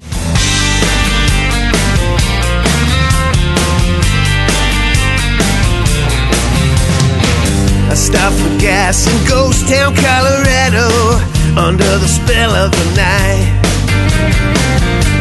I 8.16 8.32
stopped 8.32 8.40
for 8.40 8.60
gas 8.60 9.08
in 9.12 9.28
Ghost 9.28 9.68
Town, 9.68 9.94
Colorado, 9.94 10.88
under 11.60 11.92
the 12.00 12.08
spell 12.08 12.56
of 12.56 12.72
the 12.72 12.88
night. 12.96 13.52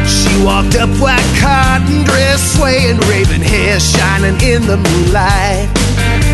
She 0.07 0.31
walked 0.45 0.77
up, 0.77 0.91
white 1.03 1.27
cotton 1.43 2.05
dress, 2.05 2.55
swaying, 2.55 2.99
raven 3.11 3.43
hair 3.43 3.81
shining 3.81 4.39
in 4.41 4.63
the 4.67 4.77
moonlight. 4.77 5.67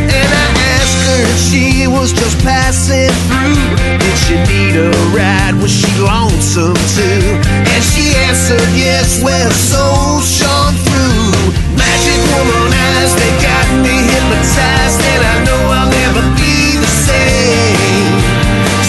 And 0.04 0.30
I 0.44 0.46
asked 0.76 1.00
her 1.08 1.22
if 1.32 1.38
she 1.48 1.86
was 1.86 2.12
just 2.12 2.36
passing 2.44 3.08
through. 3.28 3.56
Did 3.96 4.16
she 4.28 4.36
need 4.52 4.76
a 4.76 4.90
ride? 5.16 5.56
Was 5.62 5.72
she 5.72 5.90
lonesome 5.96 6.76
too? 6.92 7.24
And 7.72 7.82
she 7.84 8.12
answered 8.28 8.68
yes, 8.76 9.22
where 9.24 9.44
her 9.44 9.50
soul 9.50 10.20
shone 10.20 10.74
through. 10.84 10.99
Woman 12.28 12.72
eyes, 12.72 13.12
they 13.16 13.32
got 13.40 13.66
me 13.84 13.94
hypnotized, 14.12 15.00
and 15.00 15.22
I 15.24 15.34
know 15.46 15.62
I'll 15.76 15.90
never 15.90 16.22
be 16.36 16.76
the 16.76 16.92
same. 17.08 18.12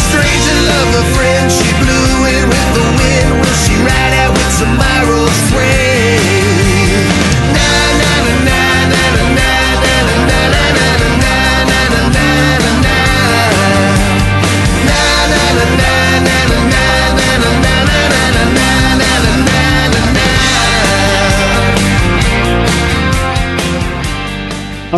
Strange 0.10 0.44
to 0.50 0.56
love 0.72 0.92
a 1.02 1.06
friend, 1.16 1.46
she 1.52 1.70
blew 1.80 2.08
with 2.26 2.50
the 2.76 2.86
wind. 3.00 3.30
Will 3.40 3.58
she 3.64 3.76
ride 3.88 4.14
out 4.24 4.32
with 4.36 4.52
tomorrow's 4.60 5.40
train? 5.52 5.91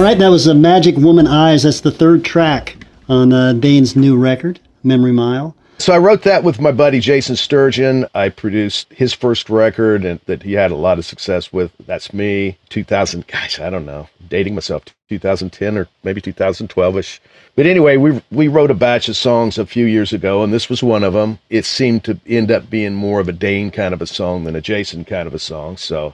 Right, 0.04 0.18
that 0.20 0.28
was 0.28 0.50
uh, 0.50 0.54
"Magic 0.54 0.98
Woman 0.98 1.28
Eyes." 1.28 1.64
That's 1.64 1.80
the 1.80 1.92
third 1.92 2.26
track 2.26 2.76
on 3.08 3.32
uh, 3.32 3.54
Dane's 3.54 3.96
new 3.96 4.18
record, 4.18 4.60
"Memory 4.84 5.14
Mile." 5.14 5.56
So 5.78 5.94
I 5.94 5.98
wrote 5.98 6.24
that 6.24 6.44
with 6.44 6.60
my 6.60 6.72
buddy 6.72 7.00
Jason 7.00 7.36
Sturgeon. 7.38 8.06
I 8.14 8.30
produced 8.30 8.92
his 8.92 9.14
first 9.14 9.50
record 9.50 10.06
and 10.06 10.20
that 10.26 10.44
he 10.44 10.54
had 10.54 10.72
a 10.72 10.76
lot 10.76 11.00
of 11.00 11.06
success 11.06 11.52
with. 11.52 11.72
That's 11.86 12.14
me. 12.14 12.58
2000. 12.70 13.28
Gosh, 13.28 13.60
I 13.60 13.70
don't 13.70 13.86
know. 13.86 14.10
Dating 14.30 14.56
myself. 14.56 14.84
2010 15.10 15.78
or 15.78 15.88
maybe 16.04 16.22
2012ish. 16.22 17.20
But 17.56 17.66
anyway, 17.66 17.96
we 17.96 18.22
we 18.30 18.50
wrote 18.50 18.72
a 18.72 18.76
batch 18.76 19.08
of 19.08 19.16
songs 19.16 19.58
a 19.58 19.66
few 19.66 19.86
years 19.86 20.12
ago, 20.12 20.44
and 20.44 20.54
this 20.54 20.70
was 20.70 20.84
one 20.84 21.04
of 21.04 21.14
them. 21.14 21.40
It 21.50 21.64
seemed 21.64 22.04
to 22.04 22.20
end 22.28 22.52
up 22.52 22.70
being 22.70 22.94
more 22.94 23.22
of 23.22 23.30
a 23.30 23.34
Dane 23.34 23.72
kind 23.72 23.94
of 23.94 24.02
a 24.02 24.08
song 24.08 24.44
than 24.44 24.56
a 24.56 24.62
Jason 24.62 25.06
kind 25.06 25.28
of 25.28 25.34
a 25.34 25.40
song. 25.40 25.78
So 25.78 26.14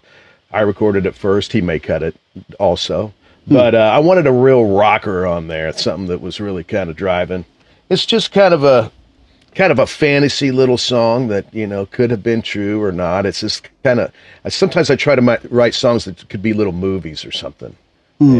I 0.51 0.61
recorded 0.61 1.07
it 1.07 1.15
first. 1.15 1.53
He 1.53 1.61
may 1.61 1.79
cut 1.79 2.03
it 2.03 2.15
also. 2.59 3.13
But 3.49 3.75
uh, 3.75 3.79
I 3.79 3.99
wanted 3.99 4.27
a 4.27 4.31
real 4.31 4.65
rocker 4.65 5.25
on 5.25 5.47
there, 5.47 5.71
something 5.73 6.07
that 6.07 6.21
was 6.21 6.39
really 6.39 6.63
kind 6.63 6.89
of 6.89 6.95
driving. 6.95 7.45
It's 7.89 8.05
just 8.05 8.31
kind 8.31 8.53
of 8.53 8.63
a 8.63 8.91
kind 9.55 9.71
of 9.71 9.79
a 9.79 9.87
fantasy 9.87 10.51
little 10.51 10.77
song 10.77 11.27
that 11.29 11.51
you 11.53 11.65
know 11.65 11.85
could 11.87 12.11
have 12.11 12.21
been 12.21 12.41
true 12.41 12.81
or 12.83 12.91
not. 12.91 13.25
It's 13.25 13.39
just 13.41 13.67
kind 13.83 13.99
of. 13.99 14.11
Sometimes 14.47 14.91
I 14.91 14.95
try 14.95 15.15
to 15.15 15.21
mi- 15.21 15.37
write 15.49 15.73
songs 15.73 16.05
that 16.05 16.27
could 16.29 16.41
be 16.43 16.53
little 16.53 16.73
movies 16.73 17.25
or 17.25 17.31
something, 17.31 17.75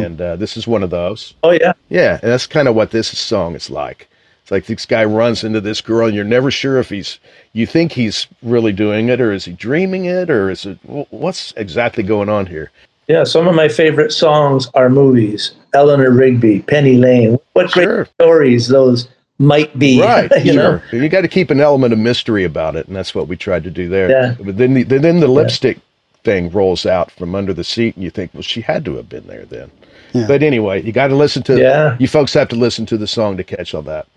and 0.04 0.22
uh, 0.22 0.36
this 0.36 0.56
is 0.58 0.68
one 0.68 0.84
of 0.84 0.92
those. 0.92 1.34
Oh 1.44 1.52
yeah. 1.52 1.74
Yeah, 1.90 2.20
and 2.22 2.32
that's 2.32 2.46
kind 2.48 2.68
of 2.68 2.76
what 2.76 2.92
this 2.92 3.08
song 3.18 3.56
is 3.56 3.70
like. 3.70 4.08
It's 4.44 4.52
like 4.52 4.66
this 4.66 4.86
guy 4.86 5.06
runs 5.06 5.44
into 5.44 5.62
this 5.62 5.82
girl, 5.82 6.08
and 6.08 6.16
you're 6.16 6.24
never 6.26 6.52
sure 6.52 6.78
if 6.80 6.90
he's. 6.90 7.20
You 7.54 7.66
think 7.66 7.92
he's 7.92 8.28
really 8.44 8.74
doing 8.74 9.10
it, 9.10 9.20
or 9.20 9.32
is 9.32 9.46
he 9.46 9.54
dreaming 9.54 10.06
it, 10.06 10.30
or 10.30 10.52
is 10.52 10.66
it 10.68 10.78
what's 11.10 11.54
exactly 11.58 12.04
going 12.04 12.30
on 12.30 12.46
here? 12.46 12.72
Yeah, 13.10 13.24
some 13.24 13.48
of 13.48 13.56
my 13.56 13.68
favorite 13.68 14.12
songs 14.14 14.70
are 14.76 14.90
movies. 14.90 15.52
Eleanor 15.74 16.12
Rigby, 16.12 16.62
Penny 16.62 16.96
Lane. 16.98 17.38
What 17.54 17.72
great 17.72 17.86
Sure. 17.86 18.06
stories 18.22 18.68
those 18.68 19.08
might 19.40 19.78
be. 19.80 20.00
Right, 20.02 20.32
you 20.46 20.54
know. 20.54 20.80
You 20.92 21.10
got 21.10 21.22
to 21.22 21.28
keep 21.28 21.50
an 21.50 21.60
element 21.60 21.92
of 21.92 22.00
mystery 22.00 22.44
about 22.44 22.76
it, 22.76 22.88
and 22.88 22.96
that's 22.96 23.14
what 23.16 23.28
we 23.28 23.36
tried 23.36 23.64
to 23.64 23.72
do 23.72 23.90
there. 23.90 24.10
Yeah. 24.10 24.36
But 24.40 24.58
then, 24.58 24.74
the, 24.76 24.84
then 24.84 25.20
the 25.20 25.28
lipstick 25.28 25.80
thing 26.24 26.52
rolls 26.52 26.86
out 26.86 27.10
from 27.12 27.34
under 27.36 27.54
the 27.54 27.64
seat, 27.64 27.96
and 27.96 28.04
you 28.04 28.12
think, 28.12 28.32
well, 28.34 28.44
she 28.44 28.62
had 28.62 28.86
to 28.86 28.96
have 28.98 29.10
been 29.10 29.26
there 29.28 29.46
then. 29.46 29.72
Yeah. 30.14 30.28
But 30.28 30.44
anyway, 30.44 30.82
you 30.84 30.92
got 30.92 31.08
to 31.08 31.16
listen 31.16 31.42
to. 31.44 31.58
Yeah. 31.60 31.96
You 32.00 32.08
folks 32.08 32.34
have 32.36 32.50
to 32.50 32.56
listen 32.56 32.86
to 32.88 32.98
the 32.98 33.08
song 33.08 33.38
to 33.38 33.44
catch 33.44 33.74
all 33.74 33.82
that. 33.84 34.08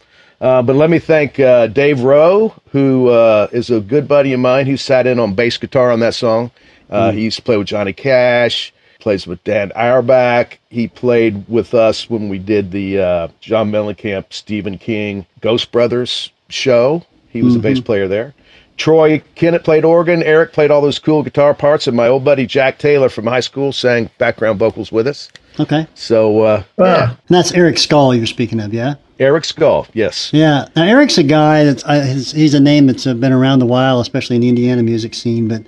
Uh, 0.41 0.61
but 0.61 0.75
let 0.77 0.91
me 0.91 0.99
thank 0.99 1.39
uh, 1.41 1.69
Dave 1.69 2.01
Roe, 2.03 2.53
who 2.73 3.09
uh, 3.09 3.49
is 3.53 3.71
a 3.71 3.81
good 3.81 4.07
buddy 4.09 4.33
of 4.33 4.41
mine 4.41 4.67
who 4.67 4.77
sat 4.77 5.07
in 5.07 5.19
on 5.19 5.35
bass 5.35 5.57
guitar 5.57 5.91
on 5.93 6.01
that 6.01 6.15
song. 6.15 6.51
Uh, 6.91 7.13
He 7.13 7.23
used 7.23 7.37
to 7.37 7.43
play 7.43 7.57
with 7.57 7.69
Johnny 7.69 7.93
Cash, 7.93 8.73
plays 9.03 9.27
with 9.27 9.43
Dan 9.45 9.73
Auerbach. 9.75 10.59
He 10.71 10.89
played 10.89 11.47
with 11.49 11.75
us 11.75 12.09
when 12.09 12.29
we 12.29 12.39
did 12.39 12.71
the 12.71 12.99
uh, 13.01 13.29
John 13.41 13.71
Mellencamp, 13.71 14.33
Stephen 14.33 14.79
King, 14.79 15.27
Ghost 15.41 15.73
Brothers 15.73 16.31
show. 16.49 17.05
He 17.29 17.43
was 17.43 17.57
a 17.57 17.59
bass 17.59 17.81
player 17.81 18.09
there. 18.09 18.35
Troy 18.77 19.23
Kennett 19.35 19.65
played 19.65 19.85
organ. 19.85 20.23
Eric 20.23 20.53
played 20.53 20.71
all 20.71 20.81
those 20.81 20.99
cool 20.99 21.23
guitar 21.23 21.55
parts, 21.55 21.87
and 21.87 21.97
my 21.97 22.09
old 22.09 22.25
buddy 22.25 22.47
Jack 22.47 22.79
Taylor 22.79 23.09
from 23.09 23.27
high 23.27 23.41
school 23.41 23.73
sang 23.73 24.09
background 24.19 24.59
vocals 24.59 24.93
with 24.93 25.07
us. 25.07 25.31
Okay. 25.61 25.87
So, 25.95 26.41
uh, 26.41 26.63
Wow. 26.79 27.05
And 27.11 27.17
that's 27.29 27.53
Eric 27.53 27.79
Skull 27.79 28.15
you're 28.15 28.27
speaking 28.27 28.61
of, 28.61 28.73
yeah? 28.73 28.95
Eric 29.19 29.45
Skull, 29.45 29.87
yes. 29.93 30.31
Yeah. 30.33 30.67
Now, 30.75 30.85
Eric's 30.85 31.19
a 31.19 31.23
guy 31.23 31.65
that's, 31.65 31.85
uh, 31.85 32.01
he's, 32.01 32.33
he's 32.33 32.55
a 32.55 32.61
name 32.61 32.87
that's 32.87 33.07
uh, 33.07 33.15
been 33.15 33.33
around 33.33 33.63
a 33.63 33.67
while, 33.67 34.01
especially 34.01 34.37
in 34.37 34.43
the 34.43 34.49
Indiana 34.49 34.83
music 34.83 35.15
scene, 35.15 35.49
but, 35.49 35.63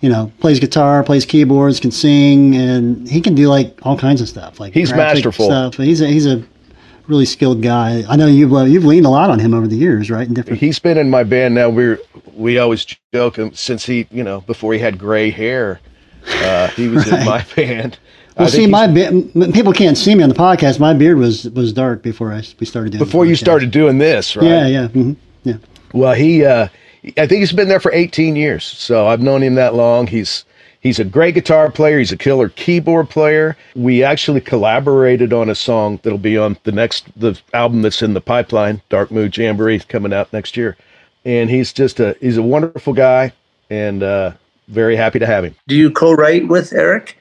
you 0.00 0.08
know, 0.08 0.32
plays 0.40 0.58
guitar, 0.58 1.02
plays 1.02 1.24
keyboards, 1.24 1.80
can 1.80 1.90
sing, 1.90 2.56
and 2.56 3.08
he 3.08 3.20
can 3.20 3.34
do 3.34 3.48
like 3.48 3.78
all 3.82 3.98
kinds 3.98 4.20
of 4.20 4.28
stuff. 4.28 4.58
Like 4.58 4.72
He's 4.72 4.92
masterful. 4.92 5.46
Stuff. 5.46 5.74
He's 5.74 6.00
a, 6.00 6.06
he's 6.06 6.26
a 6.26 6.42
really 7.06 7.26
skilled 7.26 7.62
guy. 7.62 8.04
I 8.08 8.16
know 8.16 8.26
you've, 8.26 8.52
uh, 8.52 8.64
you've 8.64 8.84
leaned 8.84 9.06
a 9.06 9.10
lot 9.10 9.30
on 9.30 9.38
him 9.38 9.52
over 9.52 9.66
the 9.66 9.76
years, 9.76 10.10
right? 10.10 10.26
In 10.26 10.34
different, 10.34 10.60
He's 10.60 10.78
been 10.78 10.96
in 10.96 11.10
my 11.10 11.24
band 11.24 11.54
now. 11.54 11.68
We're 11.68 11.98
we 12.34 12.58
always 12.58 12.86
joke 13.12 13.38
um, 13.38 13.52
since 13.52 13.84
he, 13.84 14.06
you 14.10 14.24
know, 14.24 14.40
before 14.42 14.72
he 14.72 14.78
had 14.78 14.98
gray 14.98 15.30
hair, 15.30 15.80
uh, 16.26 16.68
he 16.68 16.88
was 16.88 17.06
in 17.06 17.24
my 17.26 17.44
band. 17.54 17.98
Well, 18.38 18.48
see, 18.48 18.66
my 18.66 18.86
beard, 18.86 19.32
people 19.52 19.72
can't 19.72 19.98
see 19.98 20.14
me 20.14 20.22
on 20.22 20.30
the 20.30 20.34
podcast. 20.34 20.80
My 20.80 20.94
beard 20.94 21.18
was, 21.18 21.50
was 21.50 21.74
dark 21.74 22.02
before 22.02 22.32
I, 22.32 22.42
we 22.58 22.64
started 22.64 22.92
doing 22.92 23.04
before 23.04 23.26
you 23.26 23.36
started 23.36 23.70
doing 23.70 23.98
this, 23.98 24.34
right? 24.34 24.46
Yeah, 24.46 24.66
yeah. 24.66 24.88
hmm 24.88 25.12
yeah. 25.42 25.56
Well, 25.92 26.14
he, 26.14 26.44
uh, 26.44 26.68
I 27.04 27.26
think 27.26 27.40
he's 27.40 27.52
been 27.52 27.68
there 27.68 27.80
for 27.80 27.92
18 27.92 28.36
years. 28.36 28.64
So 28.64 29.06
I've 29.06 29.20
known 29.20 29.42
him 29.42 29.54
that 29.54 29.74
long. 29.74 30.06
He's 30.06 30.44
he's 30.80 30.98
a 30.98 31.04
great 31.04 31.34
guitar 31.34 31.70
player. 31.70 31.98
He's 31.98 32.12
a 32.12 32.16
killer 32.16 32.48
keyboard 32.50 33.08
player. 33.08 33.56
We 33.74 34.02
actually 34.02 34.40
collaborated 34.40 35.32
on 35.32 35.48
a 35.48 35.54
song 35.54 36.00
that'll 36.02 36.18
be 36.18 36.36
on 36.36 36.56
the 36.64 36.72
next 36.72 37.06
the 37.18 37.40
album 37.54 37.82
that's 37.82 38.02
in 38.02 38.14
the 38.14 38.20
pipeline, 38.20 38.82
Dark 38.88 39.10
Mood 39.10 39.36
Jamboree, 39.36 39.80
coming 39.80 40.12
out 40.12 40.32
next 40.32 40.56
year. 40.56 40.76
And 41.24 41.50
he's 41.50 41.72
just 41.72 42.00
a 42.00 42.16
he's 42.20 42.36
a 42.36 42.42
wonderful 42.42 42.92
guy, 42.92 43.32
and 43.68 44.02
uh, 44.02 44.32
very 44.68 44.96
happy 44.96 45.18
to 45.18 45.26
have 45.26 45.44
him. 45.44 45.54
Do 45.68 45.76
you 45.76 45.90
co-write 45.90 46.48
with 46.48 46.72
Eric? 46.72 47.16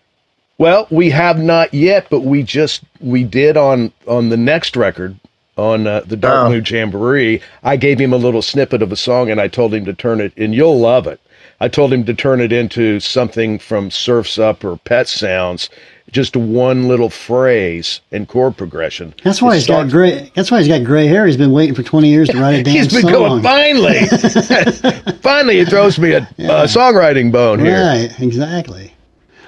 Well, 0.58 0.88
we 0.89 1.10
have 1.12 1.39
not 1.39 1.74
yet, 1.74 2.08
but 2.10 2.22
we 2.22 2.44
just 2.44 2.84
we 3.00 3.24
did 3.24 3.56
on 3.56 3.94
on 4.08 4.30
the 4.30 4.38
next 4.38 4.76
record 4.76 5.18
on 5.60 5.86
uh, 5.86 6.02
the 6.06 6.15
Dark 6.17 6.48
Oh. 6.52 6.62
Jamboree. 6.65 7.41
I 7.63 7.76
gave 7.76 8.00
him 8.00 8.13
a 8.13 8.17
little 8.17 8.41
snippet 8.41 8.82
of 8.82 8.91
a 8.91 8.95
song, 8.95 9.30
and 9.30 9.39
I 9.41 9.48
told 9.48 9.74
him 9.74 9.86
to 9.86 9.93
turn 9.93 10.22
it, 10.22 10.34
and 10.38 10.56
you'll 10.56 10.80
love 10.80 11.06
it. 11.08 11.19
I 11.62 11.67
told 11.67 11.91
him 11.91 12.06
to 12.06 12.13
turn 12.13 12.39
it 12.39 12.54
into 12.54 13.00
something 13.02 13.60
from 13.60 13.91
Surfs 13.91 14.39
Up 14.39 14.63
or 14.63 14.78
Pet 14.78 15.10
Sounds, 15.10 15.69
just 16.10 16.36
one 16.38 16.88
little 16.88 17.10
phrase 17.10 18.00
and 18.13 18.28
chord 18.28 18.56
progression. 18.58 19.13
That's 19.24 19.41
why 19.41 19.56
he's 19.56 19.67
got 19.67 19.89
gray. 19.89 20.32
That's 20.36 20.50
why 20.50 20.60
he's 20.60 20.69
got 20.69 20.84
gray 20.86 21.06
hair. 21.08 21.28
He's 21.28 21.36
been 21.38 21.52
waiting 21.52 21.76
for 21.76 21.84
twenty 21.84 22.10
years 22.10 22.30
to 22.30 22.39
write 22.39 22.60
a 22.60 22.63
damn 22.63 22.74
He's 22.76 22.88
been 22.91 23.02
song. 23.04 23.12
going 23.12 23.43
finally, 23.43 24.06
finally. 25.22 25.58
He 25.60 25.65
throws 25.65 26.00
me 26.00 26.13
a, 26.13 26.19
a 26.39 26.65
songwriting 26.65 27.32
bone 27.32 27.60
here. 27.60 27.80
Right, 27.86 28.10
exactly. 28.22 28.93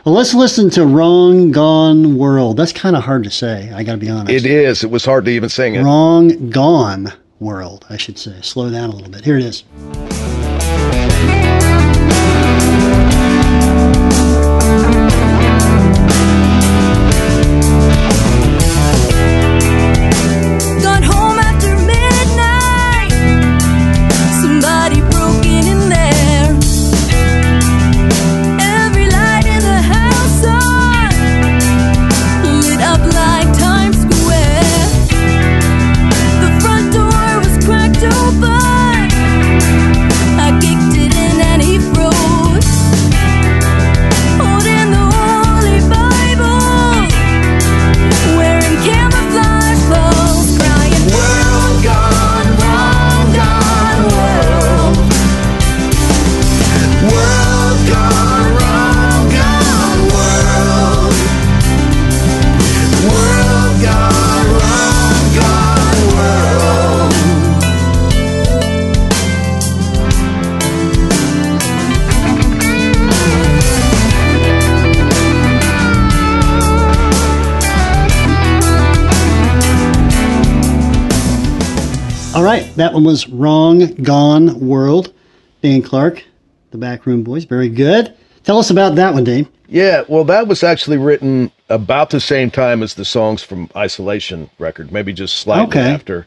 Well, 0.03 0.15
let's 0.15 0.33
listen 0.33 0.71
to 0.71 0.83
"Wrong 0.83 1.51
Gone 1.51 2.17
World." 2.17 2.57
That's 2.57 2.73
kind 2.73 2.95
of 2.95 3.03
hard 3.03 3.23
to 3.25 3.29
say. 3.29 3.71
I 3.71 3.83
got 3.83 3.91
to 3.91 3.97
be 3.99 4.09
honest. 4.09 4.33
It 4.33 4.49
is. 4.49 4.83
It 4.83 4.89
was 4.89 5.05
hard 5.05 5.25
to 5.25 5.31
even 5.31 5.47
sing 5.47 5.75
it. 5.75 5.83
Wrong 5.83 6.49
Gone 6.49 7.13
World. 7.39 7.85
I 7.87 7.97
should 7.97 8.17
say. 8.17 8.33
Slow 8.41 8.71
down 8.71 8.89
a 8.89 8.95
little 8.95 9.11
bit. 9.11 9.23
Here 9.23 9.37
it 9.37 9.43
is. 9.43 9.63
That 82.81 82.93
one 82.93 83.03
was 83.03 83.29
"Wrong 83.29 83.85
Gone 83.95 84.59
World." 84.59 85.13
Dan 85.61 85.81
Clark, 85.83 86.23
the 86.71 86.77
Backroom 86.79 87.21
Boys. 87.23 87.45
Very 87.45 87.69
good. 87.69 88.13
Tell 88.43 88.57
us 88.57 88.71
about 88.71 88.95
that 88.95 89.13
one, 89.13 89.23
Dave. 89.23 89.47
Yeah, 89.67 90.03
well, 90.07 90.23
that 90.25 90.47
was 90.47 90.63
actually 90.63 90.97
written 90.97 91.51
about 91.69 92.09
the 92.09 92.19
same 92.19 92.49
time 92.49 92.81
as 92.83 92.95
the 92.95 93.05
songs 93.05 93.43
from 93.43 93.69
Isolation 93.75 94.49
record, 94.59 94.91
maybe 94.91 95.13
just 95.13 95.37
slightly 95.37 95.67
Okay. 95.67 95.91
after, 95.91 96.25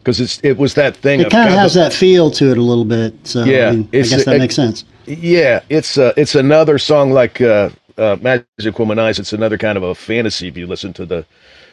because 0.00 0.20
it's 0.20 0.40
it 0.42 0.58
was 0.58 0.74
that 0.74 0.96
thing. 0.96 1.20
It 1.20 1.30
kind 1.30 1.48
of 1.48 1.54
has 1.54 1.74
that 1.74 1.92
feel 1.92 2.30
to 2.32 2.50
it 2.50 2.58
a 2.58 2.62
little 2.62 2.84
bit. 2.84 3.14
So 3.22 3.44
Yeah, 3.44 3.68
I, 3.68 3.70
mean, 3.72 3.88
I 3.92 3.96
guess 4.02 4.24
that 4.24 4.34
it- 4.34 4.38
makes 4.38 4.56
sense. 4.56 4.84
Yeah, 5.06 5.60
it's 5.70 5.96
uh, 5.98 6.12
it's 6.16 6.34
another 6.34 6.78
song 6.78 7.12
like 7.12 7.40
uh, 7.40 7.70
uh, 7.98 8.16
Magic 8.20 8.78
Woman 8.78 8.98
Eyes. 8.98 9.18
It's 9.18 9.32
another 9.32 9.58
kind 9.58 9.76
of 9.78 9.84
a 9.84 9.94
fantasy. 9.94 10.48
If 10.48 10.56
you 10.56 10.66
listen 10.66 10.92
to 10.94 11.06
the 11.06 11.24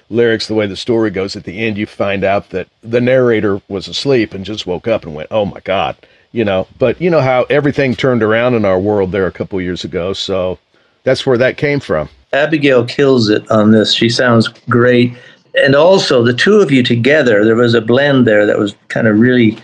lyrics, 0.09 0.47
the 0.47 0.53
way 0.55 0.67
the 0.67 0.75
story 0.75 1.09
goes, 1.09 1.35
at 1.35 1.43
the 1.43 1.59
end 1.59 1.77
you 1.77 1.85
find 1.85 2.23
out 2.23 2.49
that 2.49 2.67
the 2.81 3.01
narrator 3.01 3.61
was 3.67 3.87
asleep 3.87 4.33
and 4.33 4.45
just 4.45 4.67
woke 4.67 4.87
up 4.87 5.03
and 5.05 5.15
went, 5.15 5.29
"Oh 5.31 5.45
my 5.45 5.59
God." 5.61 5.95
You 6.31 6.45
know, 6.45 6.67
but 6.77 7.01
you 7.01 7.09
know 7.09 7.21
how 7.21 7.43
everything 7.49 7.95
turned 7.95 8.21
around 8.21 8.53
in 8.53 8.63
our 8.63 8.79
world 8.79 9.11
there 9.11 9.25
a 9.25 9.31
couple 9.31 9.59
years 9.61 9.83
ago. 9.83 10.13
So 10.13 10.59
that's 11.03 11.25
where 11.25 11.37
that 11.39 11.57
came 11.57 11.79
from. 11.79 12.09
Abigail 12.33 12.85
kills 12.85 13.29
it 13.29 13.49
on 13.49 13.71
this. 13.71 13.93
She 13.93 14.09
sounds 14.09 14.47
great. 14.69 15.13
And 15.55 15.75
also, 15.75 16.23
the 16.23 16.33
two 16.33 16.57
of 16.61 16.71
you 16.71 16.83
together, 16.83 17.43
there 17.43 17.55
was 17.55 17.73
a 17.73 17.81
blend 17.81 18.27
there 18.27 18.45
that 18.45 18.59
was 18.59 18.75
kind 18.89 19.07
of 19.07 19.19
really, 19.19 19.57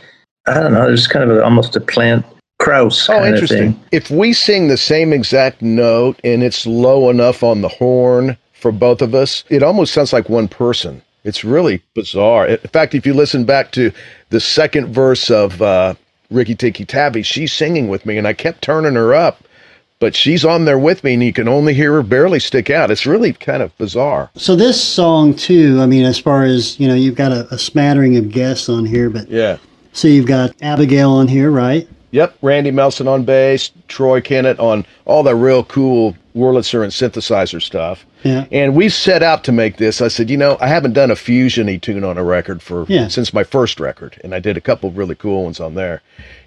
I 0.48 0.56
don't 0.56 0.74
know, 0.74 0.88
there's 0.88 1.06
kind 1.06 1.30
of 1.30 1.38
a, 1.38 1.44
almost 1.44 1.76
a 1.76 1.80
plant 1.80 2.26
Krauss 2.60 3.10
Oh, 3.10 3.14
kind 3.14 3.26
of 3.26 3.34
interesting. 3.34 3.74
thing. 3.74 3.84
If 3.92 4.10
we 4.10 4.34
sing 4.34 4.68
the 4.68 4.78
same 4.78 5.14
exact 5.14 5.62
note 5.62 6.20
and 6.24 6.42
it's 6.42 6.66
low 6.66 7.10
enough 7.10 7.44
on 7.44 7.62
the 7.62 7.68
horn 7.68 8.38
for 8.66 8.72
both 8.72 9.04
of 9.04 9.14
us, 9.14 9.44
it 9.50 9.62
almost 9.62 9.94
sounds 9.94 10.12
like 10.12 10.28
one 10.28 10.48
person. 10.48 11.00
It's 11.24 11.44
really 11.44 11.84
bizarre. 11.94 12.48
In 12.48 12.58
fact, 12.58 12.96
if 12.96 13.06
you 13.06 13.14
listen 13.14 13.46
back 13.46 13.70
to 13.74 13.92
the 14.32 14.40
second 14.40 14.92
verse 14.92 15.30
of 15.30 15.62
uh, 15.62 15.94
Riki 16.32 16.56
Tiki 16.56 16.84
Tavi, 16.84 17.22
she's 17.22 17.54
singing 17.54 17.90
with 17.90 18.08
me, 18.08 18.18
and 18.18 18.28
I 18.28 18.34
kept 18.34 18.64
turning 18.64 18.96
her 18.96 19.14
up, 19.14 19.44
but 20.00 20.16
she's 20.16 20.44
on 20.44 20.66
there 20.66 20.80
with 20.80 21.04
me, 21.04 21.14
and 21.14 21.22
you 21.24 21.32
can 21.32 21.48
only 21.48 21.76
hear 21.76 21.92
her 21.94 22.02
barely 22.02 22.40
stick 22.40 22.72
out. 22.72 22.90
It's 22.90 23.06
really 23.06 23.34
kind 23.34 23.62
of 23.62 23.78
bizarre. 23.78 24.32
So 24.36 24.56
this 24.56 24.84
song 24.84 25.36
too. 25.36 25.78
I 25.80 25.86
mean, 25.86 26.04
as 26.06 26.18
far 26.18 26.44
as 26.44 26.80
you 26.80 26.88
know, 26.88 26.96
you've 26.96 27.14
got 27.14 27.32
a, 27.32 27.48
a 27.54 27.60
smattering 27.60 28.18
of 28.18 28.32
guests 28.32 28.68
on 28.68 28.84
here, 28.84 29.12
but 29.12 29.30
Yeah. 29.30 29.58
so 29.94 30.08
you've 30.08 30.26
got 30.26 30.56
Abigail 30.64 31.12
on 31.12 31.28
here, 31.28 31.52
right? 31.52 31.88
Yep, 32.10 32.36
Randy 32.42 32.72
Melson 32.72 33.08
on 33.08 33.26
bass, 33.26 33.70
Troy 33.90 34.22
Kennett 34.22 34.58
on 34.60 34.88
all 35.06 35.22
the 35.22 35.36
real 35.36 35.64
cool 35.66 36.16
Wurlitzer 36.36 36.82
and 36.82 36.92
synthesizer 36.92 37.62
stuff. 37.62 38.04
Yeah. 38.26 38.46
And 38.52 38.76
we 38.76 38.90
set 38.90 39.24
out 39.24 39.44
to 39.46 39.52
make 39.52 39.78
this. 39.78 40.02
I 40.02 40.08
said, 40.10 40.30
you 40.30 40.38
know, 40.38 40.58
I 40.60 40.68
haven't 40.68 40.94
done 40.94 41.12
a 41.12 41.16
fusiony 41.16 41.80
tune 41.80 42.04
on 42.04 42.18
a 42.18 42.24
record 42.24 42.62
for 42.62 42.86
Yeah. 42.90 43.08
since 43.08 43.34
my 43.34 43.44
first 43.44 43.80
record, 43.80 44.20
and 44.24 44.34
I 44.36 44.40
did 44.40 44.58
a 44.58 44.62
couple 44.62 44.90
really 44.92 45.16
cool 45.16 45.44
ones 45.44 45.60
on 45.60 45.76
there. 45.76 46.02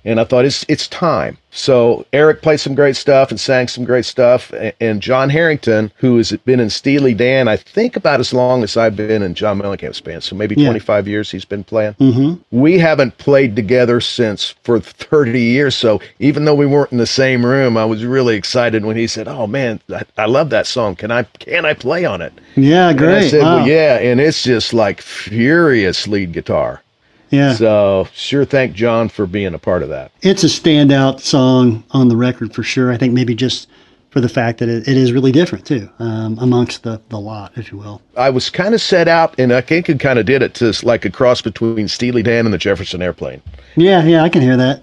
And 0.04 0.18
I 0.20 0.24
thought 0.24 0.44
it's 0.44 0.64
it's 0.68 0.88
time. 0.88 1.38
So 1.50 2.06
Eric 2.12 2.40
played 2.42 2.60
some 2.60 2.74
great 2.74 2.94
stuff 2.96 3.30
and 3.30 3.38
sang 3.40 3.68
some 3.68 3.84
great 3.84 4.04
stuff, 4.04 4.52
and 4.80 5.00
Jon 5.02 5.28
Herington, 5.30 5.90
who 5.96 6.16
has 6.18 6.30
been 6.44 6.60
in 6.60 6.70
Steely 6.70 7.14
Dan, 7.14 7.48
I 7.48 7.56
think 7.56 7.96
about 7.96 8.20
as 8.20 8.32
long 8.32 8.62
as 8.62 8.76
I've 8.76 8.96
been 8.96 9.22
in 9.22 9.34
John 9.34 9.58
Mellencamp's 9.60 10.00
band, 10.00 10.22
so 10.22 10.36
maybe 10.36 10.54
Yeah. 10.56 10.66
25 10.68 11.08
years 11.08 11.30
he's 11.30 11.44
been 11.44 11.64
playing. 11.64 11.94
Mm-hmm. 12.00 12.34
We 12.58 12.78
haven't 12.78 13.18
played 13.18 13.56
together 13.56 14.00
since 14.00 14.54
for 14.62 14.78
30 14.80 15.40
years. 15.40 15.74
So 15.74 16.00
even 16.20 16.44
though 16.44 16.54
we 16.54 16.66
weren't 16.66 16.92
in 16.92 16.98
the 16.98 17.06
same 17.06 17.44
room, 17.44 17.76
I 17.76 17.84
was 17.84 18.04
really 18.04 18.36
excited 18.36 18.84
when 18.84 18.96
he 18.96 19.06
said, 19.06 19.26
"Oh 19.28 19.46
man, 19.46 19.80
I, 19.92 20.02
I 20.16 20.26
love 20.26 20.50
that 20.50 20.66
song. 20.66 20.96
Can 20.96 21.10
I 21.10 21.24
can 21.24 21.64
I 21.66 21.67
play 21.74 22.04
on 22.04 22.20
it?" 22.22 22.32
Yeah, 22.56 22.88
And 22.90 23.00
I 23.00 23.28
said, 23.28 23.42
Wow. 23.42 23.56
"Well, 23.56 23.68
yeah." 23.68 23.98
And 23.98 24.20
it's 24.20 24.42
just 24.42 24.72
like 24.74 25.00
furious 25.00 26.06
lead 26.08 26.32
guitar. 26.32 26.82
Yeah. 27.30 27.54
So 27.54 28.08
sure, 28.14 28.44
thank 28.44 28.72
Jon 28.74 29.08
for 29.10 29.26
being 29.26 29.52
a 29.54 29.58
part 29.58 29.82
of 29.82 29.88
that. 29.90 30.10
it's 30.22 30.44
a 30.44 30.46
standout 30.46 31.20
song 31.20 31.84
on 31.90 32.08
the 32.08 32.16
record 32.16 32.54
for 32.54 32.62
sure. 32.62 32.90
I 32.90 32.96
think 32.96 33.12
maybe 33.12 33.34
just 33.34 33.68
for 34.10 34.22
the 34.22 34.28
fact 34.30 34.58
that 34.60 34.70
it, 34.70 34.88
it 34.88 34.96
is 34.96 35.12
really 35.12 35.30
different 35.30 35.66
too, 35.66 35.90
um, 35.98 36.38
amongst 36.40 36.82
the, 36.82 36.98
the 37.10 37.18
lot, 37.20 37.52
if 37.56 37.70
you 37.70 37.76
will. 37.76 38.00
I 38.16 38.30
was 38.30 38.48
kind 38.48 38.74
of 38.74 38.80
set 38.80 39.06
out, 39.06 39.38
and 39.38 39.52
I 39.52 39.60
think 39.60 39.90
it 39.90 40.00
kind 40.00 40.18
of 40.18 40.24
did 40.24 40.40
it 40.42 40.54
to 40.54 40.72
like 40.82 41.04
a 41.04 41.10
cross 41.10 41.42
between 41.42 41.86
Steely 41.88 42.22
Dan 42.22 42.46
and 42.46 42.54
the 42.54 42.58
Jefferson 42.58 43.02
Airplane. 43.02 43.42
Yeah, 43.76 44.02
yeah, 44.04 44.22
I 44.22 44.30
can 44.30 44.40
hear 44.40 44.56
that. 44.56 44.82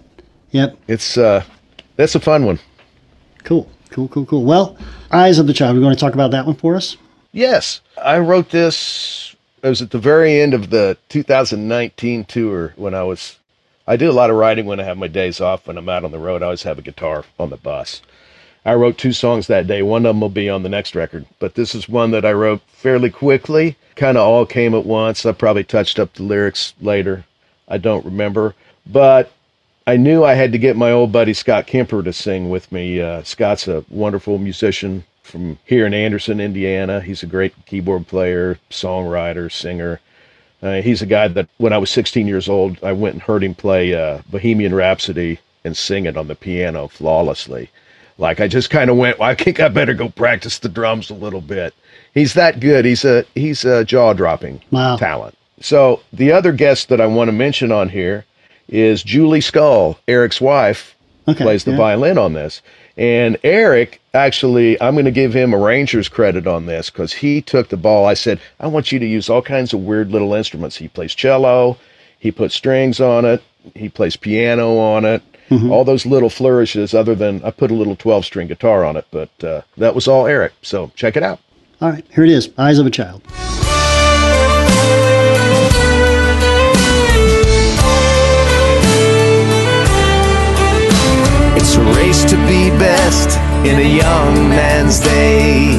Yep. 0.52 0.78
It's 0.88 1.18
uh, 1.18 1.44
that's 1.96 2.14
a 2.14 2.20
fun 2.20 2.46
one. 2.46 2.60
Cool. 3.44 3.68
Cool, 3.96 4.10
cool, 4.10 4.26
cool. 4.26 4.44
Well, 4.44 4.76
Eyes 5.10 5.40
of 5.40 5.48
the 5.48 5.54
Child, 5.54 5.78
we're 5.78 5.82
going 5.82 5.96
to 5.96 6.00
talk 6.00 6.16
about 6.16 6.32
that 6.32 6.46
one 6.46 6.56
for 6.56 6.76
us. 6.76 6.98
Yes, 7.32 7.80
I 7.98 8.20
wrote 8.20 8.50
this. 8.50 9.38
It 9.64 9.70
was 9.70 9.82
at 9.82 9.92
the 9.92 10.00
very 10.00 10.42
end 10.42 10.54
of 10.54 10.70
the 10.70 10.98
2019 11.08 12.26
tour 12.26 12.74
when 12.76 12.94
I 12.94 13.04
was. 13.04 13.38
I 13.88 13.96
do 13.96 14.12
a 14.12 14.12
lot 14.12 14.30
of 14.30 14.36
writing 14.36 14.66
when 14.66 14.82
I 14.82 14.84
have 14.84 14.98
my 14.98 15.08
days 15.08 15.40
off. 15.40 15.66
When 15.66 15.78
I'm 15.78 15.88
out 15.88 16.04
on 16.04 16.12
the 16.12 16.20
road, 16.20 16.42
I 16.42 16.48
always 16.48 16.64
have 16.64 16.78
a 16.78 16.82
guitar 16.82 17.24
on 17.40 17.52
the 17.52 17.56
bus. 17.56 18.02
I 18.66 18.74
wrote 18.74 18.98
two 18.98 19.14
songs 19.14 19.48
that 19.48 19.66
day. 19.66 19.82
One 19.82 20.06
of 20.06 20.10
them 20.10 20.20
will 20.20 20.28
be 20.28 20.50
on 20.50 20.64
the 20.64 20.68
next 20.68 20.94
record, 20.94 21.26
but 21.40 21.56
this 21.56 21.74
is 21.74 21.88
one 21.88 22.12
that 22.12 22.26
I 22.26 22.34
wrote 22.34 22.64
fairly 22.68 23.10
quickly. 23.10 23.78
Kind 23.96 24.18
of 24.18 24.28
all 24.28 24.46
came 24.46 24.76
at 24.76 24.86
once. 24.86 25.26
I 25.26 25.32
probably 25.32 25.64
touched 25.64 26.00
up 26.00 26.16
the 26.16 26.24
lyrics 26.24 26.74
later. 26.82 27.24
I 27.66 27.78
don't 27.78 28.04
remember, 28.04 28.56
but 28.86 29.32
I 29.88 29.98
knew 29.98 30.24
I 30.24 30.34
had 30.34 30.52
to 30.52 30.58
get 30.58 30.76
my 30.76 30.92
old 30.92 31.12
buddy 31.12 31.34
Scott 31.34 31.68
Kemper 31.68 32.02
to 32.04 32.12
sing 32.14 32.50
with 32.50 32.72
me. 32.72 33.00
Uh, 33.02 33.22
Scott's 33.24 33.68
a 33.68 33.86
wonderful 33.90 34.40
musician 34.40 35.04
from 35.22 35.60
here 35.66 35.86
in 35.86 35.94
Anderson, 35.94 36.40
Indiana. 36.40 37.02
He's 37.02 37.22
a 37.24 37.28
great 37.28 37.54
keyboard 37.66 38.08
player, 38.08 38.58
songwriter, 38.72 39.52
singer. 39.52 40.00
Uh, 40.64 40.82
he's 40.82 41.02
a 41.04 41.06
guy 41.06 41.28
that 41.28 41.48
when 41.58 41.74
I 41.74 41.78
was 41.78 41.92
16 41.92 42.26
years 42.28 42.50
old, 42.50 42.84
I 42.84 42.94
went 42.94 43.14
and 43.14 43.22
heard 43.22 43.44
him 43.44 43.54
play 43.54 43.94
uh, 43.94 44.22
Bohemian 44.32 44.74
Rhapsody 44.74 45.40
and 45.64 45.78
sing 45.78 46.06
it 46.06 46.18
on 46.18 46.28
the 46.28 46.36
piano 46.36 46.88
flawlessly. 46.88 47.70
Like 48.18 48.40
I 48.40 48.48
just 48.48 48.70
kind 48.72 48.90
of 48.90 48.98
went, 48.98 49.20
well, 49.20 49.30
I 49.30 49.36
think 49.36 49.60
I 49.60 49.68
better 49.68 49.94
go 49.94 50.10
practice 50.10 50.58
the 50.58 50.70
drums 50.70 51.10
a 51.12 51.16
little 51.16 51.42
bit. 51.42 51.76
He's 52.14 52.34
that 52.34 52.60
good. 52.60 52.86
He's 52.86 53.04
a 53.06 53.26
he's 53.36 53.66
a 53.66 53.84
jaw 53.84 54.14
dropping 54.14 54.62
Wow. 54.72 54.96
talent. 54.96 55.38
So 55.60 56.02
the 56.14 56.32
other 56.32 56.54
guest 56.54 56.90
that 56.90 57.02
I 57.02 57.08
want 57.08 57.28
to 57.28 57.34
mention 57.34 57.72
on 57.72 57.90
here 57.90 58.26
is 58.68 59.04
Julie 59.04 59.42
Skull, 59.42 59.98
Eric's 60.08 60.42
wife, 60.42 60.96
Okay, 61.28 61.44
plays 61.44 61.64
the 61.64 61.72
yeah. 61.72 61.78
violin 61.78 62.18
on 62.18 62.34
this. 62.34 62.62
And 62.98 63.38
Eric, 63.44 64.00
actually, 64.14 64.80
I'm 64.82 64.94
going 64.96 65.06
to 65.06 65.12
give 65.12 65.34
him 65.34 65.54
arranger's 65.54 66.08
credit 66.08 66.48
on 66.48 66.66
this 66.66 66.90
because 66.90 67.12
he 67.14 67.42
took 67.42 67.70
the 67.70 67.78
ball. 67.78 68.06
I 68.06 68.14
said, 68.14 68.40
I 68.60 68.68
want 68.68 68.92
you 68.92 69.00
to 69.00 69.06
use 69.06 69.30
all 69.30 69.42
kinds 69.42 69.74
of 69.74 69.82
weird 69.82 70.12
little 70.12 70.34
instruments. 70.34 70.78
He 70.78 70.88
plays 70.88 71.14
cello, 71.16 71.78
he 72.20 72.32
puts 72.32 72.56
strings 72.56 73.00
on 73.02 73.26
it, 73.26 73.44
he 73.76 73.90
plays 73.90 74.16
piano 74.16 74.78
on 74.78 75.06
it, 75.06 75.22
Mm-hmm. 75.52 75.72
all 75.72 75.84
those 75.86 76.08
little 76.08 76.32
flourishes, 76.32 76.96
other 76.96 77.14
than 77.14 77.44
I 77.44 77.52
put 77.52 77.70
a 77.70 77.76
little 77.76 77.96
12 77.96 78.26
string 78.26 78.48
guitar 78.48 78.84
on 78.84 78.98
it. 78.98 79.06
But 79.12 79.44
uh, 79.44 79.62
that 79.78 79.94
was 79.94 80.08
all 80.08 80.26
Eric. 80.26 80.54
So 80.64 80.92
check 80.96 81.16
it 81.16 81.22
out. 81.22 81.40
All 81.82 81.92
right, 81.92 82.04
here 82.16 82.24
it 82.24 82.32
is 82.32 82.50
Eyes 82.58 82.80
of 82.80 82.88
a 82.88 82.90
Child. 82.90 83.22
Best 93.06 93.38
in 93.70 93.76
a 93.88 93.90
young 94.04 94.36
man's 94.50 94.98
day. 95.00 95.78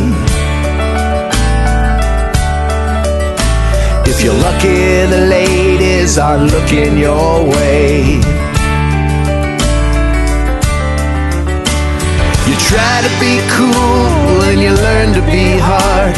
If 4.10 4.16
you're 4.22 4.40
lucky, 4.48 4.82
the 5.14 5.22
ladies 5.38 6.18
are 6.26 6.38
looking 6.54 6.92
your 7.08 7.32
way. 7.54 7.92
You 12.48 12.54
try 12.70 12.94
to 13.06 13.12
be 13.24 13.34
cool 13.56 14.36
and 14.50 14.58
you 14.64 14.72
learn 14.86 15.08
to 15.18 15.22
be 15.36 15.46
hard, 15.70 16.14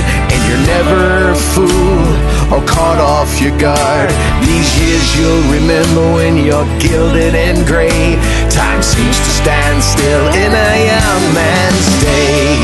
you're 0.48 0.66
never 0.66 1.30
a 1.32 1.36
fool 1.52 2.08
or 2.52 2.64
caught 2.64 2.98
off 2.98 3.40
your 3.40 3.56
guard. 3.58 4.08
These 4.40 4.70
years 4.80 5.06
you'll 5.16 5.44
remember 5.52 6.00
when 6.16 6.36
you're 6.38 6.66
gilded 6.80 7.34
and 7.34 7.66
gray. 7.66 8.16
Time 8.48 8.82
seems 8.82 9.18
to 9.18 9.30
stand 9.40 9.82
still 9.82 10.26
in 10.32 10.50
a 10.52 10.72
young 10.88 11.24
man's 11.36 11.88
day. 12.00 12.56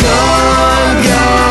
Gone, 0.00 0.96
gone, 1.04 1.41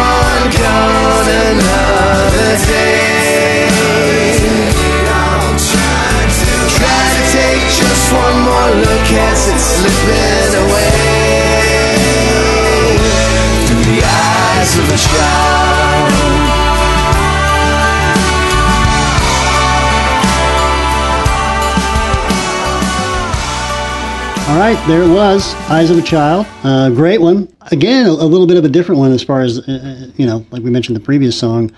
right, 24.62 24.88
there 24.88 25.02
it 25.02 25.10
was, 25.10 25.56
Eyes 25.72 25.90
of 25.90 25.98
a 25.98 26.04
Child. 26.04 26.46
Uh, 26.64 26.92
great 26.92 27.20
one. 27.20 27.52
Again, 27.72 28.06
a, 28.06 28.12
a 28.12 28.30
little 28.30 28.46
bit 28.46 28.58
of 28.58 28.64
a 28.64 28.70
different 28.70 29.00
one 29.00 29.12
as 29.12 29.24
far 29.24 29.42
as, 29.42 29.58
uh, 29.58 29.64
uh, 29.64 30.12
you 30.18 30.26
know, 30.28 30.46
like 30.52 30.62
we 30.62 30.70
mentioned 30.70 30.96
the 30.96 31.02
previous 31.02 31.36
song, 31.36 31.72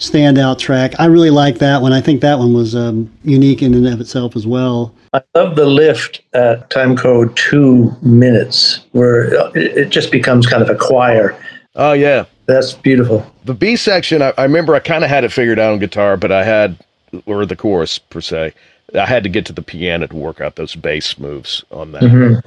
standout 0.00 0.58
track. 0.58 0.94
I 0.98 1.06
really 1.06 1.30
like 1.30 1.58
that 1.58 1.80
one. 1.80 1.92
I 1.92 2.00
think 2.00 2.20
that 2.22 2.40
one 2.40 2.52
was 2.54 2.74
um, 2.74 3.08
unique 3.22 3.62
in 3.62 3.72
and 3.72 3.86
of 3.86 4.00
itself 4.00 4.34
as 4.34 4.48
well. 4.48 4.92
I 5.12 5.20
love 5.36 5.54
the 5.54 5.66
lift 5.66 6.22
at 6.32 6.68
time 6.70 6.96
code 6.96 7.36
two 7.36 7.96
minutes, 8.02 8.80
where 8.90 9.32
it 9.56 9.78
it 9.78 9.88
just 9.90 10.10
becomes 10.10 10.44
kind 10.44 10.60
of 10.60 10.68
a 10.68 10.74
choir. 10.74 11.40
Oh, 11.76 11.92
yeah. 11.92 12.24
That's 12.46 12.72
beautiful. 12.72 13.32
the 13.44 13.54
B 13.54 13.76
section, 13.76 14.22
I, 14.22 14.32
I 14.36 14.42
remember 14.42 14.74
I 14.74 14.80
kind 14.80 15.04
of 15.04 15.10
had 15.10 15.22
it 15.22 15.30
figured 15.30 15.60
out 15.60 15.72
on 15.72 15.78
guitar, 15.78 16.16
but 16.16 16.32
I 16.32 16.42
had, 16.42 16.78
or 17.26 17.46
the 17.46 17.54
chorus 17.54 18.00
per 18.00 18.20
se, 18.20 18.54
I 18.94 19.06
had 19.06 19.22
to 19.24 19.28
get 19.28 19.46
to 19.46 19.52
the 19.52 19.62
piano 19.62 20.06
to 20.06 20.16
work 20.16 20.40
out 20.40 20.56
those 20.56 20.74
bass 20.74 21.18
moves 21.18 21.64
on 21.70 21.92
that. 21.92 22.42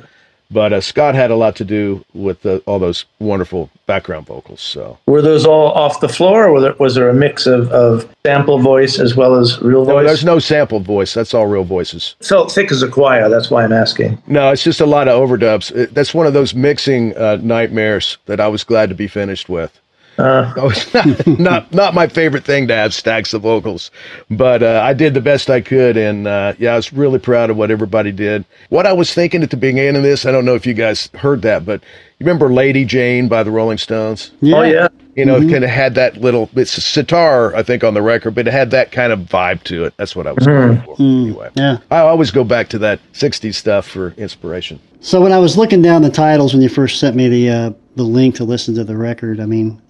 But 0.51 0.73
uh, 0.73 0.81
Scott 0.81 1.15
had 1.15 1.31
a 1.31 1.35
lot 1.35 1.55
to 1.57 1.63
do 1.63 2.03
with 2.13 2.41
the, 2.41 2.61
all 2.67 2.77
those 2.77 3.05
wonderful 3.19 3.69
background 3.85 4.25
vocals. 4.25 4.59
So 4.59 4.97
Were 5.05 5.21
those 5.21 5.45
all 5.45 5.71
off 5.71 6.01
the 6.01 6.09
floor, 6.09 6.45
or 6.45 6.51
was 6.51 6.63
there, 6.63 6.75
was 6.77 6.95
there 6.95 7.09
a 7.09 7.13
mix 7.13 7.47
of, 7.47 7.71
of 7.71 8.13
sample 8.25 8.59
voice 8.59 8.99
as 8.99 9.15
well 9.15 9.35
as 9.35 9.61
real 9.61 9.85
no, 9.85 9.93
voice? 9.93 10.07
there's 10.07 10.25
no 10.25 10.39
sample 10.39 10.81
voice. 10.81 11.13
That's 11.13 11.33
all 11.33 11.47
real 11.47 11.63
voices. 11.63 12.15
felt 12.21 12.51
thick 12.51 12.69
as 12.71 12.83
a 12.83 12.89
choir. 12.89 13.29
That's 13.29 13.49
why 13.49 13.63
I'm 13.63 13.71
asking. 13.71 14.21
No, 14.27 14.51
it's 14.51 14.63
just 14.63 14.81
a 14.81 14.85
lot 14.85 15.07
of 15.07 15.17
overdubs. 15.17 15.73
It, 15.73 15.93
that's 15.93 16.13
one 16.13 16.27
of 16.27 16.33
those 16.33 16.53
mixing 16.53 17.15
uh, 17.15 17.37
nightmares 17.41 18.17
that 18.25 18.41
I 18.41 18.49
was 18.49 18.65
glad 18.65 18.89
to 18.89 18.95
be 18.95 19.07
finished 19.07 19.47
with. 19.47 19.79
Uh, 20.17 20.53
Oh, 20.57 20.71
not, 20.93 21.27
not 21.39 21.73
not 21.73 21.93
my 21.93 22.07
favorite 22.07 22.43
thing 22.43 22.67
to 22.67 22.75
have 22.75 22.93
stacks 22.93 23.33
of 23.33 23.41
vocals, 23.41 23.91
but 24.29 24.61
uh, 24.61 24.81
I 24.83 24.93
did 24.93 25.13
the 25.13 25.21
best 25.21 25.49
I 25.49 25.61
could, 25.61 25.97
and 25.97 26.27
uh, 26.27 26.53
yeah, 26.59 26.73
I 26.73 26.75
was 26.75 26.91
really 26.93 27.19
proud 27.19 27.49
of 27.49 27.57
what 27.57 27.71
everybody 27.71 28.11
did. 28.11 28.45
What 28.69 28.85
I 28.85 28.93
was 28.93 29.13
thinking 29.13 29.41
at 29.41 29.49
the 29.49 29.57
beginning 29.57 29.95
of 29.95 30.03
this, 30.03 30.25
I 30.25 30.31
don't 30.31 30.45
know 30.45 30.55
if 30.55 30.65
you 30.65 30.73
guys 30.73 31.09
heard 31.15 31.41
that, 31.43 31.65
but 31.65 31.81
you 32.19 32.25
remember 32.25 32.51
"Lady 32.53 32.85
Jane" 32.85 33.27
by 33.29 33.43
the 33.43 33.51
Rolling 33.51 33.77
Stones? 33.77 34.31
Oh 34.43 34.61
yeah, 34.63 34.89
You 35.15 35.25
know, 35.25 35.37
it 35.37 35.49
kind 35.49 35.63
of 35.63 35.69
had 35.69 35.95
that 35.95 36.17
little. 36.17 36.49
It's 36.55 36.77
a 36.77 36.81
sitar, 36.81 37.55
I 37.55 37.63
think, 37.63 37.83
on 37.83 37.93
the 37.93 38.01
record, 38.01 38.35
but 38.35 38.47
it 38.47 38.51
had 38.51 38.69
that 38.71 38.91
kind 38.91 39.11
of 39.13 39.19
vibe 39.21 39.63
to 39.63 39.85
it. 39.85 39.93
That's 39.97 40.15
what 40.15 40.27
I 40.27 40.33
was 40.33 40.45
going 40.45 40.81
for. 40.83 40.95
Anyway, 40.99 41.49
Yeah. 41.55 41.77
I 41.89 41.99
always 41.99 42.31
go 42.31 42.43
back 42.43 42.67
to 42.69 42.77
that 42.79 42.99
'60s 43.13 43.55
stuff 43.55 43.87
for 43.87 44.09
inspiration. 44.17 44.79
So 44.99 45.19
when 45.21 45.31
I 45.31 45.39
was 45.39 45.57
looking 45.57 45.81
down 45.81 46.03
the 46.03 46.11
titles 46.11 46.53
when 46.53 46.61
you 46.61 46.69
first 46.69 46.99
sent 46.99 47.15
me 47.15 47.27
the 47.29 47.49
uh, 47.49 47.71
the 47.95 48.03
link 48.03 48.35
to 48.35 48.43
listen 48.43 48.75
to 48.75 48.83
the 48.83 48.95
record, 48.97 49.39
I 49.39 49.45
mean, 49.45 49.81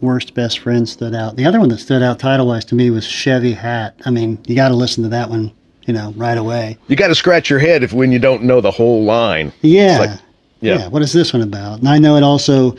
worst 0.00 0.34
best 0.34 0.58
friend 0.60 0.88
stood 0.88 1.14
out. 1.14 1.36
The 1.36 1.44
other 1.44 1.60
one 1.60 1.68
that 1.70 1.78
stood 1.78 2.02
out 2.02 2.18
title 2.18 2.46
wise 2.46 2.64
to 2.66 2.74
me 2.74 2.90
was 2.90 3.06
Chevy 3.06 3.52
Hat. 3.52 3.94
I 4.04 4.10
mean, 4.10 4.38
you 4.46 4.54
got 4.56 4.68
to 4.68 4.74
listen 4.74 5.02
to 5.04 5.08
that 5.10 5.28
one, 5.30 5.52
you 5.86 5.92
know, 5.94 6.12
right 6.16 6.38
away. 6.38 6.78
You 6.88 6.96
got 6.96 7.08
to 7.08 7.14
scratch 7.14 7.50
your 7.50 7.58
head 7.58 7.82
if 7.82 7.92
when 7.92 8.12
you 8.12 8.18
don't 8.18 8.42
know 8.44 8.60
the 8.60 8.70
whole 8.70 9.04
line. 9.04 9.52
Yeah. 9.62 9.98
Like, 9.98 10.20
Yeah. 10.60 10.88
what 10.88 11.02
is 11.02 11.12
this 11.12 11.32
one 11.32 11.42
about? 11.42 11.80
And 11.80 11.88
I 11.88 11.98
know 11.98 12.16
it 12.16 12.22
also, 12.22 12.76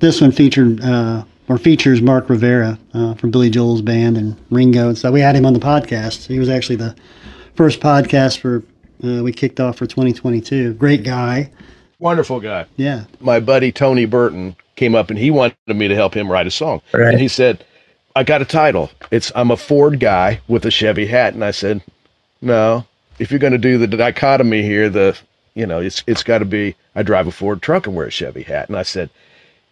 this 0.00 0.20
one 0.20 0.32
featured 0.32 0.80
uh, 0.82 1.24
or 1.48 1.58
features 1.58 2.00
Mark 2.02 2.28
Rivera 2.30 2.78
uh, 2.94 3.14
from 3.14 3.30
Billy 3.30 3.50
Joel's 3.50 3.82
band 3.82 4.16
and 4.16 4.36
Ringo 4.50 4.88
and 4.88 4.96
stuff. 4.98 5.12
We 5.12 5.20
had 5.20 5.34
him 5.36 5.44
on 5.46 5.52
the 5.52 5.60
podcast. 5.60 6.26
He 6.26 6.38
was 6.38 6.48
actually 6.48 6.76
the 6.76 6.94
first 7.54 7.80
podcast 7.80 8.38
for 8.38 8.62
uh, 9.04 9.22
we 9.22 9.32
kicked 9.32 9.58
off 9.60 9.76
for 9.76 9.86
2022. 9.86 10.74
Great 10.74 11.02
guy. 11.04 11.50
Wonderful 11.98 12.40
guy. 12.40 12.66
Yeah. 12.76 13.04
my 13.20 13.38
buddy 13.40 13.70
Tony 13.72 14.06
Burton 14.06 14.56
came 14.82 14.96
up 14.96 15.10
and 15.10 15.18
he 15.18 15.30
wanted 15.30 15.56
me 15.68 15.86
to 15.86 15.94
help 15.94 16.12
him 16.12 16.30
write 16.30 16.48
a 16.48 16.50
song. 16.50 16.82
Right. 16.92 17.12
And 17.12 17.20
he 17.20 17.28
said, 17.28 17.64
I 18.16 18.24
got 18.24 18.42
a 18.42 18.44
title. 18.44 18.90
It's 19.12 19.30
I'm 19.36 19.52
a 19.52 19.56
Ford 19.56 20.00
guy 20.00 20.40
with 20.48 20.66
a 20.66 20.72
Chevy 20.72 21.06
hat. 21.06 21.34
And 21.34 21.44
I 21.44 21.52
said, 21.52 21.82
No, 22.40 22.84
if 23.20 23.30
you're 23.30 23.38
going 23.38 23.52
to 23.52 23.58
do 23.58 23.78
the 23.78 23.86
dichotomy 23.86 24.62
here, 24.62 24.90
the 24.90 25.16
you 25.54 25.66
know, 25.66 25.78
it's 25.78 26.02
it's 26.08 26.24
got 26.24 26.38
to 26.38 26.44
be 26.44 26.74
I 26.96 27.04
drive 27.04 27.28
a 27.28 27.30
Ford 27.30 27.62
truck 27.62 27.86
and 27.86 27.94
wear 27.94 28.06
a 28.06 28.10
Chevy 28.10 28.42
hat. 28.42 28.68
And 28.68 28.76
I 28.76 28.82
said, 28.82 29.08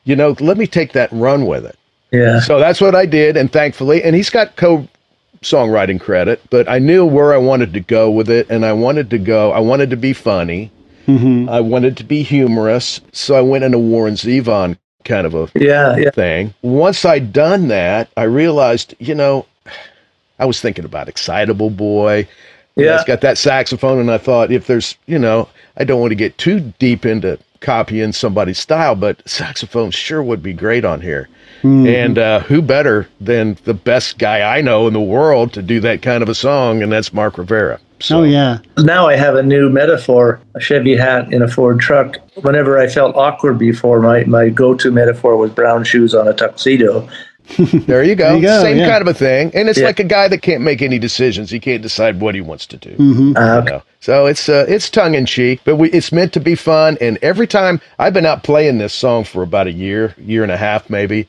you 0.05 0.15
know, 0.15 0.37
let 0.39 0.57
me 0.57 0.67
take 0.67 0.93
that 0.93 1.11
and 1.11 1.21
run 1.21 1.47
with 1.47 1.67
it. 1.67 1.77
Yeah. 2.13 2.39
So 2.39 2.61
that's 2.61 2.81
what 2.81 2.95
I 2.95 3.07
did, 3.07 3.37
and 3.37 3.53
thankfully, 3.53 4.03
and 4.03 4.15
he's 4.17 4.31
got 4.31 4.57
co 4.57 4.89
songwriting 5.43 6.01
credit, 6.01 6.41
but 6.51 6.69
I 6.69 6.79
knew 6.79 7.05
where 7.05 7.33
I 7.33 7.39
wanted 7.39 7.73
to 7.73 7.81
go 7.81 8.11
with 8.11 8.29
it, 8.31 8.49
and 8.51 8.65
I 8.65 8.73
wanted 8.73 9.11
to 9.11 9.19
go. 9.19 9.53
I 9.53 9.61
wanted 9.61 9.91
to 9.91 9.97
be 9.97 10.13
funny. 10.13 10.71
Mm-hmm. 11.07 11.49
I 11.49 11.61
wanted 11.61 11.97
to 11.99 12.05
be 12.05 12.23
humorous, 12.23 13.01
so 13.13 13.35
I 13.35 13.41
went 13.41 13.65
into 13.65 13.79
Warren 13.79 14.15
Zevon 14.15 14.77
kind 15.05 15.27
of 15.27 15.35
a 15.35 15.49
Yeah. 15.55 15.97
Yeah. 15.97 16.11
thing. 16.11 16.55
Once 16.63 17.05
I'd 17.05 17.33
done 17.33 17.69
that, 17.69 18.09
I 18.17 18.25
realized, 18.25 18.95
you 18.99 19.15
know, 19.15 19.47
I 20.39 20.45
was 20.47 20.61
thinking 20.61 20.85
about 20.85 21.09
Excitable 21.09 21.71
Boy. 21.71 22.27
Yeah. 22.77 22.95
It's 22.97 23.05
got 23.05 23.21
that 23.23 23.37
saxophone, 23.37 23.99
and 23.99 24.11
I 24.11 24.19
thought 24.19 24.51
if 24.53 24.67
there's, 24.67 24.97
you 25.07 25.19
know, 25.19 25.49
I 25.77 25.85
don't 25.85 26.01
want 26.01 26.13
to 26.13 26.17
get 26.17 26.39
too 26.39 26.61
deep 26.79 27.05
into 27.05 27.39
copying 27.61 28.13
somebody's 28.13 28.59
style, 28.59 28.95
but 28.95 29.27
saxophone 29.29 29.91
sure 29.91 30.23
would 30.23 30.43
be 30.43 30.55
great 30.55 30.85
on 30.85 31.01
here. 31.01 31.29
And 31.63 32.17
uh, 32.19 32.41
who 32.41 32.63
better 32.63 33.07
than 33.21 33.59
the 33.65 33.75
best 33.75 34.17
guy 34.17 34.57
I 34.57 34.63
know 34.63 34.87
in 34.87 34.95
the 34.95 35.01
world 35.01 35.53
to 35.53 35.61
do 35.63 35.79
that 35.81 36.01
kind 36.01 36.23
of 36.23 36.31
a 36.31 36.35
song, 36.35 36.83
and 36.83 36.91
that's 36.91 37.13
Mark 37.13 37.37
Rivera. 37.37 37.79
So, 38.01 38.21
Oh 38.21 38.23
yeah. 38.25 38.59
Now 38.79 39.09
I 39.09 39.17
have 39.17 39.35
a 39.37 39.43
new 39.43 39.69
metaphor: 39.71 40.41
a 40.55 40.61
Chevy 40.61 40.97
hat 40.97 41.33
in 41.33 41.43
a 41.43 41.49
Ford 41.49 41.79
truck. 41.81 42.17
Whenever 42.43 42.79
I 42.79 42.89
felt 42.89 43.15
awkward 43.17 43.59
before, 43.59 44.01
my 44.01 44.25
my 44.25 44.49
go-to 44.49 44.91
metaphor 44.91 45.37
was 45.37 45.51
brown 45.51 45.85
shoes 45.85 46.15
on 46.15 46.27
a 46.29 46.33
tuxedo. 46.35 47.09
There 47.57 48.05
you 48.05 48.15
go. 48.15 48.29
There 48.29 48.37
you 48.37 48.43
go, 48.43 48.63
Same 48.63 48.77
yeah. 48.79 48.89
kind 48.89 49.03
of 49.03 49.09
a 49.09 49.15
thing. 49.15 49.51
And 49.55 49.69
it's 49.69 49.77
Yeah. 49.79 49.87
like 49.87 49.99
a 49.99 50.05
guy 50.05 50.29
that 50.29 50.39
can't 50.41 50.63
make 50.63 50.83
any 50.83 51.01
decisions. 51.01 51.51
He 51.51 51.59
can't 51.59 51.83
decide 51.83 52.21
what 52.21 52.37
he 52.37 52.41
wants 52.41 52.65
to 52.67 52.77
do. 52.77 52.91
Uh, 53.37 53.63
you 53.65 53.71
know. 53.73 53.83
So 53.99 54.27
it's 54.27 54.49
uh, 54.49 54.67
it's 54.69 54.89
tongue 54.89 55.15
in 55.15 55.27
cheek, 55.27 55.61
but 55.65 55.75
we, 55.75 55.91
it's 55.91 56.13
meant 56.13 56.33
to 56.35 56.41
be 56.41 56.55
fun. 56.55 56.97
And 57.01 57.19
every 57.23 57.49
time 57.49 57.81
I've 57.99 58.13
been 58.15 58.25
out 58.27 58.45
playing 58.45 58.79
this 58.79 58.93
song 58.95 59.25
for 59.25 59.43
about 59.43 59.67
a 59.67 59.73
year, 59.73 60.15
year 60.17 60.45
and 60.45 60.53
a 60.53 60.57
half 60.57 60.89
maybe, 60.89 61.27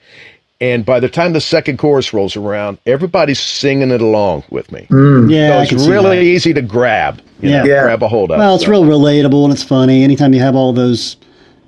and 0.61 0.85
by 0.85 0.99
the 0.99 1.09
time 1.09 1.33
the 1.33 1.41
second 1.41 1.77
chorus 1.77 2.13
rolls 2.13 2.37
around, 2.37 2.77
everybody's 2.85 3.39
singing 3.39 3.91
it 3.91 4.01
along 4.01 4.43
with 4.49 4.71
me. 4.71 4.85
Hmm. 4.89 5.29
Yeah. 5.29 5.63
so 5.65 5.75
it's 5.75 5.87
really 5.87 6.21
easy 6.29 6.53
to 6.53 6.61
grab. 6.61 7.19
you 7.41 7.49
Yeah. 7.49 7.63
know, 7.63 7.65
Yeah. 7.69 7.83
grab 7.83 8.03
a 8.03 8.07
hold 8.07 8.31
of. 8.31 8.37
Well, 8.37 8.55
it's 8.55 8.65
So, 8.65 8.71
real 8.71 8.83
relatable 8.85 9.43
and 9.43 9.51
it's 9.51 9.63
funny. 9.63 10.03
Anytime 10.03 10.33
you 10.33 10.39
have 10.41 10.55
all 10.55 10.71
those 10.73 11.17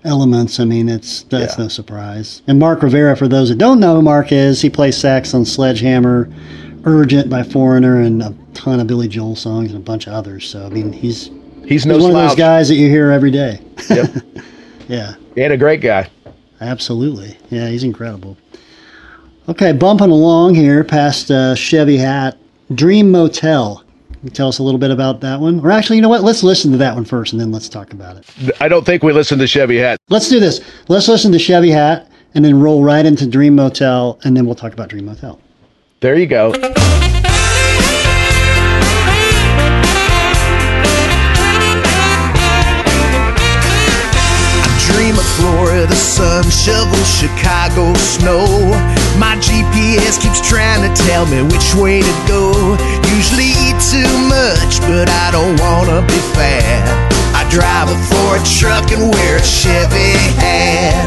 elements, 0.05 0.59
I 0.59 0.65
mean, 0.65 0.87
it's 0.87 1.23
that's 1.29 1.57
Yeah. 1.57 1.63
no 1.63 1.67
surprise. 1.69 2.41
And 2.47 2.59
Mark 2.59 2.83
Rivera, 2.83 3.17
for 3.17 3.27
those 3.27 3.49
that 3.49 3.57
don't 3.57 3.79
know 3.79 3.95
who 3.95 4.01
Mark 4.03 4.31
is, 4.31 4.61
he 4.61 4.69
plays 4.69 4.95
sax 4.95 5.33
on 5.33 5.43
Sledgehammer, 5.45 6.29
Urgent 6.85 7.29
by 7.29 7.41
Foreigner, 7.43 7.99
and 8.01 8.21
a 8.21 8.33
ton 8.53 8.79
of 8.79 8.87
Billy 8.87 9.07
Joel 9.07 9.35
songs 9.35 9.69
and 9.71 9.77
a 9.77 9.83
bunch 9.83 10.05
of 10.05 10.13
others. 10.13 10.45
So 10.47 10.65
I 10.65 10.69
mean, 10.69 10.91
he's 10.93 11.31
He's 11.65 11.85
no 11.85 11.93
he's 11.95 12.03
one 12.03 12.11
of 12.15 12.17
those 12.27 12.35
guys 12.35 12.67
that 12.67 12.75
you 12.75 12.89
hear 12.89 13.09
every 13.09 13.31
day. 13.31 13.59
Yep. 13.89 14.11
Yeah, 14.89 15.13
and 15.37 15.53
a 15.53 15.57
great 15.57 15.79
guy. 15.81 16.07
absolutely. 16.59 17.37
Yeah, 17.49 17.69
he's 17.69 17.83
incredible. 17.85 18.35
Okay, 19.49 19.73
bumping 19.73 20.09
along 20.09 20.55
here 20.55 20.85
past 20.85 21.29
uh, 21.29 21.53
Chevy 21.53 21.97
Hat, 21.97 22.37
Dream 22.73 23.11
Motel. 23.11 23.83
Can 24.13 24.19
you 24.23 24.29
tell 24.29 24.47
us 24.47 24.59
a 24.59 24.63
little 24.63 24.79
bit 24.79 24.89
about 24.89 25.19
that 25.19 25.41
one? 25.41 25.59
Or 25.59 25.69
actually, 25.69 25.97
you 25.97 26.01
know 26.01 26.07
what? 26.07 26.23
Let's 26.23 26.43
listen 26.43 26.71
to 26.71 26.77
that 26.77 26.95
one 26.95 27.03
first, 27.03 27.33
and 27.33 27.41
then 27.41 27.51
let's 27.51 27.67
talk 27.67 27.91
about 27.91 28.15
it. 28.15 28.51
I 28.61 28.69
don't 28.69 28.85
think 28.85 29.03
we 29.03 29.11
listened 29.11 29.41
to 29.41 29.47
Chevy 29.47 29.77
Hat. 29.77 29.99
Let's 30.07 30.29
do 30.29 30.39
this. 30.39 30.61
Let's 30.87 31.09
listen 31.09 31.33
to 31.33 31.39
Chevy 31.39 31.71
Hat 31.71 32.09
and 32.35 32.45
then 32.45 32.57
roll 32.57 32.85
right 32.85 33.05
into 33.05 33.27
Dream 33.27 33.55
Motel, 33.55 34.17
and 34.23 34.35
then 34.37 34.45
we'll 34.45 34.55
talk 34.55 34.71
about 34.71 34.87
Dream 34.87 35.07
Motel. 35.07 35.41
There 35.99 36.15
you 36.15 36.25
go. 36.25 36.53
dream 45.03 45.17
of 45.17 45.25
Florida 45.35 45.95
sun, 45.95 46.43
shovel 46.49 47.03
Chicago 47.03 47.93
snow. 47.95 48.92
My 49.19 49.37
GPS 49.37 50.17
keeps 50.17 50.41
trying 50.41 50.81
to 50.81 50.91
tell 51.05 51.25
me 51.27 51.43
which 51.43 51.75
way 51.75 52.01
to 52.01 52.15
go. 52.25 52.49
Usually 53.13 53.53
eat 53.61 53.77
too 53.77 54.09
much, 54.25 54.81
but 54.89 55.05
I 55.05 55.29
don't 55.29 55.53
wanna 55.61 56.01
be 56.01 56.17
fat. 56.33 56.81
I 57.37 57.45
drive 57.49 57.93
a 57.93 57.97
Ford 58.09 58.41
truck 58.41 58.89
and 58.89 59.13
wear 59.13 59.37
a 59.37 59.45
Chevy 59.45 60.17
hat. 60.41 61.05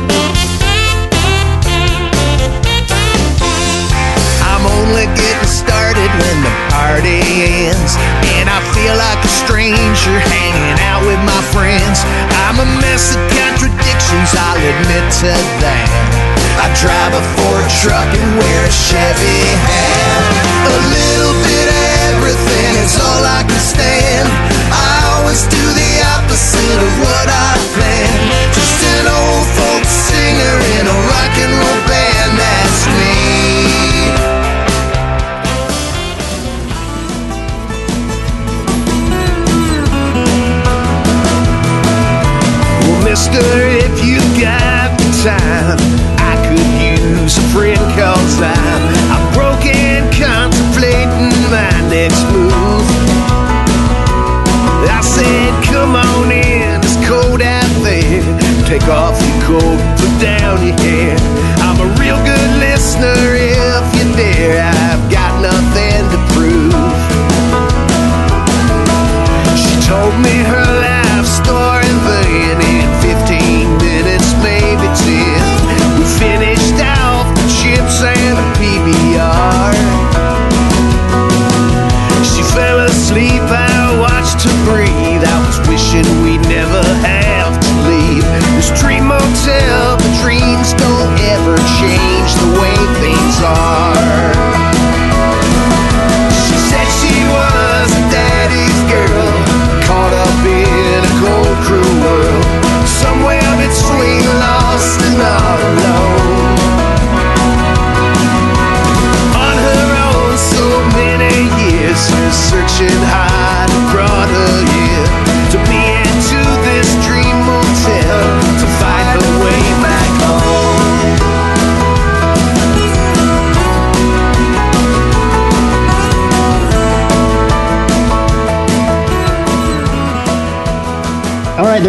I'm 4.47 4.63
only 4.79 5.07
getting 5.19 5.51
started 5.51 6.11
when 6.23 6.37
the 6.47 6.55
party 6.71 7.19
ends. 7.67 7.99
And 8.39 8.47
I 8.47 8.63
feel 8.71 8.95
like 8.95 9.19
a 9.19 9.33
stranger 9.43 10.19
hanging 10.31 10.79
out 10.87 11.03
with 11.03 11.19
my 11.27 11.43
friends. 11.51 12.07
I'm 12.47 12.63
a 12.63 12.69
mess 12.79 13.19
of 13.19 13.23
contradictions, 13.35 14.31
I'll 14.39 14.63
admit 14.63 15.07
to 15.27 15.35
that. 15.59 16.36
I 16.57 16.73
drive 16.73 17.13
a 17.13 17.23
Ford 17.37 17.69
truck 17.85 18.09
and 18.09 18.31
wear 18.41 18.61
a 18.65 18.73
Chevy 18.73 19.41
hat. 19.69 20.23
A 20.67 20.79
little 20.89 21.37
bit 21.45 21.67
of 21.69 21.83
everything 22.13 22.73
is 22.81 22.97
all 22.97 23.23
I 23.23 23.45
can 23.45 23.61
stand. 23.61 24.27
I 24.73 24.95
always 25.17 25.45
do 25.47 25.65
the 25.77 25.93
opposite 26.17 26.81
of 26.81 26.93
what 27.05 27.27
I 27.29 27.53
plan. 27.77 28.09
Just 28.57 28.81
an 28.97 29.05
old 29.05 29.47
folk 29.57 29.85
singer 29.85 30.57
in 30.81 30.85
a 30.89 30.96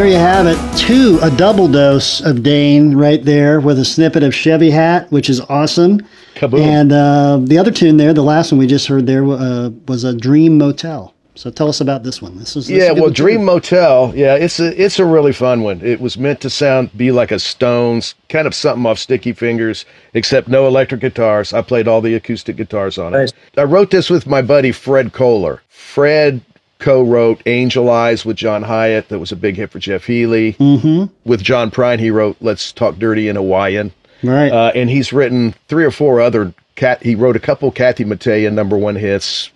there 0.08 0.18
you 0.18 0.26
have 0.26 0.48
it. 0.48 0.78
Two, 0.78 1.20
a 1.22 1.30
double 1.30 1.68
dose 1.68 2.22
of 2.22 2.42
Dane 2.42 2.96
right 2.96 3.24
there 3.24 3.60
with 3.60 3.78
a 3.78 3.84
snippet 3.84 4.24
of 4.24 4.34
Chevy 4.34 4.70
Hat, 4.70 5.12
which 5.12 5.30
is 5.30 5.42
awesome. 5.42 6.00
Kaboom. 6.36 6.62
And 6.62 6.92
uh, 6.94 7.40
the 7.42 7.58
other 7.58 7.72
tune 7.72 7.98
there, 7.98 8.14
the 8.14 8.24
last 8.24 8.52
one 8.52 8.60
we 8.60 8.68
just 8.68 8.88
heard 8.88 9.06
there, 9.06 9.26
uh, 9.26 9.70
was 9.88 10.06
a 10.06 10.16
Dream 10.16 10.58
Motel. 10.58 11.14
So 11.36 11.52
tell 11.52 11.68
us 11.68 11.82
about 11.82 12.04
this 12.04 12.22
one. 12.22 12.38
This 12.40 12.56
is 12.56 12.68
this 12.68 12.78
Yeah, 12.78 12.94
well, 12.94 13.04
one, 13.04 13.14
too. 13.14 13.24
Dream 13.24 13.44
Motel. 13.44 14.14
Yeah, 14.16 14.36
it's 14.36 14.60
a 14.60 14.82
it's 14.82 14.98
a 14.98 15.06
really 15.06 15.34
fun 15.34 15.62
one. 15.62 15.82
It 15.82 16.00
was 16.02 16.18
meant 16.18 16.42
to 16.42 16.50
sound 16.50 16.96
be 16.98 17.12
like 17.12 17.32
a 17.32 17.38
Stones, 17.38 18.16
kind 18.30 18.48
of 18.48 18.56
something 18.56 18.86
off 18.88 18.98
Sticky 18.98 19.34
Fingers, 19.34 19.86
except 20.16 20.48
no 20.48 20.66
electric 20.68 21.02
guitars. 21.02 21.54
I 21.54 21.62
played 21.62 21.88
all 21.88 22.02
the 22.02 22.16
acoustic 22.16 22.56
guitars 22.56 22.98
on 22.98 23.14
it. 23.14 23.18
Nice. 23.18 23.34
I 23.56 23.64
wrote 23.64 23.92
this 23.92 24.10
with 24.10 24.26
my 24.26 24.42
buddy 24.42 24.72
Fred 24.72 25.14
Koller. 25.14 25.62
Fred 25.70 26.42
co-wrote 26.80 27.42
Angel 27.46 27.90
Eyes 27.90 28.26
with 28.26 28.38
John 28.38 28.64
Hiatt. 28.64 29.10
That 29.10 29.20
was 29.20 29.32
a 29.32 29.36
big 29.36 29.56
hit 29.56 29.72
for 29.72 29.80
Jeff 29.80 30.06
Healey. 30.06 30.54
Mm-hmm. 30.54 31.06
With 31.26 31.44
John 31.44 31.72
Prine, 31.72 32.00
he 32.00 32.12
wrote 32.12 32.38
Let's 32.42 32.72
Talk 32.72 32.98
Dirty 32.98 33.28
in 33.28 33.36
Hawaiian. 33.36 33.92
Right. 34.24 34.52
Uh, 34.52 34.72
and 34.74 34.90
he's 34.90 35.14
written 35.14 35.54
three 35.68 35.86
or 35.86 35.92
four 35.92 36.22
other 36.22 36.54
cat. 36.76 37.02
He 37.04 37.16
wrote 37.16 37.36
a 37.36 37.40
couple 37.40 37.72
Kathy 37.72 38.04
Mattea 38.04 38.52
number 38.52 38.78
one 38.78 38.96
hits, 38.96 39.52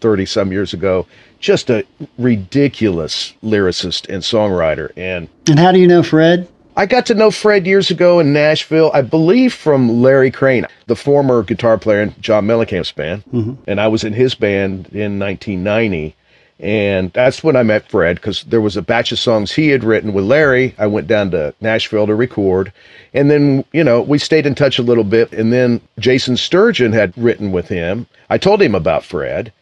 thirty 0.00 0.26
some 0.26 0.52
years 0.52 0.72
ago. 0.72 1.06
Just 1.38 1.70
a 1.70 1.84
ridiculous 2.18 3.34
lyricist 3.42 4.08
and 4.08 4.22
songwriter. 4.22 4.90
And 4.96 5.28
and 5.48 5.58
how 5.58 5.72
do 5.72 5.78
you 5.78 5.86
know 5.86 6.02
Fred? 6.02 6.48
I 6.76 6.86
got 6.86 7.04
to 7.06 7.14
know 7.14 7.30
Fred 7.30 7.66
years 7.66 7.90
ago 7.90 8.20
in 8.20 8.32
Nashville, 8.32 8.90
I 8.94 9.02
believe 9.02 9.52
from 9.52 10.00
Larry 10.00 10.30
Crane, 10.30 10.66
the 10.86 10.96
former 10.96 11.42
guitar 11.42 11.76
player 11.76 12.00
in 12.00 12.14
John 12.20 12.46
Mellencamp's 12.46 12.92
band. 12.92 13.24
And 13.66 13.80
I 13.80 13.88
was 13.88 14.04
in 14.04 14.12
his 14.12 14.34
band 14.34 14.86
in 14.92 15.18
1990. 15.18 16.14
And 16.60 17.10
that's 17.12 17.42
when 17.42 17.56
I 17.56 17.62
met 17.62 17.88
Fred 17.88 18.16
because 18.16 18.42
there 18.44 18.60
was 18.60 18.76
a 18.76 18.82
batch 18.82 19.12
of 19.12 19.18
songs 19.18 19.50
he 19.52 19.68
had 19.68 19.82
written 19.82 20.12
with 20.12 20.24
Larry. 20.26 20.74
I 20.78 20.86
went 20.88 21.06
down 21.06 21.30
to 21.30 21.54
Nashville 21.60 22.06
to 22.06 22.14
record. 22.14 22.72
And 23.14 23.30
then, 23.30 23.64
you 23.72 23.82
know, 23.82 24.02
we 24.02 24.18
stayed 24.18 24.44
in 24.46 24.54
touch 24.54 24.78
a 24.78 24.82
little 24.82 25.04
bit. 25.04 25.32
And 25.32 25.52
then 25.52 25.80
Jason 25.98 26.36
Sturgeon 26.36 26.92
had 26.92 27.16
written 27.16 27.50
with 27.50 27.68
him. 27.68 28.06
I 28.28 28.36
told 28.36 28.60
him 28.60 28.74
about 28.74 29.04
Fred. 29.04 29.52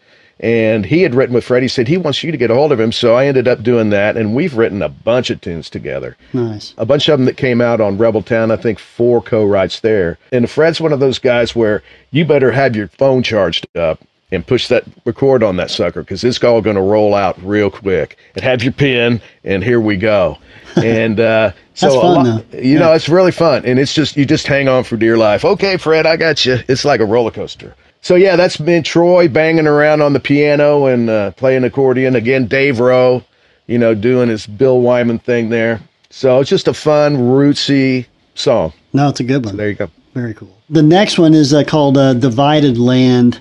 And 0.40 0.86
he 0.86 1.03
had 1.03 1.14
written 1.16 1.34
with 1.34 1.44
Fred. 1.44 1.62
He 1.62 1.68
said 1.68 1.88
he 1.88 1.96
wants 1.96 2.22
you 2.22 2.30
to 2.30 2.38
get 2.38 2.51
a 2.51 2.55
hold 2.55 2.70
of 2.72 2.78
him. 2.78 2.92
So 2.92 3.14
I 3.14 3.26
ended 3.26 3.49
up 3.49 3.62
doing 3.62 3.90
that. 3.90 4.16
And 4.16 4.34
we've 4.36 4.57
written 4.57 4.82
a 4.82 4.88
bunch 4.88 5.30
of 5.30 5.40
tunes 5.40 5.68
together 5.70 6.16
Nice. 6.32 6.74
a 6.78 6.86
bunch 6.86 7.09
of 7.09 7.18
them 7.18 7.26
that 7.26 7.36
came 7.36 7.61
out 7.61 7.80
on 7.80 7.99
Rebel 7.99 8.22
Town. 8.22 8.51
I 8.53 8.57
think 8.57 8.78
four 8.78 9.20
co-writes 9.22 9.80
there. 9.80 10.18
And 10.32 10.49
Fred's 10.51 10.80
one 10.80 10.92
of 10.92 11.01
those 11.01 11.18
guys 11.18 11.55
where 11.57 11.82
you 12.12 12.24
better 12.24 12.53
have 12.53 12.74
your 12.76 12.88
phone 12.88 13.22
charged 13.24 13.66
up 13.76 14.01
and 14.31 14.47
push 14.47 14.68
that 14.68 14.85
record 15.05 15.43
on 15.43 15.57
that 15.57 15.70
sucker 15.70 16.03
because 16.03 16.22
it's 16.22 16.43
all 16.45 16.61
going 16.61 16.76
to 16.76 16.83
roll 16.83 17.14
out 17.14 17.43
real 17.43 17.70
quick. 17.70 18.18
And 18.35 18.45
have 18.45 18.62
your 18.62 18.72
pen, 18.72 19.20
and 19.45 19.64
here 19.64 19.81
we 19.81 19.97
go. 19.97 20.39
And 20.76 21.18
uh, 21.18 21.53
so 21.74 22.01
fun, 22.01 22.26
lot- 22.26 22.55
you 22.55 22.79
know, 22.79 22.93
it's 22.93 23.09
really 23.09 23.33
fun, 23.33 23.64
and 23.64 23.79
it's 23.79 23.95
just 23.95 24.16
you 24.16 24.26
just 24.26 24.47
hang 24.47 24.68
on 24.68 24.85
for 24.85 24.97
dear 24.97 25.16
life. 25.16 25.45
Okay, 25.45 25.76
Fred, 25.76 26.07
I 26.07 26.16
got 26.16 26.45
you. 26.45 26.59
It's 26.68 26.85
like 26.85 27.01
a 27.01 27.07
roller 27.07 27.31
coaster. 27.31 27.74
So 28.01 28.14
yeah, 28.14 28.37
that's 28.37 28.57
been 28.57 28.83
Troy 28.83 29.29
banging 29.29 29.66
around 29.66 30.03
on 30.03 30.12
the 30.12 30.20
piano 30.20 30.87
and 30.87 31.11
uh, 31.11 31.31
playing 31.33 31.64
accordion. 31.64 32.14
Again, 32.14 32.47
Dave 32.47 32.79
Roe, 32.81 33.24
you 33.66 33.79
know, 33.79 33.95
doing 33.95 34.29
his 34.29 34.47
Bill 34.47 34.81
Wyman 34.81 35.18
thing 35.18 35.49
there. 35.49 35.81
So 36.11 36.39
it's 36.41 36.49
just 36.49 36.68
a 36.68 36.74
fun, 36.74 37.16
rootsy 37.16 38.07
song. 38.35 38.72
No, 38.93 39.09
it's 39.09 39.20
a 39.20 39.24
good 39.24 39.45
one. 39.45 39.57
There 39.57 39.68
you 39.68 39.74
go. 39.74 39.91
Very 40.14 40.33
cool. 40.33 40.57
The 40.70 40.83
next 40.83 41.18
one 41.18 41.35
is 41.35 41.53
uh, 41.53 41.64
called 41.64 41.99
uh, 41.99 42.14
"Divided 42.14 42.79
Land." 42.79 43.41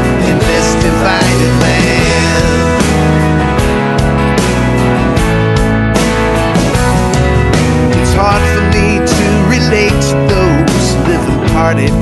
It's 7.99 8.13
hard 8.13 8.43
for 8.53 8.63
me 8.75 8.99
to 9.01 9.25
relate 9.49 9.97
to 10.09 10.15
those 10.29 10.85
living 11.07 11.41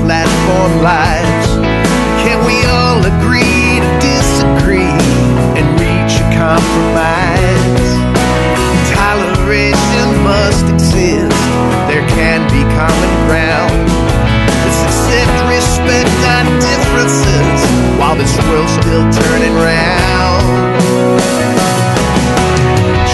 platform 0.04 0.82
lives. 0.82 1.48
Can 2.24 2.38
we 2.44 2.58
all 2.66 3.00
agree 3.00 3.80
to 3.80 3.90
disagree 4.00 4.96
and 5.56 5.66
reach 5.80 6.20
a 6.20 6.26
compromise? 6.36 7.10
Must 10.22 10.66
exist. 10.66 11.40
There 11.88 12.06
can 12.08 12.46
be 12.50 12.62
common 12.76 13.26
ground. 13.26 13.89
Let's 16.42 16.64
accept, 16.64 16.94
respect 16.94 17.20
our 17.26 17.60
differences 17.60 17.98
while 17.98 18.16
this 18.16 18.36
world's 18.38 18.72
still 18.72 19.12
turning 19.12 19.54
round. 19.54 20.80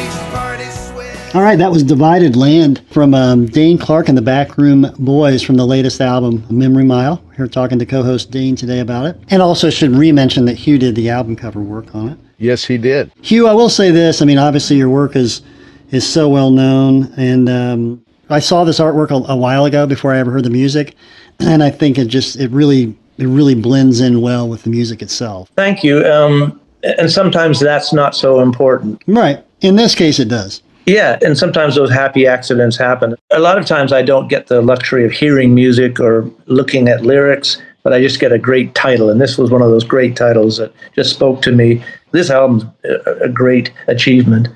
Each 0.00 0.32
party 0.32 0.64
swears. 0.70 1.34
All 1.34 1.42
right, 1.42 1.58
that 1.58 1.70
was 1.70 1.82
"Divided 1.82 2.34
Land" 2.36 2.82
from 2.90 3.12
um, 3.14 3.46
Dane 3.46 3.76
Clark 3.76 4.08
and 4.08 4.16
the 4.16 4.22
Backroom 4.22 4.86
Boys 4.98 5.42
from 5.42 5.56
the 5.56 5.66
latest 5.66 6.00
album, 6.00 6.44
Memory 6.50 6.84
Mile. 6.84 7.22
We're 7.38 7.46
talking 7.46 7.78
to 7.78 7.86
co-host 7.86 8.30
Dane 8.30 8.56
today 8.56 8.80
about 8.80 9.06
it, 9.06 9.20
and 9.28 9.42
also 9.42 9.68
should 9.70 9.90
re-mention 9.92 10.46
that 10.46 10.54
Hugh 10.54 10.78
did 10.78 10.94
the 10.94 11.10
album 11.10 11.36
cover 11.36 11.60
work 11.60 11.94
on 11.94 12.08
it. 12.08 12.18
Yes, 12.38 12.64
he 12.64 12.78
did. 12.78 13.12
Hugh, 13.20 13.46
I 13.48 13.52
will 13.52 13.68
say 13.68 13.90
this. 13.90 14.22
I 14.22 14.24
mean, 14.24 14.38
obviously 14.38 14.76
your 14.76 14.88
work 14.88 15.14
is 15.14 15.42
is 15.90 16.06
so 16.06 16.28
well 16.28 16.50
known, 16.50 17.12
and 17.16 17.48
um, 17.48 18.04
I 18.30 18.40
saw 18.40 18.64
this 18.64 18.78
artwork 18.78 19.10
a, 19.10 19.32
a 19.32 19.36
while 19.36 19.64
ago 19.64 19.86
before 19.86 20.12
I 20.12 20.18
ever 20.18 20.30
heard 20.30 20.44
the 20.44 20.50
music, 20.50 20.94
and 21.40 21.62
I 21.62 21.70
think 21.70 21.98
it 21.98 22.08
just 22.08 22.36
it 22.36 22.50
really 22.50 22.96
it 23.18 23.26
really 23.26 23.54
blends 23.54 24.00
in 24.00 24.20
well 24.20 24.48
with 24.48 24.62
the 24.62 24.70
music 24.70 25.02
itself. 25.02 25.50
Thank 25.56 25.82
you. 25.82 26.04
Um, 26.04 26.60
and 26.82 27.10
sometimes 27.10 27.58
that's 27.60 27.92
not 27.92 28.14
so 28.14 28.40
important. 28.40 29.02
Right. 29.06 29.44
In 29.60 29.76
this 29.76 29.94
case, 29.94 30.18
it 30.20 30.28
does. 30.28 30.62
Yeah, 30.86 31.18
and 31.20 31.36
sometimes 31.36 31.74
those 31.74 31.90
happy 31.90 32.26
accidents 32.26 32.76
happen. 32.76 33.14
A 33.30 33.40
lot 33.40 33.58
of 33.58 33.66
times 33.66 33.92
I 33.92 34.00
don't 34.00 34.28
get 34.28 34.46
the 34.46 34.62
luxury 34.62 35.04
of 35.04 35.12
hearing 35.12 35.54
music 35.54 36.00
or 36.00 36.30
looking 36.46 36.88
at 36.88 37.02
lyrics, 37.02 37.60
but 37.82 37.92
I 37.92 38.00
just 38.00 38.20
get 38.20 38.32
a 38.32 38.38
great 38.38 38.74
title. 38.74 39.10
And 39.10 39.20
this 39.20 39.36
was 39.36 39.50
one 39.50 39.60
of 39.60 39.68
those 39.68 39.84
great 39.84 40.16
titles 40.16 40.56
that 40.56 40.72
just 40.94 41.10
spoke 41.10 41.42
to 41.42 41.52
me. 41.52 41.84
This 42.12 42.30
album's 42.30 42.64
a 42.84 43.24
a 43.24 43.28
great 43.28 43.70
achievement. 43.86 44.48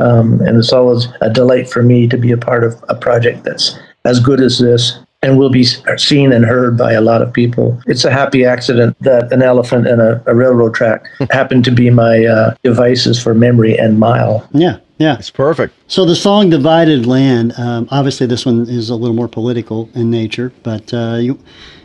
Um, 0.00 0.40
and 0.40 0.56
it's 0.56 0.72
always 0.72 1.06
a 1.20 1.30
delight 1.30 1.68
for 1.68 1.82
me 1.82 2.08
to 2.08 2.16
be 2.16 2.32
a 2.32 2.36
part 2.36 2.64
of 2.64 2.82
a 2.88 2.94
project 2.94 3.44
that's 3.44 3.78
as 4.04 4.18
good 4.20 4.40
as 4.40 4.58
this 4.58 4.98
and 5.22 5.38
will 5.38 5.50
be 5.50 5.64
seen 5.64 6.32
and 6.32 6.44
heard 6.44 6.78
by 6.78 6.92
a 6.92 7.00
lot 7.00 7.20
of 7.20 7.32
people. 7.32 7.80
It's 7.86 8.04
a 8.04 8.10
happy 8.10 8.44
accident 8.44 8.96
that 9.00 9.30
an 9.32 9.42
elephant 9.42 9.86
and 9.86 10.00
a, 10.00 10.22
a 10.26 10.34
railroad 10.34 10.74
track 10.74 11.04
happened 11.30 11.64
to 11.66 11.70
be 11.70 11.90
my 11.90 12.24
uh, 12.24 12.54
devices 12.62 13.22
for 13.22 13.34
memory 13.34 13.78
and 13.78 13.98
mile. 13.98 14.48
Yeah. 14.52 14.78
Yeah. 14.98 15.16
It's 15.18 15.30
perfect. 15.30 15.74
So 15.88 16.04
the 16.04 16.16
song 16.16 16.50
"Divided 16.50 17.06
Land," 17.06 17.54
um, 17.58 17.88
obviously 17.90 18.26
this 18.26 18.46
one 18.46 18.68
is 18.68 18.90
a 18.90 18.94
little 18.94 19.16
more 19.16 19.28
political 19.28 19.88
in 19.94 20.10
nature, 20.10 20.52
but 20.62 20.92
uh, 20.92 21.16
you, 21.20 21.38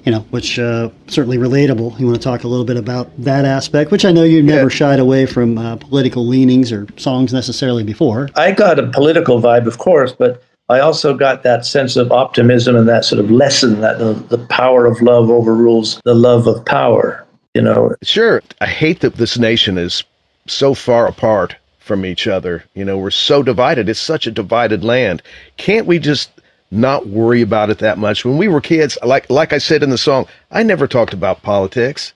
you 0.05 0.11
know, 0.11 0.19
which 0.29 0.59
uh, 0.59 0.89
certainly 1.07 1.37
relatable. 1.37 1.99
You 1.99 2.05
want 2.05 2.17
to 2.17 2.23
talk 2.23 2.43
a 2.43 2.47
little 2.47 2.65
bit 2.65 2.77
about 2.77 3.09
that 3.17 3.43
aspect, 3.45 3.91
which 3.91 4.05
I 4.05 4.11
know 4.11 4.23
you 4.23 4.41
never 4.43 4.63
Yeah. 4.63 4.69
shied 4.69 4.99
away 4.99 5.25
from 5.25 5.57
uh, 5.57 5.77
political 5.77 6.25
leanings 6.25 6.71
or 6.71 6.87
songs 6.97 7.33
necessarily 7.33 7.83
before. 7.83 8.29
I 8.35 8.51
got 8.51 8.77
a 8.79 8.87
political 8.87 9.41
vibe, 9.41 9.65
of 9.65 9.79
course, 9.79 10.11
but 10.13 10.43
I 10.69 10.79
also 10.79 11.15
got 11.15 11.43
that 11.43 11.65
sense 11.65 11.95
of 11.95 12.11
optimism 12.11 12.75
and 12.75 12.87
that 12.87 13.05
sort 13.05 13.19
of 13.19 13.29
lesson 13.31 13.81
that 13.81 13.97
the, 13.99 14.13
the 14.13 14.37
power 14.47 14.85
of 14.85 15.01
love 15.01 15.29
overrules 15.29 15.99
the 16.05 16.15
love 16.15 16.47
of 16.47 16.63
power. 16.65 17.25
You 17.55 17.61
know, 17.61 17.95
Sure. 18.03 18.41
I 18.61 18.67
hate 18.67 18.99
that 18.99 19.15
this 19.15 19.37
nation 19.39 19.77
is 19.77 20.03
so 20.45 20.73
far 20.73 21.07
apart 21.07 21.55
from 21.79 22.05
each 22.05 22.27
other. 22.27 22.63
You 22.73 22.83
know, 22.83 22.97
we're 22.97 23.11
so 23.11 23.41
divided. 23.43 23.87
It's 23.89 23.99
such 23.99 24.27
a 24.27 24.31
divided 24.31 24.83
land. 24.83 25.21
Can't 25.57 25.87
we 25.87 25.97
just 25.99 26.29
not 26.75 27.07
worry 27.07 27.41
about 27.41 27.69
it 27.69 27.79
that 27.79 27.97
much? 27.97 28.25
When 28.25 28.37
we 28.37 28.47
were 28.47 28.61
kids, 28.61 28.97
like 29.03 29.29
like 29.29 29.53
I 29.53 29.57
said 29.57 29.83
in 29.83 29.89
the 29.89 29.97
song, 29.97 30.27
I 30.51 30.63
never 30.63 30.87
talked 30.87 31.13
about 31.13 31.41
politics 31.43 32.13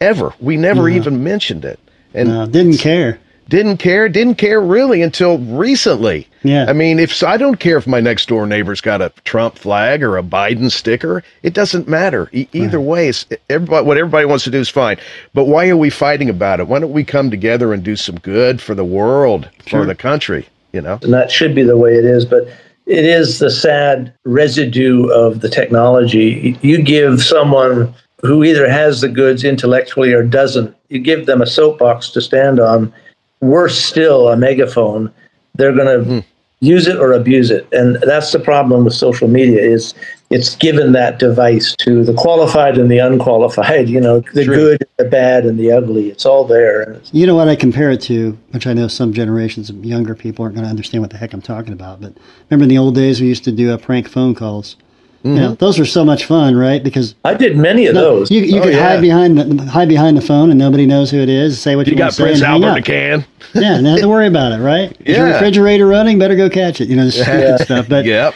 ever. 0.00 0.32
We 0.40 0.56
never 0.56 0.88
even 0.88 1.22
mentioned 1.24 1.64
it. 1.64 1.78
And 2.14 2.28
No, 2.28 2.46
didn't 2.46 2.78
care. 2.78 3.18
didn't 3.48 3.78
care, 3.78 4.08
didn't 4.08 4.36
care 4.36 4.60
really 4.60 5.02
until 5.02 5.38
recently. 5.38 6.26
Yeah. 6.42 6.66
I 6.68 6.72
mean, 6.72 6.98
if 6.98 7.22
I 7.22 7.36
don't 7.36 7.58
care 7.58 7.76
if 7.76 7.86
my 7.86 8.00
next 8.00 8.28
door 8.28 8.46
neighbor's 8.46 8.80
got 8.80 9.00
a 9.02 9.10
Trump 9.24 9.58
flag 9.58 10.02
or 10.02 10.16
a 10.16 10.22
Biden 10.22 10.70
sticker, 10.70 11.22
it 11.42 11.52
doesn't 11.54 11.88
matter. 11.88 12.28
E- 12.32 12.46
either 12.52 12.80
way, 12.80 13.08
it's, 13.08 13.26
everybody, 13.50 13.86
what 13.86 13.98
everybody 13.98 14.26
wants 14.26 14.44
to 14.44 14.50
do 14.50 14.58
is 14.58 14.68
fine. 14.68 14.98
But 15.34 15.44
why 15.46 15.68
are 15.68 15.76
we 15.76 15.90
fighting 15.90 16.28
about 16.30 16.60
it? 16.60 16.68
Why 16.68 16.78
don't 16.78 16.92
we 16.92 17.04
come 17.04 17.30
together 17.30 17.72
and 17.72 17.82
do 17.82 17.96
some 17.96 18.18
good 18.20 18.60
for 18.62 18.74
the 18.74 18.84
world, 18.84 19.48
Sure. 19.66 19.80
for 19.82 19.86
the 19.86 19.94
country? 19.94 20.46
You 20.72 20.82
know? 20.82 20.98
and 21.02 21.12
that 21.14 21.30
should 21.32 21.54
be 21.54 21.62
the 21.62 21.76
way 21.78 21.94
it 21.94 22.04
is. 22.04 22.24
But 22.26 22.46
it 22.88 23.04
is 23.04 23.38
the 23.38 23.50
sad 23.50 24.12
residue 24.24 25.08
of 25.10 25.40
the 25.40 25.48
technology. 25.48 26.56
You 26.62 26.82
give 26.82 27.22
someone 27.22 27.94
who 28.22 28.42
either 28.42 28.68
has 28.68 29.02
the 29.02 29.08
goods 29.08 29.44
intellectually 29.44 30.12
or 30.12 30.22
doesn't, 30.22 30.74
you 30.88 30.98
give 30.98 31.26
them 31.26 31.42
a 31.42 31.46
soapbox 31.46 32.10
to 32.10 32.22
stand 32.22 32.58
on, 32.58 32.92
worse 33.40 33.78
still, 33.78 34.30
a 34.30 34.36
megaphone, 34.36 35.12
they're 35.54 35.74
going 35.74 36.04
to 36.04 36.10
hmm. 36.10 36.18
Use 36.60 36.86
it 36.86 36.96
or 36.96 37.12
abuse 37.12 37.50
it. 37.50 37.66
And 37.72 37.96
that's 38.02 38.32
the 38.32 38.40
problem 38.40 38.84
with 38.84 38.94
social 38.94 39.28
media 39.28 39.60
is 39.60 39.94
it's 40.30 40.56
given 40.56 40.92
that 40.92 41.18
device 41.18 41.74
to 41.76 42.04
the 42.04 42.12
qualified 42.12 42.76
and 42.76 42.90
the 42.90 42.98
unqualified, 42.98 43.88
you 43.88 44.00
know, 44.00 44.20
the 44.34 44.44
True. 44.44 44.56
good, 44.56 44.88
the 44.98 45.04
bad, 45.04 45.46
and 45.46 45.58
the 45.58 45.72
ugly. 45.72 46.10
It's 46.10 46.26
all 46.26 46.44
there. 46.44 47.00
You 47.12 47.26
know 47.26 47.34
what 47.34 47.48
I 47.48 47.56
compare 47.56 47.90
it 47.90 48.00
to, 48.02 48.36
which 48.50 48.66
I 48.66 48.74
know 48.74 48.88
some 48.88 49.12
generations 49.12 49.70
of 49.70 49.84
younger 49.84 50.14
people 50.14 50.42
aren't 50.42 50.54
going 50.54 50.64
to 50.64 50.70
understand 50.70 51.02
what 51.02 51.10
the 51.10 51.16
heck 51.16 51.32
I'm 51.32 51.42
talking 51.42 51.72
about. 51.72 52.00
But 52.00 52.14
remember 52.50 52.64
in 52.64 52.68
the 52.68 52.78
old 52.78 52.94
days 52.94 53.20
we 53.20 53.28
used 53.28 53.44
to 53.44 53.52
do 53.52 53.72
uh, 53.72 53.78
prank 53.78 54.08
phone 54.08 54.34
calls. 54.34 54.76
You 55.24 55.34
know, 55.34 55.54
those 55.54 55.78
were 55.80 55.84
so 55.84 56.04
much 56.04 56.24
fun, 56.26 56.56
right? 56.56 56.82
Because 56.82 57.14
I 57.24 57.34
did 57.34 57.56
many 57.56 57.86
of 57.86 57.94
those. 57.94 58.30
you, 58.30 58.40
you 58.42 58.60
Oh, 58.60 58.62
could 58.62 58.72
yeah. 58.74 58.88
hide 58.88 59.00
behind 59.00 59.36
the 59.36 59.64
hide 59.64 59.88
behind 59.88 60.16
the 60.16 60.20
phone 60.22 60.48
and 60.50 60.58
nobody 60.58 60.86
knows 60.86 61.10
who 61.10 61.18
it 61.18 61.28
is. 61.28 61.60
Say 61.60 61.74
what 61.76 61.86
you, 61.88 61.94
You 61.94 61.96
want 62.00 62.04
got 62.04 62.10
to 62.10 62.14
say 62.16 62.22
Prince 62.22 62.38
and 62.40 62.46
hang 62.46 62.54
Albert 62.64 62.66
in 62.68 62.72
up. 62.72 62.78
a 62.78 62.82
can. 62.82 63.24
Yeah, 63.54 63.80
not 63.80 63.98
to 63.98 64.08
worry 64.08 64.28
about 64.28 64.52
it, 64.52 64.62
right? 64.62 64.96
Is 65.04 65.16
your 65.16 65.26
refrigerator 65.26 65.86
running? 65.88 66.18
Better 66.20 66.36
go 66.36 66.48
catch 66.48 66.80
it. 66.80 66.88
You 66.88 66.96
know, 66.96 67.04
this 67.06 67.20
stupid 67.20 67.58
stuff. 67.60 67.88
But 67.88 68.04
Yep. 68.04 68.32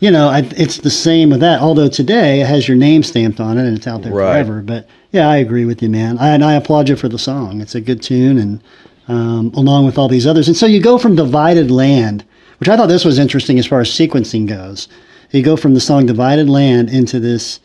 you 0.00 0.10
know, 0.10 0.28
I, 0.28 0.40
it's 0.56 0.78
the 0.78 0.90
same 0.90 1.30
with 1.30 1.40
that. 1.40 1.60
Although 1.60 1.88
today 1.88 2.40
it 2.40 2.46
has 2.48 2.66
your 2.66 2.76
name 2.76 3.04
stamped 3.04 3.38
on 3.40 3.56
it 3.56 3.66
and 3.66 3.76
it's 3.76 3.86
out 3.86 4.02
there 4.02 4.12
Right. 4.12 4.32
forever. 4.32 4.60
But 4.60 4.88
yeah, 5.12 5.28
I 5.28 5.36
agree 5.36 5.64
with 5.64 5.82
you, 5.82 5.88
man. 5.88 6.18
I, 6.18 6.30
and 6.30 6.44
I 6.44 6.54
applaud 6.54 6.88
you 6.88 6.96
for 6.96 7.08
the 7.08 7.18
song. 7.18 7.60
It's 7.60 7.76
a 7.76 7.80
good 7.80 8.02
tune, 8.02 8.38
and 8.38 8.60
um, 9.06 9.52
along 9.54 9.86
with 9.86 9.98
all 9.98 10.08
these 10.08 10.26
others. 10.26 10.48
And 10.48 10.56
so 10.56 10.66
you 10.66 10.80
go 10.80 10.98
from 10.98 11.14
Divided 11.14 11.70
Land, 11.70 12.24
which 12.58 12.68
I 12.68 12.76
thought 12.76 12.86
this 12.88 13.04
was 13.04 13.20
interesting 13.20 13.58
as 13.60 13.66
far 13.66 13.80
as 13.80 13.88
sequencing 13.88 14.48
goes. 14.48 14.88
You 15.34 15.42
go 15.42 15.56
from 15.56 15.74
the 15.74 15.80
song 15.80 16.06
Divided 16.06 16.48
Land 16.48 16.90
into 16.90 17.18
this 17.18 17.58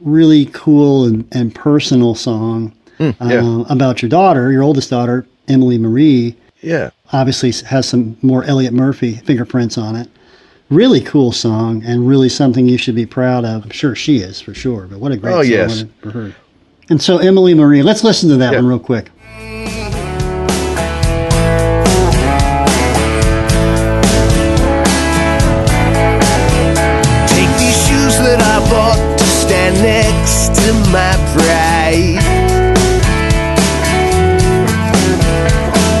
really 0.00 0.46
cool 0.52 1.06
and, 1.06 1.26
and 1.32 1.54
personal 1.54 2.14
song 2.14 2.74
yeah. 2.98 3.12
uh, 3.20 3.64
about 3.70 4.02
your 4.02 4.10
daughter, 4.10 4.52
your 4.52 4.62
oldest 4.62 4.90
daughter, 4.90 5.26
Emily 5.48 5.78
Marie 5.78 6.36
Yeah. 6.60 6.90
obviously 7.14 7.52
has 7.68 7.88
some 7.88 8.18
more 8.20 8.44
Elliott 8.44 8.74
Murphy 8.74 9.14
fingerprints 9.14 9.78
on 9.78 9.96
it. 9.96 10.08
Really 10.68 11.00
cool 11.00 11.32
song 11.32 11.82
and 11.86 12.06
really 12.06 12.28
something 12.28 12.68
you 12.68 12.76
should 12.76 12.94
be 12.94 13.06
proud 13.06 13.46
of. 13.46 13.64
I'm 13.64 13.70
sure 13.70 13.94
she 13.94 14.18
is 14.18 14.38
for 14.42 14.52
sure, 14.52 14.86
but 14.86 14.98
what 14.98 15.12
a 15.12 15.16
great 15.16 15.32
Oh, 15.32 15.42
song 15.42 15.50
yes. 15.50 15.84
for 16.02 16.10
her. 16.10 16.34
And 16.90 17.00
so 17.00 17.16
Emily 17.16 17.54
Marie, 17.54 17.82
let's 17.82 18.04
listen 18.04 18.28
to 18.28 18.36
that 18.36 18.52
Yeah. 18.52 18.58
one 18.58 18.66
real 18.66 18.78
quick. 18.78 19.10
Next 29.82 30.54
to 30.54 30.72
my 30.92 31.12
pride. 31.34 32.20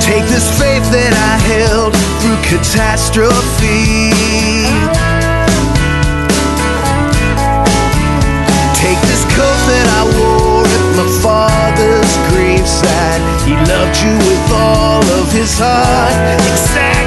Take 0.00 0.24
this 0.30 0.48
faith 0.58 0.86
that 0.92 1.12
I 1.12 1.34
held 1.50 1.92
through 2.20 2.40
catastrophe. 2.46 4.12
Take 8.78 9.00
this 9.10 9.24
coat 9.34 9.60
that 9.70 9.86
I 9.98 10.02
wore 10.14 10.64
at 10.64 10.86
my 10.96 11.08
father's 11.24 12.12
graveside. 12.30 13.20
He 13.44 13.54
loved 13.54 13.96
you 14.04 14.14
with 14.14 14.52
all 14.52 15.04
of 15.20 15.32
his 15.32 15.58
heart, 15.58 16.14
exactly 16.38 17.05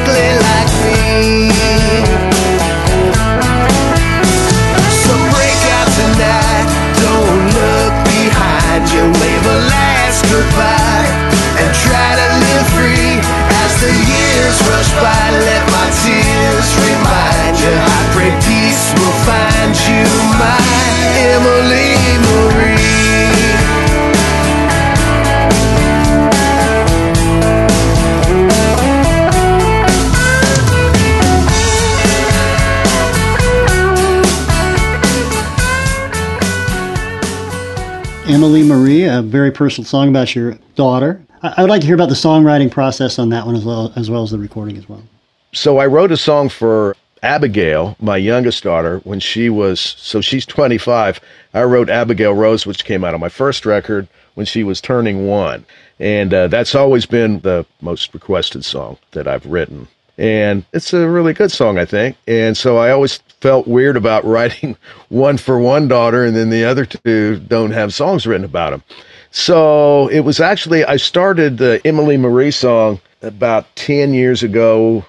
Emily 38.39 38.63
Marie, 38.63 39.03
a 39.03 39.21
very 39.21 39.51
personal 39.51 39.85
song 39.85 40.07
about 40.07 40.33
your 40.33 40.57
daughter. 40.75 41.21
I, 41.41 41.61
would 41.61 41.69
like 41.69 41.81
to 41.81 41.87
hear 41.87 41.95
about 41.95 42.07
the 42.07 42.15
songwriting 42.15 42.71
process 42.71 43.19
on 43.19 43.27
that 43.31 43.45
one 43.45 43.53
as 43.53 43.65
well 43.65 43.91
as 43.97 44.09
well 44.09 44.23
as 44.23 44.31
the 44.31 44.39
recording 44.39 44.77
as 44.77 44.87
well. 44.87 45.03
So 45.51 45.79
I 45.79 45.87
wrote 45.87 46.09
a 46.13 46.15
song 46.15 46.47
for 46.47 46.95
Abigail, 47.21 47.97
my 47.99 48.15
youngest 48.15 48.63
daughter, 48.63 48.99
when 48.99 49.19
she 49.19 49.49
was 49.49 49.81
so 49.81 50.21
she's 50.21 50.45
25. 50.45 51.19
I 51.53 51.63
wrote 51.63 51.89
Abigail 51.89 52.33
Rose, 52.33 52.65
which 52.65 52.85
came 52.85 53.03
out 53.03 53.13
on 53.13 53.19
my 53.19 53.27
first 53.27 53.65
record 53.65 54.07
when 54.35 54.45
she 54.45 54.63
was 54.63 54.79
turning 54.79 55.27
one, 55.27 55.65
and 55.99 56.33
uh, 56.33 56.47
that's 56.47 56.75
always 56.75 57.05
been 57.05 57.41
the 57.41 57.65
most 57.81 58.13
requested 58.13 58.63
song 58.63 58.97
that 59.11 59.27
I've 59.27 59.45
written. 59.47 59.85
And 60.17 60.63
it's 60.71 60.93
a 60.93 61.09
really 61.09 61.33
good 61.33 61.51
song, 61.51 61.77
I 61.77 61.83
think. 61.83 62.15
And 62.25 62.55
so 62.55 62.77
I 62.77 62.91
always 62.91 63.19
felt 63.41 63.67
weird 63.67 63.97
about 63.97 64.25
writing 64.25 64.77
one 65.09 65.37
for 65.37 65.59
one 65.59 65.87
daughter, 65.87 66.25
and 66.25 66.35
then 66.35 66.49
the 66.49 66.65
other 66.65 66.85
two 66.85 67.39
don't 67.39 67.71
have 67.71 67.93
songs 67.93 68.25
written 68.27 68.45
about 68.45 68.71
them. 68.71 68.83
So 69.31 70.07
it 70.07 70.21
was 70.21 70.39
actually 70.39 70.83
I 70.85 70.97
started 70.97 71.57
the 71.57 71.81
Emily 71.85 72.17
Marie 72.17 72.51
song 72.51 72.99
about 73.21 73.73
10 73.75 74.13
years 74.13 74.43
ago. 74.43 75.05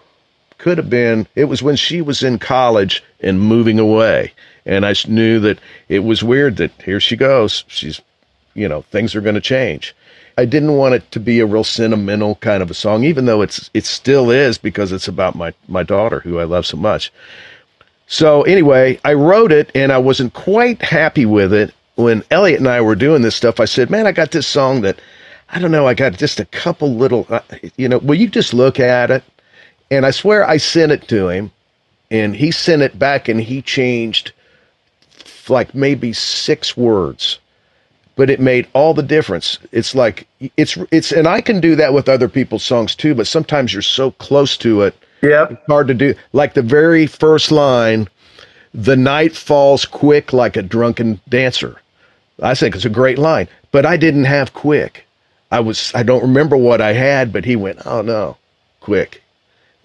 Could 0.58 0.76
have 0.76 0.90
been 0.90 1.26
it 1.34 1.44
was 1.44 1.62
when 1.62 1.76
she 1.76 2.02
was 2.02 2.22
in 2.22 2.38
college 2.38 3.02
and 3.20 3.40
moving 3.40 3.78
away. 3.78 4.32
And 4.66 4.84
I 4.84 4.94
knew 5.08 5.40
that 5.40 5.58
it 5.88 6.00
was 6.00 6.22
weird 6.22 6.56
that 6.56 6.70
here 6.82 7.00
she 7.00 7.16
goes. 7.16 7.64
She's 7.66 8.00
you 8.54 8.68
know 8.68 8.82
things 8.82 9.14
are 9.14 9.22
going 9.22 9.36
to 9.36 9.40
change. 9.40 9.94
I 10.36 10.44
didn't 10.44 10.76
want 10.76 10.94
it 10.94 11.10
to 11.12 11.20
be 11.20 11.40
a 11.40 11.46
real 11.46 11.64
sentimental 11.64 12.36
kind 12.36 12.62
of 12.62 12.70
a 12.70 12.74
song 12.74 13.04
even 13.04 13.26
though 13.26 13.42
it's 13.42 13.70
it 13.74 13.84
still 13.84 14.30
is 14.30 14.58
because 14.58 14.92
it's 14.92 15.08
about 15.08 15.34
my 15.34 15.52
my 15.68 15.82
daughter 15.82 16.20
who 16.20 16.38
i 16.38 16.44
love 16.44 16.64
so 16.64 16.78
much 16.78 17.12
so 18.10 18.42
anyway 18.42 19.00
i 19.04 19.14
wrote 19.14 19.52
it 19.52 19.70
and 19.74 19.90
i 19.90 19.98
wasn't 19.98 20.32
quite 20.34 20.82
happy 20.82 21.24
with 21.24 21.52
it 21.54 21.72
when 21.94 22.22
elliott 22.30 22.60
and 22.60 22.68
i 22.68 22.80
were 22.80 22.94
doing 22.94 23.22
this 23.22 23.34
stuff 23.34 23.58
i 23.58 23.64
said 23.64 23.88
man 23.88 24.06
i 24.06 24.12
got 24.12 24.30
this 24.32 24.46
song 24.46 24.82
that 24.82 25.00
i 25.48 25.58
don't 25.58 25.70
know 25.70 25.86
i 25.86 25.94
got 25.94 26.12
just 26.12 26.38
a 26.38 26.44
couple 26.44 26.94
little 26.94 27.26
uh, 27.30 27.40
you 27.76 27.88
know 27.88 27.98
will 27.98 28.14
you 28.14 28.28
just 28.28 28.52
look 28.52 28.78
at 28.78 29.10
it 29.10 29.24
and 29.90 30.06
I 30.06 30.10
swear 30.10 30.48
I 30.48 30.56
sent 30.56 30.92
it 30.92 31.08
to 31.08 31.28
him, 31.28 31.50
and 32.10 32.36
he 32.36 32.50
sent 32.50 32.82
it 32.82 32.98
back, 32.98 33.28
and 33.28 33.40
he 33.40 33.60
changed 33.60 34.32
like 35.48 35.74
maybe 35.74 36.12
six 36.12 36.76
words, 36.76 37.40
but 38.14 38.30
it 38.30 38.38
made 38.38 38.68
all 38.72 38.94
the 38.94 39.02
difference. 39.02 39.58
It's 39.72 39.94
like 39.94 40.28
it's 40.56 40.78
it's, 40.92 41.12
and 41.12 41.26
I 41.26 41.40
can 41.40 41.60
do 41.60 41.74
that 41.76 41.92
with 41.92 42.08
other 42.08 42.28
people's 42.28 42.62
songs 42.62 42.94
too. 42.94 43.14
But 43.14 43.26
sometimes 43.26 43.72
you're 43.72 43.82
so 43.82 44.12
close 44.12 44.56
to 44.58 44.82
it, 44.82 44.94
Yep. 45.22 45.50
it's 45.52 45.66
hard 45.68 45.88
to 45.88 45.94
do. 45.94 46.14
Like 46.32 46.54
the 46.54 46.62
very 46.62 47.06
first 47.06 47.50
line, 47.52 48.08
"The 48.74 48.96
night 48.96 49.36
falls 49.36 49.84
quick 49.84 50.32
like 50.32 50.56
a 50.56 50.62
drunken 50.62 51.20
dancer." 51.28 51.76
I 52.42 52.54
think 52.54 52.74
it's 52.74 52.84
a 52.86 52.90
great 52.90 53.18
line, 53.18 53.48
but 53.70 53.84
I 53.84 53.96
didn't 53.98 54.24
have 54.24 54.54
quick. 54.54 55.04
I 55.50 55.60
was 55.60 55.92
I 55.94 56.02
don't 56.02 56.22
remember 56.22 56.56
what 56.56 56.80
I 56.80 56.92
had, 56.94 57.32
but 57.32 57.44
he 57.44 57.56
went, 57.56 57.80
"Oh 57.86 58.02
no, 58.02 58.36
quick." 58.80 59.22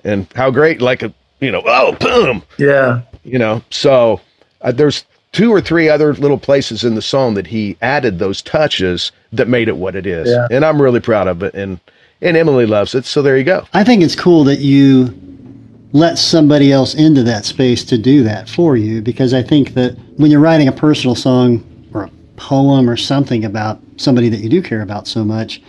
and 0.04 0.28
how 0.36 0.52
great 0.52 0.82
like 0.82 1.02
a 1.02 1.12
you 1.40 1.52
know 1.52 1.64
oh 1.66 1.94
boom 1.94 2.44
Yeah. 2.60 3.02
you 3.24 3.40
know 3.40 3.64
so 3.72 4.22
uh, 4.62 4.72
there's 4.72 5.04
two 5.32 5.52
or 5.52 5.60
three 5.62 5.90
other 5.90 6.14
little 6.14 6.38
places 6.38 6.84
in 6.84 6.94
the 6.94 7.02
song 7.02 7.34
that 7.34 7.48
he 7.48 7.76
added 7.82 8.20
those 8.20 8.44
touches 8.44 9.12
that 9.34 9.48
made 9.48 9.68
it 9.68 9.78
what 9.78 9.96
it 9.96 10.06
is 10.06 10.30
Yeah. 10.30 10.48
and 10.52 10.64
i'm 10.64 10.80
really 10.80 11.00
proud 11.00 11.28
of 11.28 11.42
it 11.42 11.56
and 11.56 11.80
and 12.22 12.38
emily 12.38 12.68
loves 12.68 12.94
it 12.94 13.04
so 13.06 13.24
there 13.24 13.36
you 13.36 13.44
go 13.44 13.66
I 13.74 13.84
think 13.84 14.04
it's 14.04 14.16
cool 14.16 14.44
that 14.44 14.60
you 14.60 15.06
let 15.96 16.18
somebody 16.18 16.74
else 16.74 16.94
into 16.94 17.24
that 17.24 17.46
space 17.46 17.86
to 17.86 17.98
do 17.98 18.22
that 18.22 18.50
for 18.50 18.76
you 18.76 19.02
because 19.02 19.34
I 19.34 19.42
think 19.42 19.76
that 19.76 19.98
when 20.18 20.30
you're 20.30 20.42
writing 20.42 20.68
a 20.68 20.74
personal 20.74 21.16
song 21.16 21.64
or 21.94 22.04
a 22.04 22.12
poem 22.36 22.90
or 22.90 22.98
something 22.98 23.46
about 23.46 23.80
somebody 23.96 24.28
that 24.28 24.42
you 24.42 24.50
do 24.50 24.62
care 24.62 24.82
about 24.82 25.08
so 25.08 25.24
much, 25.24 25.62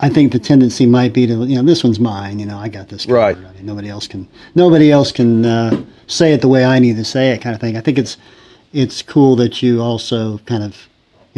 I 0.00 0.08
think 0.08 0.32
the 0.32 0.40
tendency 0.40 0.86
might 0.86 1.12
be 1.12 1.24
to, 1.28 1.44
you 1.44 1.54
know, 1.54 1.62
this 1.62 1.84
one's 1.84 2.00
mine. 2.00 2.40
You 2.40 2.46
know, 2.46 2.58
I 2.58 2.68
got 2.68 2.88
this. 2.88 3.06
Covered. 3.06 3.16
Right. 3.16 3.36
I 3.36 3.52
mean, 3.52 3.64
nobody 3.64 3.88
else 3.88 4.08
can. 4.08 4.26
Nobody 4.56 4.90
else 4.90 5.12
can 5.12 5.44
uh, 5.44 5.84
say 6.08 6.32
it 6.32 6.40
the 6.40 6.48
way 6.48 6.64
I 6.64 6.80
need 6.80 6.96
to 6.96 7.04
say 7.04 7.30
it, 7.30 7.40
kind 7.40 7.54
of 7.54 7.60
thing. 7.60 7.76
I 7.76 7.80
think 7.80 7.96
it's 7.96 8.16
it's 8.72 9.02
cool 9.02 9.36
that 9.36 9.62
you 9.62 9.80
also 9.80 10.38
kind 10.38 10.64
of, 10.64 10.88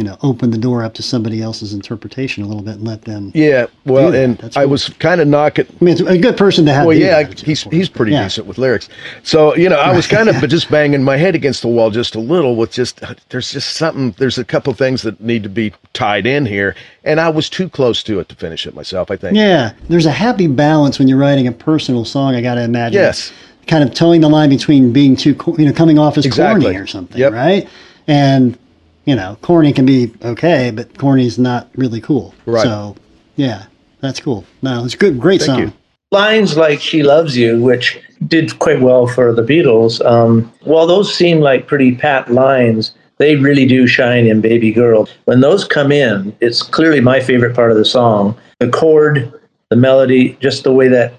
you 0.03 0.09
know, 0.09 0.17
open 0.21 0.51
the 0.51 0.57
door 0.57 0.83
up 0.83 0.93
to 0.95 1.01
somebody 1.03 1.41
else's 1.41 1.73
interpretation 1.73 2.43
a 2.43 2.47
little 2.47 2.61
bit 2.61 2.75
and 2.75 2.85
let 2.85 3.03
them. 3.03 3.31
Yeah, 3.33 3.67
well, 3.85 4.13
and 4.13 4.37
That's 4.37 4.57
I 4.57 4.63
cool. 4.63 4.71
was 4.71 4.89
kind 4.89 5.21
of 5.21 5.27
knocking. 5.29 5.65
I 5.79 5.83
mean, 5.83 5.93
it's 5.93 6.01
a 6.01 6.17
good 6.17 6.35
person 6.35 6.65
to 6.65 6.73
have. 6.73 6.85
Well, 6.85 6.97
yeah, 6.97 7.23
that, 7.23 7.39
he's 7.39 7.61
he's 7.63 7.87
pretty 7.87 8.11
Yeah. 8.11 8.23
decent 8.23 8.45
with 8.47 8.57
lyrics. 8.57 8.89
So 9.23 9.55
you 9.55 9.69
know, 9.69 9.77
I 9.79 9.95
was 9.95 10.07
kind 10.07 10.27
of 10.27 10.35
just 10.49 10.69
banging 10.69 11.03
my 11.03 11.15
head 11.15 11.35
against 11.35 11.61
the 11.61 11.69
wall 11.69 11.89
just 11.89 12.15
a 12.15 12.19
little 12.19 12.57
with 12.57 12.71
just 12.71 12.99
there's 13.29 13.51
just 13.51 13.75
something. 13.77 14.13
There's 14.17 14.37
a 14.37 14.43
couple 14.43 14.73
things 14.73 15.03
that 15.03 15.21
need 15.21 15.43
to 15.43 15.49
be 15.49 15.71
tied 15.93 16.25
in 16.25 16.45
here, 16.45 16.75
and 17.05 17.21
I 17.21 17.29
was 17.29 17.49
too 17.49 17.69
close 17.69 18.03
to 18.03 18.19
it 18.19 18.27
to 18.27 18.35
finish 18.35 18.67
it 18.67 18.75
myself. 18.75 19.09
I 19.09 19.15
think. 19.15 19.37
Yeah, 19.37 19.71
there's 19.87 20.05
a 20.05 20.11
happy 20.11 20.47
balance 20.47 20.99
when 20.99 21.07
you're 21.07 21.17
writing 21.17 21.47
a 21.47 21.51
personal 21.53 22.03
song. 22.03 22.35
I 22.35 22.41
got 22.41 22.55
to 22.55 22.63
imagine. 22.63 22.99
Yes. 23.01 23.31
Kind 23.67 23.81
of 23.85 23.93
towing 23.93 24.19
the 24.19 24.27
line 24.29 24.49
between 24.49 24.91
being 24.91 25.15
too, 25.15 25.37
you 25.57 25.63
know, 25.65 25.71
coming 25.71 25.97
off 25.97 26.17
as 26.17 26.25
Exactly. 26.25 26.63
corny 26.65 26.77
or 26.77 26.85
something, 26.85 27.17
Yep. 27.17 27.31
right? 27.31 27.69
And 28.07 28.57
you 29.05 29.15
know, 29.15 29.37
corny 29.41 29.73
can 29.73 29.85
be 29.85 30.11
okay, 30.23 30.71
but 30.71 30.97
corny's 30.97 31.37
not 31.37 31.69
really 31.75 32.01
cool. 32.01 32.33
Right. 32.45 32.63
So, 32.63 32.95
yeah, 33.35 33.65
that's 33.99 34.19
cool. 34.19 34.45
No, 34.61 34.85
it's 34.85 34.95
good, 34.95 35.19
great 35.19 35.41
Thank 35.41 35.47
song. 35.47 35.59
you. 35.59 35.73
lines 36.11 36.55
like 36.57 36.79
"She 36.79 37.03
Loves 37.03 37.35
You," 37.35 37.61
which 37.61 37.99
did 38.27 38.57
quite 38.59 38.81
well 38.81 39.07
for 39.07 39.33
the 39.33 39.41
Beatles. 39.43 40.03
Um, 40.05 40.51
while 40.61 40.87
those 40.87 41.13
seem 41.13 41.39
like 41.39 41.67
pretty 41.67 41.95
pat 41.95 42.31
lines, 42.31 42.93
they 43.17 43.35
really 43.35 43.65
do 43.65 43.87
shine 43.87 44.25
in 44.27 44.39
"Baby 44.41 44.71
Girl." 44.71 45.07
When 45.25 45.41
those 45.41 45.65
come 45.65 45.91
in, 45.91 46.35
it's 46.39 46.61
clearly 46.61 47.01
my 47.01 47.19
favorite 47.19 47.55
part 47.55 47.71
of 47.71 47.77
the 47.77 47.85
song. 47.85 48.37
The 48.59 48.69
chord, 48.69 49.33
the 49.69 49.75
melody, 49.75 50.37
just 50.39 50.63
the 50.63 50.71
way 50.71 50.87
that 50.87 51.13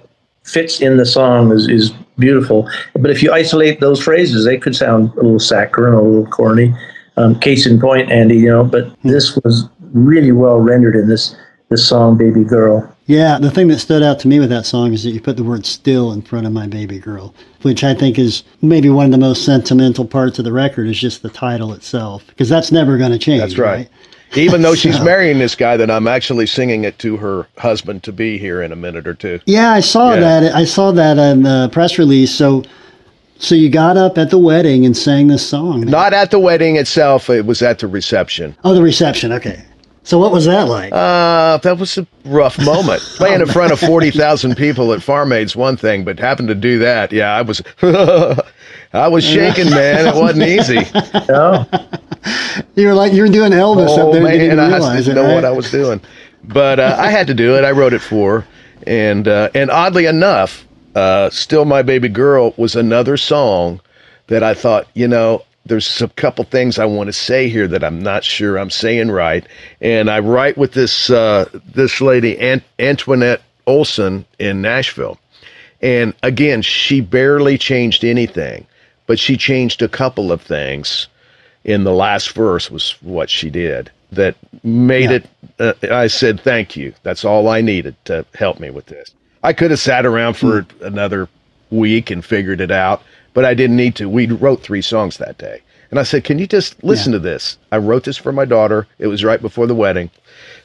fits 0.44 0.80
in 0.80 0.96
the 0.96 1.06
song 1.06 1.52
is, 1.52 1.68
is 1.68 1.90
beautiful. 2.18 2.68
But 2.94 3.10
if 3.10 3.22
you 3.22 3.32
isolate 3.32 3.80
those 3.80 4.02
phrases, 4.02 4.44
they 4.44 4.56
could 4.58 4.76
sound 4.76 5.10
a 5.12 5.16
little 5.16 5.38
saccharine, 5.40 5.94
a 5.94 6.00
little 6.02 6.26
corny. 6.30 6.74
Um, 7.16 7.38
case 7.38 7.66
in 7.66 7.80
point, 7.80 8.10
Andy, 8.10 8.36
you 8.38 8.50
know. 8.50 8.64
But 8.64 8.90
this 9.02 9.36
was 9.44 9.68
really 9.92 10.32
well 10.32 10.58
rendered 10.58 10.96
in 10.96 11.08
this 11.08 11.36
this 11.70 11.86
song, 11.86 12.16
"Baby 12.16 12.42
Girl." 12.44 12.90
Yeah, 13.06 13.38
the 13.38 13.50
thing 13.50 13.68
that 13.68 13.78
stood 13.80 14.02
out 14.02 14.18
to 14.20 14.28
me 14.28 14.40
with 14.40 14.48
that 14.50 14.64
song 14.66 14.92
is 14.94 15.04
that 15.04 15.10
you 15.10 15.20
put 15.20 15.36
the 15.36 15.44
word 15.44 15.66
still 15.66 16.10
in 16.12 16.22
front 16.22 16.46
of 16.46 16.52
my 16.52 16.66
baby 16.66 16.98
girl, 16.98 17.34
which 17.62 17.84
I 17.84 17.92
think 17.92 18.18
is 18.18 18.42
maybe 18.62 18.88
one 18.88 19.04
of 19.04 19.12
the 19.12 19.18
most 19.18 19.44
sentimental 19.44 20.06
parts 20.06 20.38
of 20.38 20.46
the 20.46 20.52
record 20.52 20.88
is 20.88 20.98
just 20.98 21.22
the 21.22 21.28
title 21.28 21.72
itself, 21.74 22.24
because 22.28 22.48
that's 22.48 22.72
never 22.72 22.96
going 22.96 23.12
to 23.12 23.18
change. 23.18 23.40
That's 23.40 23.58
right. 23.58 23.88
Even 24.34 24.62
though 24.62 24.74
she's 24.82 24.98
marrying 25.02 25.38
this 25.38 25.54
guy, 25.54 25.76
that 25.76 25.90
I'm 25.90 26.08
actually 26.08 26.46
singing 26.46 26.84
it 26.84 26.98
to 27.00 27.18
her 27.18 27.46
husband 27.58 28.02
to 28.04 28.12
be 28.12 28.38
here 28.38 28.62
in 28.62 28.72
a 28.72 28.76
minute 28.76 29.06
or 29.06 29.14
two. 29.14 29.38
Yeah, 29.44 29.70
I 29.72 29.80
saw 29.80 30.14
Yeah. 30.14 30.20
that. 30.40 30.54
I 30.54 30.64
saw 30.64 30.90
that 30.92 31.18
in 31.18 31.42
the 31.42 31.68
press 31.72 31.98
release. 31.98 32.34
So, 32.34 32.62
so 33.44 33.54
you 33.54 33.68
got 33.68 33.96
up 33.96 34.16
at 34.18 34.30
the 34.30 34.38
wedding 34.38 34.86
and 34.86 34.96
sang 34.96 35.28
this 35.28 35.46
song. 35.46 35.82
Not 35.82 36.12
at 36.12 36.30
the 36.30 36.38
wedding 36.38 36.76
itself; 36.76 37.28
it 37.30 37.46
was 37.46 37.62
at 37.62 37.78
the 37.78 37.86
reception. 37.86 38.56
Oh, 38.64 38.74
the 38.74 38.82
reception. 38.82 39.32
Okay. 39.32 39.62
So 40.06 40.18
what 40.18 40.32
was 40.32 40.44
that 40.44 40.68
like? 40.68 40.92
Uh, 40.92 41.56
that 41.58 41.78
was 41.78 41.96
a 41.96 42.06
rough 42.26 42.58
moment. 42.58 43.00
Playing 43.16 43.40
in 43.40 43.46
front 43.46 43.72
of 43.72 43.80
40,000 43.80 44.54
people 44.54 44.92
at 44.92 45.02
Farm 45.02 45.32
Aid's 45.32 45.56
one 45.56 45.78
thing, 45.78 46.04
but 46.04 46.18
having 46.18 46.46
to 46.46 46.54
do 46.54 46.78
that, 46.80 47.10
yeah, 47.10 47.34
I 47.34 47.40
was, 47.40 47.62
I 48.92 49.08
was 49.08 49.24
shaking, 49.24 49.70
man. 49.70 50.06
It 50.06 50.14
wasn't 50.14 50.42
easy. 50.46 50.80
No? 51.26 51.66
you 52.74 52.86
were 52.86 52.92
like 52.94 53.14
you 53.14 53.22
were 53.22 53.28
doing 53.28 53.52
Elvis 53.52 53.96
up 53.96 53.98
Oh, 53.98 54.12
there. 54.12 54.22
man, 54.22 54.32
didn't 54.32 54.46
even 54.46 54.58
I 54.60 54.78
didn't 54.78 55.10
it, 55.10 55.14
know 55.14 55.24
right? 55.24 55.34
what 55.36 55.44
I 55.46 55.50
was 55.50 55.70
doing. 55.70 56.02
But 56.44 56.80
uh, 56.80 56.96
I 56.98 57.08
had 57.08 57.26
to 57.28 57.34
do 57.34 57.56
it. 57.56 57.64
I 57.64 57.70
wrote 57.70 57.94
it 57.94 58.02
for. 58.02 58.46
And, 58.86 59.26
uh, 59.26 59.48
and 59.54 59.70
oddly 59.70 60.04
enough, 60.04 60.66
uh, 60.94 61.30
Still 61.30 61.64
My 61.64 61.82
Baby 61.82 62.08
Girl 62.08 62.54
was 62.56 62.76
another 62.76 63.16
song 63.16 63.80
that 64.28 64.42
I 64.42 64.54
thought, 64.54 64.86
you 64.94 65.08
know, 65.08 65.44
there's 65.66 66.02
a 66.02 66.08
couple 66.08 66.44
things 66.44 66.78
I 66.78 66.84
want 66.84 67.08
to 67.08 67.12
say 67.12 67.48
here 67.48 67.66
that 67.68 67.82
I'm 67.82 68.02
not 68.02 68.22
sure 68.24 68.58
I'm 68.58 68.70
saying 68.70 69.10
right. 69.10 69.46
And 69.80 70.10
I 70.10 70.18
write 70.18 70.58
with 70.58 70.72
this 70.72 71.10
uh, 71.10 71.48
this 71.74 72.00
lady, 72.00 72.38
Ant- 72.38 72.64
Antoinette 72.78 73.42
Olson 73.66 74.24
in 74.38 74.60
Nashville. 74.60 75.18
And 75.80 76.14
again, 76.22 76.62
she 76.62 77.00
barely 77.00 77.58
changed 77.58 78.04
anything, 78.04 78.66
but 79.06 79.18
she 79.18 79.36
changed 79.36 79.82
a 79.82 79.88
couple 79.88 80.32
of 80.32 80.40
things 80.42 81.08
in 81.64 81.84
the 81.84 81.92
last 81.92 82.32
verse 82.32 82.70
was 82.70 82.92
what 83.00 83.30
she 83.30 83.48
did 83.50 83.90
that 84.12 84.36
made 84.62 85.10
Yeah. 85.10 85.16
it 85.16 85.26
uh, 85.58 85.94
i 85.94 86.06
said 86.06 86.38
thank 86.40 86.76
you 86.76 86.92
that's 87.02 87.24
all 87.24 87.48
i 87.48 87.60
needed 87.62 87.96
to 88.04 88.24
help 88.34 88.60
me 88.60 88.70
with 88.70 88.86
this 88.86 89.10
i 89.44 89.52
could 89.52 89.70
have 89.70 89.78
sat 89.80 90.04
around 90.04 90.34
for 90.34 90.62
Hmm. 90.62 90.84
another 90.86 91.28
week 91.70 92.10
and 92.10 92.24
figured 92.24 92.60
it 92.60 92.70
out 92.72 93.02
but 93.32 93.44
i 93.44 93.54
didn't 93.54 93.76
need 93.76 93.94
to. 93.96 94.08
We 94.08 94.26
wrote 94.26 94.62
three 94.62 94.82
songs 94.82 95.16
that 95.18 95.38
day. 95.38 95.60
And 95.90 95.98
i 96.00 96.02
said 96.04 96.24
can 96.24 96.38
you 96.38 96.46
just 96.46 96.82
listen 96.82 97.12
Yeah. 97.12 97.18
to 97.18 97.24
this? 97.24 97.58
I 97.72 97.78
wrote 97.78 98.04
this 98.04 98.16
for 98.16 98.32
my 98.32 98.44
daughter. 98.44 98.86
It 98.98 99.06
was 99.08 99.22
right 99.24 99.40
before 99.42 99.66
the 99.66 99.74
wedding. 99.74 100.10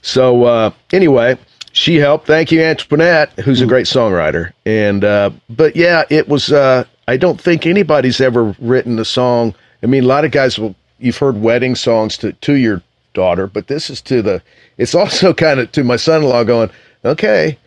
So 0.02 0.44
uh, 0.46 0.72
anyway 0.92 1.38
she 1.72 1.96
helped. 1.98 2.26
Thank 2.28 2.52
you 2.52 2.62
antoinette 2.62 3.32
who's 3.46 3.62
a 3.62 3.66
great 3.68 3.86
songwriter. 3.86 4.52
And 4.66 5.04
uh, 5.04 5.30
but 5.50 5.76
yeah 5.76 6.04
it 6.10 6.28
was 6.28 6.52
uh, 6.52 6.84
i 7.08 7.18
don't 7.18 7.40
think 7.42 7.66
anybody's 7.66 8.22
ever 8.22 8.56
written 8.60 8.98
a 9.00 9.06
song. 9.06 9.54
I 9.84 9.88
mean 9.88 10.04
a 10.04 10.08
lot 10.08 10.26
of 10.26 10.32
guys 10.32 10.58
will 10.60 10.76
you've 11.00 11.18
heard 11.18 11.38
wedding 11.42 11.76
songs 11.76 12.18
to, 12.18 12.34
to 12.34 12.54
your 12.54 12.82
daughter 13.16 13.48
but 13.48 13.68
this 13.68 13.90
is 13.90 14.02
to 14.02 14.22
the 14.22 14.42
it's 14.78 14.94
also 14.94 15.34
kind 15.46 15.60
of 15.60 15.72
to 15.72 15.84
my 15.84 15.96
son-in-law 15.96 16.44
going 16.44 16.70
okay 17.04 17.58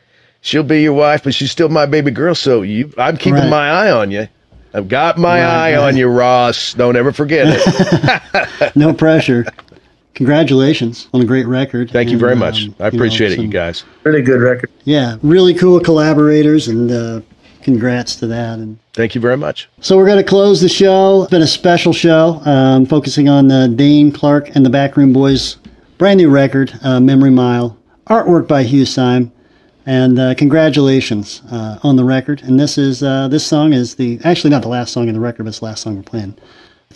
she'll 0.43 0.63
be 0.63 0.83
your 0.83 0.93
wife 0.93 1.25
but 1.25 1.33
she's 1.35 1.51
still 1.51 1.69
my 1.71 1.87
baby 1.87 2.11
girl 2.11 2.35
so 2.35 2.61
you 2.63 2.93
i'm 2.99 3.17
keeping 3.17 3.35
Right. 3.41 3.49
my 3.49 3.71
eye 3.71 3.91
on 3.91 4.11
you 4.11 4.29
i've 4.75 4.89
got 4.89 5.17
my 5.17 5.41
Right, 5.41 5.73
eye 5.73 5.77
right. 5.77 5.89
on 5.89 5.97
you 5.97 6.09
ross 6.09 6.75
don't 6.75 6.97
ever 6.97 7.13
forget 7.13 7.47
it 7.49 8.77
no 8.77 8.93
pressure. 8.93 9.47
Congratulations 10.15 11.09
on 11.15 11.23
a 11.23 11.25
great 11.25 11.47
record. 11.47 11.91
thank 11.91 12.11
you 12.11 12.19
very 12.19 12.37
much 12.37 12.67
um, 12.67 12.75
i 12.81 12.87
you 12.87 12.91
know, 12.93 12.97
appreciate 12.99 13.33
it 13.33 13.37
some- 13.37 13.47
you 13.47 13.51
guys 13.51 13.85
Really 14.05 14.21
good 14.23 14.41
record. 14.41 14.71
Yeah, 14.85 15.17
really 15.23 15.55
cool 15.55 15.79
collaborators, 15.81 16.67
and 16.69 16.91
uh, 16.91 17.21
congrats 17.63 18.17
to 18.17 18.27
that. 18.27 18.59
And 18.59 18.77
thank 18.95 19.15
you 19.15 19.21
very 19.21 19.37
much 19.37 19.69
So 19.81 19.97
we're 19.97 20.07
going 20.07 20.19
to 20.19 20.29
close 20.29 20.61
the 20.61 20.69
show. 20.69 21.23
It's 21.23 21.31
been 21.31 21.41
a 21.43 21.47
special 21.47 21.93
show, 21.93 22.43
um, 22.45 22.85
focusing 22.85 23.29
on 23.29 23.51
uh, 23.51 23.69
Dane 23.69 24.11
Clark 24.13 24.55
and 24.57 24.67
the 24.67 24.71
Backroom 24.71 25.13
Boys' 25.13 25.57
brand 25.99 26.19
new 26.19 26.29
record, 26.31 26.73
uh, 26.83 26.99
Memory 27.01 27.31
Mile, 27.31 27.79
artwork 28.09 28.49
by 28.49 28.65
Hugh 28.65 28.85
Syme, 28.85 29.31
and 29.87 30.19
uh, 30.19 30.35
congratulations 30.35 31.43
uh, 31.51 31.79
on 31.83 31.97
the 31.97 32.05
record. 32.05 32.43
And 32.43 32.59
this 32.59 32.79
is 32.79 33.03
uh, 33.03 33.29
this 33.29 33.47
song 33.47 33.73
is 33.73 33.97
the 33.97 34.21
actually 34.25 34.51
not 34.51 34.63
the 34.63 34.69
last 34.69 34.93
song 34.93 35.09
in 35.09 35.15
the 35.15 35.21
record, 35.21 35.45
but 35.45 35.49
it's 35.51 35.59
the 35.61 35.65
last 35.67 35.83
song 35.83 35.97
we're 35.97 36.03
playing. 36.03 36.35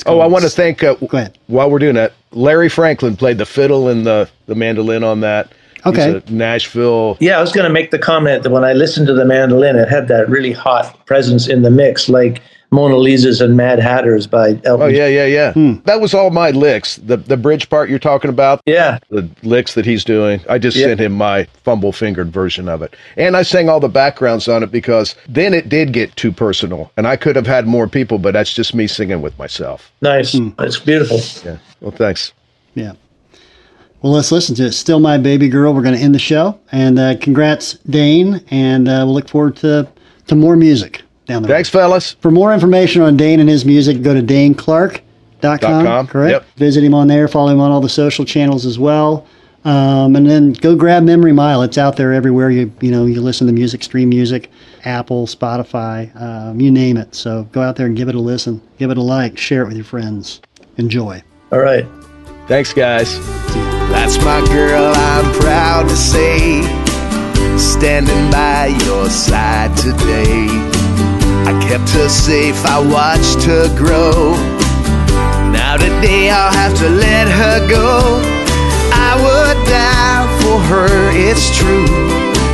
Oh, 0.04 0.20
I 0.20 0.26
want 0.26 0.44
to 0.44 0.50
thank. 0.50 0.82
Uh, 0.82 0.94
Go 0.94 1.16
ahead. 1.18 1.38
While 1.46 1.70
we're 1.70 1.78
doing 1.78 1.94
that, 1.94 2.12
Larry 2.32 2.68
Franklin 2.68 3.16
played 3.16 3.38
the 3.38 3.46
fiddle 3.46 3.88
and 3.88 4.04
the 4.06 4.28
the 4.46 4.54
mandolin 4.54 5.02
on 5.04 5.20
that. 5.20 5.48
He's 5.76 5.86
Okay. 5.86 6.16
a 6.26 6.32
Nashville. 6.32 7.16
Yeah, 7.20 7.38
I 7.38 7.40
was 7.40 7.52
going 7.52 7.66
to 7.66 7.72
make 7.72 7.92
the 7.92 7.98
comment 7.98 8.42
that 8.42 8.50
when 8.50 8.64
I 8.64 8.72
listened 8.72 9.06
to 9.06 9.14
the 9.14 9.24
mandolin, 9.24 9.76
it 9.76 9.88
had 9.88 10.08
that 10.08 10.28
really 10.28 10.50
hot 10.52 11.06
presence 11.06 11.46
in 11.48 11.62
the 11.62 11.70
mix, 11.70 12.08
like 12.08 12.42
Mona 12.76 12.96
Lisa's 12.96 13.40
and 13.40 13.56
Mad 13.56 13.78
Hatters 13.78 14.26
by 14.26 14.50
Elton. 14.64 14.82
Oh 14.82 14.86
yeah, 14.86 15.06
yeah, 15.06 15.24
yeah. 15.24 15.52
That 15.86 15.98
was 16.02 16.12
all 16.12 16.28
my 16.30 16.50
licks. 16.50 16.96
The 16.96 17.16
the 17.16 17.38
bridge 17.38 17.70
part 17.70 17.88
you're 17.88 17.98
talking 17.98 18.28
about. 18.28 18.60
Yeah. 18.66 18.98
The 19.08 19.26
licks 19.42 19.72
that 19.74 19.86
he's 19.86 20.04
doing. 20.04 20.42
I 20.46 20.58
just 20.58 20.76
Yeah. 20.76 20.88
sent 20.88 21.00
him 21.00 21.12
my 21.12 21.44
fumble 21.64 21.90
fingered 21.90 22.30
version 22.30 22.68
of 22.68 22.82
it, 22.82 22.94
and 23.16 23.34
I 23.34 23.42
sang 23.42 23.70
all 23.70 23.80
the 23.80 23.88
backgrounds 23.88 24.46
on 24.46 24.62
it 24.62 24.70
because 24.70 25.14
then 25.26 25.54
it 25.54 25.70
did 25.70 25.94
get 25.94 26.14
too 26.16 26.30
personal, 26.30 26.92
and 26.98 27.06
I 27.06 27.16
could 27.16 27.34
have 27.34 27.46
had 27.46 27.66
more 27.66 27.88
people, 27.88 28.18
but 28.18 28.34
that's 28.34 28.52
just 28.52 28.74
me 28.74 28.86
singing 28.86 29.22
with 29.22 29.38
myself. 29.38 29.90
Nice. 30.02 30.34
It's 30.58 30.78
beautiful. 30.78 31.20
Yeah. 31.50 31.56
Well, 31.80 31.92
thanks. 31.92 32.32
Yeah. 32.74 32.92
Well, 34.02 34.12
let's 34.12 34.30
listen 34.30 34.54
to 34.56 34.66
it. 34.66 34.72
Still 34.72 35.00
My 35.00 35.16
Baby 35.16 35.48
Girl. 35.48 35.72
We're 35.72 35.80
going 35.82 35.94
to 35.96 36.00
end 36.00 36.14
the 36.14 36.18
show. 36.18 36.60
And 36.70 36.98
uh, 36.98 37.16
congrats, 37.18 37.72
Dane. 37.88 38.44
And 38.50 38.86
uh, 38.86 39.02
we'll 39.06 39.14
look 39.14 39.28
forward 39.30 39.56
to, 39.56 39.88
to 40.26 40.34
more 40.36 40.54
music 40.56 41.00
down 41.26 41.42
the 41.42 41.48
road. 41.48 41.54
Thanks, 41.54 41.68
fellas. 41.68 42.12
For 42.20 42.30
more 42.30 42.52
information 42.54 43.02
on 43.02 43.16
Dane 43.16 43.40
and 43.40 43.48
his 43.48 43.64
music, 43.64 44.02
go 44.02 44.14
to 44.14 44.22
daneclark.com. 44.22 45.58
com, 45.60 46.06
Correct? 46.06 46.30
yep. 46.32 46.46
Visit 46.56 46.82
him 46.84 46.94
on 46.94 47.08
there. 47.08 47.28
Follow 47.28 47.52
him 47.52 47.60
on 47.60 47.70
all 47.70 47.80
the 47.80 47.88
social 47.88 48.24
channels 48.24 48.64
as 48.66 48.78
well. 48.78 49.26
Um, 49.64 50.14
and 50.14 50.28
then 50.30 50.52
go 50.52 50.76
grab 50.76 51.02
Memory 51.02 51.32
Mile. 51.32 51.62
It's 51.62 51.76
out 51.76 51.96
there 51.96 52.12
everywhere. 52.12 52.50
You 52.50 52.72
you 52.80 52.92
know 52.92 53.04
you 53.06 53.20
listen 53.20 53.48
to 53.48 53.52
music, 53.52 53.82
stream 53.82 54.08
music, 54.08 54.48
Apple, 54.84 55.26
Spotify, 55.26 56.14
um, 56.20 56.60
you 56.60 56.70
name 56.70 56.96
it. 56.96 57.16
So 57.16 57.48
go 57.50 57.62
out 57.62 57.74
there 57.74 57.86
and 57.86 57.96
give 57.96 58.08
it 58.08 58.14
a 58.14 58.20
listen, 58.20 58.62
give 58.78 58.92
it 58.92 58.96
a 58.96 59.02
like, 59.02 59.36
share 59.36 59.62
it 59.62 59.66
with 59.66 59.76
your 59.76 59.84
friends. 59.84 60.40
Enjoy. 60.76 61.20
All 61.50 61.58
right. 61.58 61.84
Thanks, 62.46 62.72
guys. 62.72 63.18
That's 63.90 64.18
my 64.18 64.40
girl, 64.46 64.92
I'm 64.94 65.32
proud 65.40 65.88
to 65.88 65.96
say. 65.96 66.62
Standing 67.58 68.30
by 68.30 68.66
your 68.84 69.08
side 69.08 69.76
today 69.76 70.75
kept 71.68 71.88
her 71.90 72.08
safe, 72.08 72.64
I 72.64 72.78
watched 72.78 73.42
her 73.44 73.66
grow. 73.76 74.34
Now 75.50 75.76
today 75.76 76.30
I'll 76.30 76.52
have 76.52 76.76
to 76.78 76.88
let 76.88 77.26
her 77.28 77.58
go. 77.68 78.22
I 78.92 79.12
would 79.24 79.58
die 79.66 80.26
for 80.42 80.58
her, 80.70 81.10
it's 81.12 81.46
true. 81.58 81.86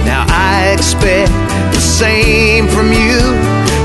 Now 0.05 0.25
I 0.29 0.73
expect 0.73 1.33
the 1.75 1.81
same 1.81 2.67
from 2.69 2.89
you. 2.93 3.21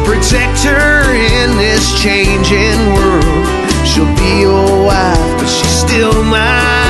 Protect 0.07 0.59
her 0.63 1.03
in 1.13 1.57
this 1.57 1.83
changing 2.01 2.79
world. 2.95 3.45
She'll 3.85 4.13
be 4.15 4.41
your 4.41 4.85
wife, 4.85 5.27
but 5.39 5.47
she's 5.47 5.77
still 5.85 6.23
mine. 6.23 6.86